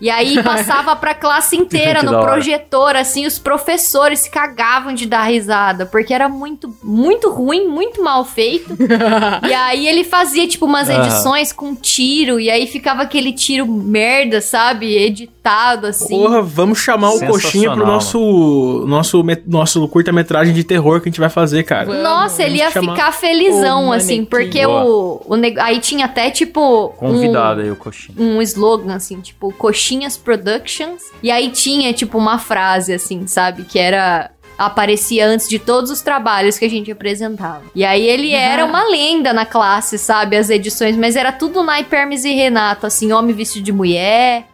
E 0.01 0.11
aí 0.11 0.41
passava 0.45 0.95
pra 0.97 1.15
classe 1.15 1.57
inteira 1.57 2.03
no 2.03 2.21
projetor, 2.21 2.97
assim, 2.97 3.27
os 3.27 3.39
professores 3.39 4.21
se 4.21 4.31
cagavam 4.31 4.95
de 4.95 5.07
dar 5.07 5.25
risada, 5.25 5.87
porque 5.87 6.13
era 6.13 6.29
muito, 6.29 6.75
muito 6.83 7.31
ruim, 7.31 7.67
muito 7.69 8.03
mal 8.03 8.25
feito. 8.25 8.77
e 9.49 9.55
aí 9.55 9.87
ele 9.87 10.05
fazia, 10.05 10.47
tipo, 10.47 10.67
umas 10.67 10.89
edições 10.89 11.53
com 11.53 11.75
tiro, 11.75 12.39
e 12.41 12.51
aí 12.51 12.67
ficava 12.67 13.03
aquele 13.03 13.33
tiro 13.33 13.67
merda, 13.67 14.41
sabe? 14.41 14.97
Editado, 14.97 15.87
assim. 15.87 16.17
Porra, 16.17 16.43
vamos 16.43 16.79
chamar 16.79 17.11
o 17.11 17.27
coxinha 17.27 17.73
pro 17.73 17.87
nosso 17.87 18.85
nosso 18.87 19.25
nosso 19.47 19.89
curta-metragem 19.89 20.55
de 20.55 20.65
terror 20.65 21.01
que 21.01 21.09
a 21.09 21.11
gente 21.11 21.21
vai 21.21 21.29
fazer, 21.29 21.63
cara. 21.65 21.87
Vamos, 21.87 22.03
Nossa, 22.03 22.43
ele 22.43 22.59
ia 22.59 22.71
ficar 22.71 23.13
felizão, 23.13 23.93
assim, 23.93 24.25
porque 24.25 24.65
o, 24.67 25.21
o 25.27 25.35
aí 25.61 25.81
tinha 25.81 26.07
até, 26.07 26.31
tipo, 26.31 26.89
Convidado 26.97 27.61
aí 27.61 27.71
o 27.71 27.77
coxinha. 27.77 28.17
um, 28.19 28.37
um 28.37 28.43
slogan, 28.43 28.95
assim, 28.95 29.21
tipo, 29.21 29.53
Coxinhas 29.85 30.17
Productions, 30.17 31.03
e 31.23 31.31
aí 31.31 31.51
tinha, 31.51 31.93
tipo, 31.93 32.17
uma 32.17 32.39
frase, 32.39 32.95
assim, 32.95 33.27
sabe, 33.27 33.65
que 33.65 33.79
era... 33.79 34.31
Aparecia 34.57 35.27
antes 35.27 35.49
de 35.49 35.59
todos 35.59 35.91
os 35.91 36.01
trabalhos 36.01 36.57
que 36.57 36.65
a 36.65 36.71
gente 36.71 36.91
apresentava. 36.91 37.65
E 37.75 37.85
aí 37.85 38.07
ele 38.07 38.33
era 38.33 38.65
uma 38.65 38.89
lenda 38.89 39.33
na 39.33 39.45
classe, 39.45 39.99
sabe? 39.99 40.37
As 40.37 40.49
edições, 40.49 40.97
mas 40.97 41.17
era 41.17 41.33
tudo 41.33 41.65
naipe 41.65 41.95
Hermes 41.95 42.25
e 42.25 42.33
Renato, 42.33 42.87
assim, 42.87 43.13
homem 43.13 43.35
vestido 43.35 43.65
de 43.65 43.73
mulher. 43.73 44.47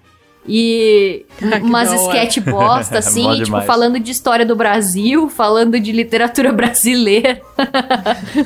E 0.49 1.25
Ah, 1.43 1.59
umas 1.63 1.91
sketch 1.93 2.39
bosta, 2.41 2.99
assim, 3.01 3.23
tipo, 3.33 3.45
demais. 3.45 3.65
falando 3.67 3.99
de 3.99 4.11
história 4.11 4.45
do 4.45 4.55
Brasil, 4.57 5.29
falando 5.29 5.79
de 5.81 5.91
literatura 5.93 6.53
brasileira. 6.55 7.41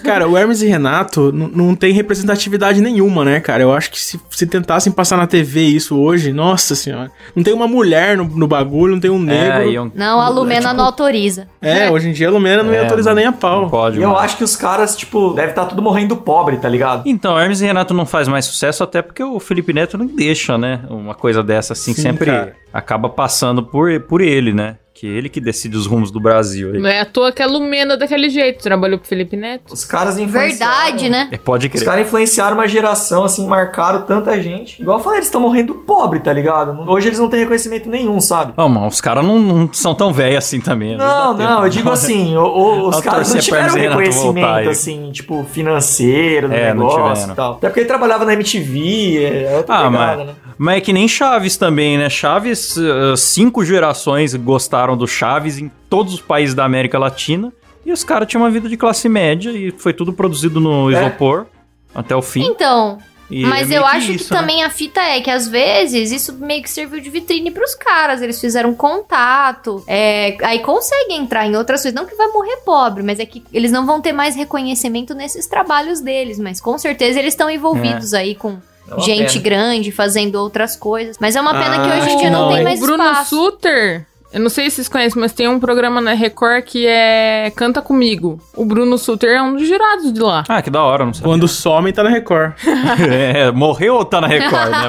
Cara, 0.03 0.29
o 0.29 0.37
Hermes 0.37 0.63
e 0.63 0.67
Renato 0.67 1.33
não 1.33 1.75
tem 1.75 1.93
representatividade 1.93 2.81
nenhuma, 2.81 3.25
né, 3.25 3.41
cara? 3.41 3.63
Eu 3.63 3.73
acho 3.73 3.91
que 3.91 4.01
se, 4.01 4.21
se 4.31 4.47
tentassem 4.47 4.93
passar 4.93 5.17
na 5.17 5.27
TV 5.27 5.63
isso 5.63 5.97
hoje, 5.99 6.33
nossa 6.33 6.75
senhora. 6.75 7.11
Não 7.35 7.43
tem 7.43 7.53
uma 7.53 7.67
mulher 7.67 8.17
no, 8.17 8.25
no 8.25 8.47
bagulho, 8.47 8.93
não 8.95 9.01
tem 9.01 9.11
um 9.11 9.19
negro. 9.19 9.75
É, 9.75 9.81
um, 9.81 9.91
Não, 9.95 10.21
a 10.21 10.29
Lumena 10.29 10.63
tipo- 10.63 10.75
não 10.75 10.85
autoriza. 10.85 11.49
É, 11.61 11.91
hoje 11.91 12.09
em 12.09 12.13
dia 12.13 12.29
a 12.29 12.31
Lumena 12.31 12.63
não 12.63 12.73
ia 12.73 12.79
É, 12.79 12.83
autorizar 12.85 13.15
nem 13.15 13.27
a 13.27 13.33
pau. 13.33 13.69
código. 13.71 14.01
E 14.03 14.05
eu 14.05 14.17
acho 14.17 14.37
que 14.37 14.45
os 14.45 14.57
caras, 14.57 14.97
tipo, 14.97 15.33
deve 15.33 15.51
estar 15.51 15.67
tudo 15.67 15.83
morrendo 15.83 16.17
pobre, 16.17 16.57
tá 16.59 16.69
ligado? 16.69 17.03
Então, 17.07 17.39
Hermes 17.39 17.61
e 17.61 17.67
Renato 17.67 17.93
não 17.95 18.07
faz 18.07 18.29
mais 18.29 18.45
sucesso 18.45 18.83
até 18.85 19.03
porque 19.03 19.23
o 19.23 19.39
Felipe 19.41 19.73
Neto 19.73 19.97
não 19.99 20.07
deixa, 20.07 20.57
né? 20.59 20.81
Uma 20.89 21.15
coisa 21.15 21.43
dessa 21.43 21.73
assim, 21.73 21.84
Sim, 21.93 22.03
sempre 22.03 22.31
cara. 22.31 22.57
acaba 22.73 23.09
passando 23.09 23.63
por, 23.65 24.01
por 24.01 24.21
ele, 24.21 24.53
né? 24.53 24.77
Que 24.97 25.09
ele 25.09 25.29
que 25.29 25.41
decide 25.41 25.77
os 25.77 25.87
rumos 25.87 26.13
do 26.13 26.21
Brasil. 26.21 26.71
aí. 26.73 26.79
Não 26.79 26.89
é 26.89 27.01
à 27.01 27.05
toa 27.05 27.33
que 27.33 27.43
a 27.43 27.47
Lumena 27.49 27.97
daquele 27.97 28.31
jeito 28.31 28.63
trabalhou 28.63 28.97
pro 28.97 29.09
Felipe 29.09 29.37
Neto. 29.37 29.75
Os 29.75 29.85
caras 29.85 30.17
influenciaram. 30.21 30.73
Verdade, 30.85 31.11
né? 31.11 31.29
É, 31.33 31.37
pode 31.37 31.67
Os 31.67 31.73
crer. 31.73 31.85
caras 31.85 32.07
influenciaram 32.07 32.57
uma 32.57 32.69
geração, 32.69 33.25
assim, 33.25 33.45
marcaram 33.45 34.03
tanta 34.03 34.41
gente. 34.41 34.81
Igual 34.81 34.99
eu 34.99 35.03
falei, 35.03 35.19
eles 35.19 35.27
estão 35.27 35.41
morrendo 35.41 35.75
pobre, 35.75 36.21
tá 36.21 36.33
ligado? 36.33 36.89
Hoje 36.89 37.09
eles 37.09 37.19
não 37.19 37.29
têm 37.29 37.41
reconhecimento 37.41 37.89
nenhum, 37.89 38.21
sabe? 38.21 38.53
Não, 38.57 38.69
mas 38.69 38.95
os 38.95 39.01
caras 39.01 39.25
não, 39.27 39.37
não 39.41 39.73
são 39.73 39.97
tão 39.97 40.13
velhos 40.13 40.39
assim 40.39 40.61
também. 40.61 40.91
vezes 40.97 41.03
Não, 41.05 41.35
não, 41.35 41.39
tempo. 41.39 41.63
eu 41.65 41.69
digo 41.71 41.91
assim, 41.91 42.37
o- 42.37 42.43
o- 42.43 42.75
os 42.87 42.91
Vamos 42.91 43.01
caras 43.01 43.35
não 43.35 43.41
tiveram 43.41 43.69
voltar 43.71 43.81
reconhecimento, 43.89 44.69
assim, 44.71 45.11
tipo, 45.11 45.45
financeiro 45.51 46.47
no 46.47 46.55
É, 46.55 46.73
negócio 46.73 47.33
e 47.33 47.35
tal. 47.35 47.55
Até 47.55 47.67
porque 47.69 47.81
ele 47.81 47.89
trabalhava 47.89 48.25
na 48.25 48.33
MTV, 48.35 49.25
é 49.49 49.57
outra 49.57 49.75
Ah, 49.75 49.91
pegada, 49.91 50.17
mas, 50.19 50.27
né? 50.29 50.35
mas 50.57 50.77
é 50.77 50.81
que 50.81 50.93
nem 50.93 51.09
Chaves 51.09 51.57
também, 51.57 51.99
né? 51.99 52.09
Chaves, 52.09 52.77
eh, 52.79 53.17
cinco 53.17 53.65
gerações 53.65 54.35
gostaram 54.37 54.84
do 54.95 55.07
Chaves 55.07 55.59
em 55.59 55.71
todos 55.89 56.13
os 56.13 56.21
países 56.21 56.55
da 56.55 56.65
América 56.65 56.99
Latina. 56.99 57.51
E 57.87 57.93
os 57.93 58.05
caras 58.05 58.29
tinham 58.29 58.43
uma 58.43 58.51
vida 58.51 58.69
de 58.69 58.77
classe 58.77 59.09
média 59.09 59.51
e 59.51 59.71
foi 59.71 59.93
tudo 59.95 60.13
produzido 60.13 60.61
no 60.61 60.91
É. 60.91 60.95
isopor 61.01 61.47
até 61.95 62.15
o 62.15 62.21
fim. 62.23 62.45
Então, 62.45 62.99
E 63.31 63.43
é 63.45 63.47
mas 63.47 63.69
meio 63.69 63.81
eu 63.81 63.87
acho 63.87 64.13
isso, 64.13 64.29
que 64.29 64.35
né? 64.35 64.41
também 64.41 64.63
a 64.63 64.71
fita 64.71 65.01
é 65.01 65.21
que 65.21 65.31
às 65.31 65.49
vezes 65.49 66.11
isso 66.13 66.33
meio 66.35 66.63
que 66.63 66.71
serviu 66.71 67.01
de 67.01 67.09
vitrine 67.11 67.51
pros 67.51 67.75
caras. 67.75 68.21
Eles 68.23 68.41
fizeram 68.41 68.75
contato, 68.75 69.83
é, 69.87 70.37
aí 70.43 70.61
conseguem 70.61 71.19
entrar 71.23 71.47
em 71.47 71.57
outras 71.57 71.83
coisas. 71.83 71.99
Não 71.99 72.07
que 72.07 72.15
vai 72.15 72.29
morrer 72.29 72.57
pobre, 72.65 73.03
mas 73.03 73.19
é 73.21 73.27
que 73.27 73.43
eles 73.53 73.71
não 73.73 73.85
vão 73.87 74.01
ter 74.01 74.13
mais 74.13 74.35
reconhecimento 74.37 75.15
nesses 75.15 75.47
trabalhos 75.47 76.01
deles. 76.01 76.39
Mas 76.39 76.61
com 76.61 76.77
certeza 76.79 77.19
eles 77.19 77.35
estão 77.35 77.51
envolvidos 77.51 78.13
aí 78.15 78.35
com 78.35 78.59
É 78.97 79.01
gente 79.01 79.33
pena. 79.41 79.43
grande 79.45 79.91
fazendo 79.93 80.37
outras 80.37 80.77
coisas. 80.77 81.17
Mas 81.19 81.37
é 81.37 81.41
uma 81.41 81.53
pena 81.53 81.83
que 81.83 81.91
Ah, 81.91 81.99
hoje 81.99 82.11
em 82.11 82.17
dia 82.19 82.31
não 82.31 82.49
não, 82.49 82.55
tem 82.55 82.65
mais 82.65 82.79
o 82.79 82.83
Bruno 82.87 83.05
espaço. 83.05 83.31
Suter, 83.37 84.07
eu 84.35 84.41
não 84.41 84.51
sei 84.51 84.69
se 84.69 84.77
vocês 84.77 84.89
conhecem, 84.89 85.21
mas 85.21 85.33
tem 85.33 85.47
um 85.47 85.61
programa 85.61 86.01
na 86.01 86.13
Record 86.13 86.65
que 86.65 86.85
é 86.89 87.53
Canta 87.55 87.81
Comigo. 87.81 88.41
O 88.57 88.65
Bruno 88.65 88.99
Suter 88.99 89.31
é 89.31 89.41
um 89.41 89.55
dos 89.55 89.69
jurados 89.69 90.13
de 90.13 90.19
lá. 90.19 90.43
Ah, 90.49 90.61
que 90.61 90.71
da 90.71 90.83
hora, 90.83 91.07
não 91.07 91.15
sei. 91.15 91.23
Quando 91.23 91.47
some, 91.47 91.93
tá 91.93 92.03
na 92.03 92.11
Record. 92.11 92.53
É, 93.05 93.53
morreu 93.53 93.95
ou 93.95 94.05
tá 94.05 94.21
na 94.21 94.27
Record, 94.27 94.71
né? 94.71 94.89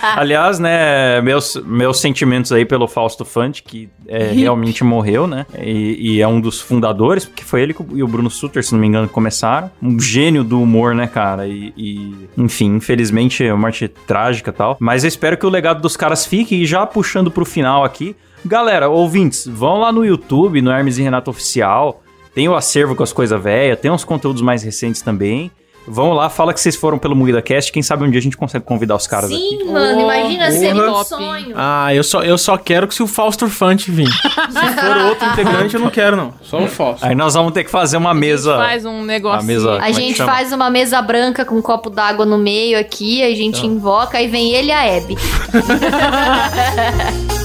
Aliás, 0.16 0.58
né, 0.58 1.20
meus, 1.20 1.56
meus 1.66 2.00
sentimentos 2.00 2.50
aí 2.52 2.64
pelo 2.64 2.88
Fausto 2.88 3.24
Fante, 3.24 3.62
que 3.62 3.90
é, 4.08 4.32
realmente 4.32 4.82
morreu, 4.82 5.26
né? 5.26 5.44
E, 5.58 6.14
e 6.16 6.22
é 6.22 6.26
um 6.26 6.40
dos 6.40 6.60
fundadores, 6.60 7.26
porque 7.26 7.42
foi 7.42 7.62
ele 7.62 7.74
e 7.92 8.02
o 8.02 8.08
Bruno 8.08 8.30
Suter, 8.30 8.64
se 8.64 8.72
não 8.72 8.80
me 8.80 8.86
engano, 8.86 9.06
que 9.06 9.12
começaram. 9.12 9.70
Um 9.82 10.00
gênio 10.00 10.42
do 10.44 10.62
humor, 10.62 10.94
né, 10.94 11.06
cara? 11.06 11.46
E, 11.46 11.74
e, 11.76 12.28
enfim, 12.38 12.76
infelizmente 12.76 13.44
é 13.44 13.52
uma 13.52 13.62
morte 13.62 13.88
trágica 13.88 14.50
e 14.50 14.54
tal. 14.54 14.76
Mas 14.80 15.04
eu 15.04 15.08
espero 15.08 15.36
que 15.36 15.44
o 15.44 15.50
legado 15.50 15.82
dos 15.82 15.96
caras 15.96 16.24
fique. 16.24 16.62
E 16.62 16.66
já 16.66 16.86
puxando 16.86 17.30
pro 17.30 17.44
final 17.44 17.84
aqui, 17.84 18.16
galera, 18.44 18.88
ouvintes, 18.88 19.46
vão 19.46 19.78
lá 19.78 19.92
no 19.92 20.04
YouTube, 20.04 20.60
no 20.62 20.70
Hermes 20.70 20.98
e 20.98 21.02
Renato 21.02 21.30
Oficial. 21.30 22.02
Tem 22.34 22.48
o 22.48 22.54
acervo 22.54 22.94
com 22.96 23.02
as 23.02 23.12
coisas 23.12 23.40
velhas, 23.42 23.78
tem 23.78 23.90
uns 23.90 24.04
conteúdos 24.04 24.40
mais 24.42 24.62
recentes 24.62 25.02
também. 25.02 25.50
Vão 25.84 26.12
lá, 26.12 26.30
fala 26.30 26.54
que 26.54 26.60
vocês 26.60 26.76
foram 26.76 26.96
pelo 26.96 27.16
Moída 27.16 27.42
Cast. 27.42 27.72
Quem 27.72 27.82
sabe 27.82 28.04
um 28.04 28.10
dia 28.10 28.20
a 28.20 28.22
gente 28.22 28.36
consegue 28.36 28.64
convidar 28.64 28.94
os 28.94 29.04
caras 29.08 29.30
aqui. 29.32 29.36
Sim, 29.36 29.64
mano, 29.64 29.98
Oh, 29.98 30.02
imagina 30.02 30.50
seria 30.52 30.90
um 30.90 31.02
sonho. 31.04 31.54
Ah, 31.56 31.92
eu 31.92 32.04
só, 32.04 32.22
eu 32.22 32.38
só 32.38 32.56
quero 32.56 32.86
que 32.86 32.94
se 32.94 33.02
o 33.02 33.06
Fausto 33.08 33.48
Fante 33.48 33.90
vir. 33.90 34.08
Se 34.14 34.80
for 34.80 34.96
outro 35.08 35.26
integrante, 35.28 35.74
eu 35.74 35.80
não 35.80 35.90
quero, 35.90 36.16
não. 36.16 36.32
Só 36.40 36.62
o 36.62 36.68
Fausto. 36.68 37.04
Aí 37.04 37.16
nós 37.16 37.34
vamos 37.34 37.52
ter 37.52 37.64
que 37.64 37.70
fazer 37.70 37.96
uma 37.96 38.14
mesa. 38.14 38.56
Faz 38.58 38.84
um 38.84 39.02
negócio. 39.02 39.40
a 39.40 39.42
mesa- 39.42 39.72
A 39.72 39.78
Como 39.78 39.84
é 39.84 39.88
que 39.92 40.00
gente 40.00 40.16
chama? 40.18 40.32
faz 40.32 40.52
uma 40.52 40.70
mesa 40.70 41.02
branca 41.02 41.44
com 41.44 41.56
um 41.56 41.62
copo 41.62 41.90
d'água 41.90 42.24
no 42.24 42.38
meio 42.38 42.78
aqui, 42.78 43.20
a 43.24 43.34
gente 43.34 43.66
invoca, 43.66 44.18
aí 44.18 44.28
vem 44.28 44.52
ele 44.54 44.68
e 44.68 44.72
a 44.72 44.98
Abby. 44.98 45.16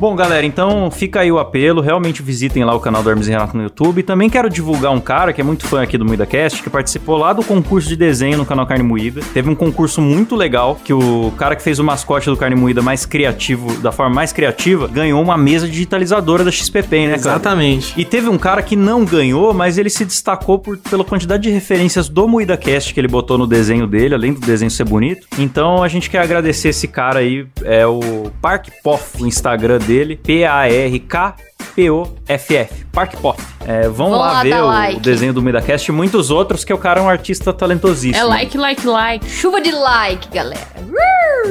Bom, 0.00 0.16
galera, 0.16 0.46
então 0.46 0.90
fica 0.90 1.20
aí 1.20 1.30
o 1.30 1.38
apelo. 1.38 1.82
Realmente 1.82 2.22
visitem 2.22 2.64
lá 2.64 2.74
o 2.74 2.80
canal 2.80 3.02
do 3.02 3.10
Hermes 3.10 3.28
e 3.28 3.32
Renato 3.32 3.54
no 3.54 3.64
YouTube. 3.64 4.02
Também 4.02 4.30
quero 4.30 4.48
divulgar 4.48 4.92
um 4.92 4.98
cara 4.98 5.30
que 5.30 5.42
é 5.42 5.44
muito 5.44 5.66
fã 5.66 5.82
aqui 5.82 5.98
do 5.98 6.06
MuidaCast, 6.06 6.62
que 6.62 6.70
participou 6.70 7.18
lá 7.18 7.34
do 7.34 7.44
concurso 7.44 7.86
de 7.86 7.96
desenho 7.96 8.38
no 8.38 8.46
canal 8.46 8.66
Carne 8.66 8.82
Moída. 8.82 9.20
Teve 9.34 9.50
um 9.50 9.54
concurso 9.54 10.00
muito 10.00 10.34
legal, 10.34 10.80
que 10.82 10.94
o 10.94 11.30
cara 11.36 11.54
que 11.54 11.62
fez 11.62 11.78
o 11.78 11.84
mascote 11.84 12.30
do 12.30 12.36
Carne 12.38 12.56
Moída 12.56 12.80
mais 12.80 13.04
criativo, 13.04 13.76
da 13.82 13.92
forma 13.92 14.14
mais 14.14 14.32
criativa, 14.32 14.88
ganhou 14.88 15.20
uma 15.20 15.36
mesa 15.36 15.68
digitalizadora 15.68 16.44
da 16.44 16.50
XPP, 16.50 16.96
né, 16.96 17.18
cara? 17.18 17.36
Exatamente. 17.36 17.92
E 17.94 18.02
teve 18.02 18.30
um 18.30 18.38
cara 18.38 18.62
que 18.62 18.76
não 18.76 19.04
ganhou, 19.04 19.52
mas 19.52 19.76
ele 19.76 19.90
se 19.90 20.06
destacou 20.06 20.58
por, 20.58 20.78
pela 20.78 21.04
quantidade 21.04 21.42
de 21.42 21.50
referências 21.50 22.08
do 22.08 22.26
MuidaCast 22.26 22.94
que 22.94 23.00
ele 23.00 23.08
botou 23.08 23.36
no 23.36 23.46
desenho 23.46 23.86
dele, 23.86 24.14
além 24.14 24.32
do 24.32 24.40
desenho 24.40 24.70
ser 24.70 24.84
bonito. 24.84 25.26
Então 25.38 25.82
a 25.82 25.88
gente 25.88 26.08
quer 26.08 26.22
agradecer 26.22 26.70
esse 26.70 26.88
cara 26.88 27.18
aí, 27.18 27.46
é 27.64 27.86
o 27.86 28.30
Park 28.40 28.68
Poff, 28.82 29.22
o 29.22 29.26
Instagram 29.26 29.76
dele, 29.76 29.89
P-A-R-K. 30.16 31.34
P-O-F-F. 31.74 32.84
Park 32.92 33.14
Poff. 33.20 33.40
É, 33.66 33.82
vão 33.82 34.10
Vão 34.10 34.18
lá 34.18 34.32
lá 34.32 34.42
ver 34.42 34.54
o 34.54 34.66
like. 34.66 35.00
desenho 35.00 35.32
do 35.32 35.40
MedaCast 35.40 35.88
e 35.90 35.92
muitos 35.92 36.30
outros, 36.30 36.64
que 36.64 36.72
o 36.72 36.78
cara 36.78 37.00
é 37.00 37.02
um 37.02 37.08
artista 37.08 37.52
talentosíssimo. 37.52 38.24
É 38.24 38.24
like, 38.28 38.58
like, 38.58 38.86
like. 38.86 39.28
Chuva 39.30 39.60
de 39.60 39.70
like, 39.70 40.28
galera. 40.28 40.60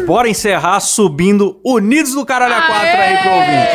Bora 0.05 0.27
encerrar 0.29 0.79
subindo 0.81 1.59
Unidos 1.63 2.13
do 2.13 2.25
Caralho 2.25 2.53
a 2.53 2.61
4 2.61 2.85
aí 3.01 3.17
pro 3.17 3.31
ouvinte. 3.31 3.67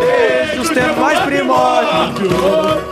Desde 0.00 0.58
os 0.60 0.68
tempos 0.70 0.98
mais 0.98 1.20
primórdios. 1.20 2.89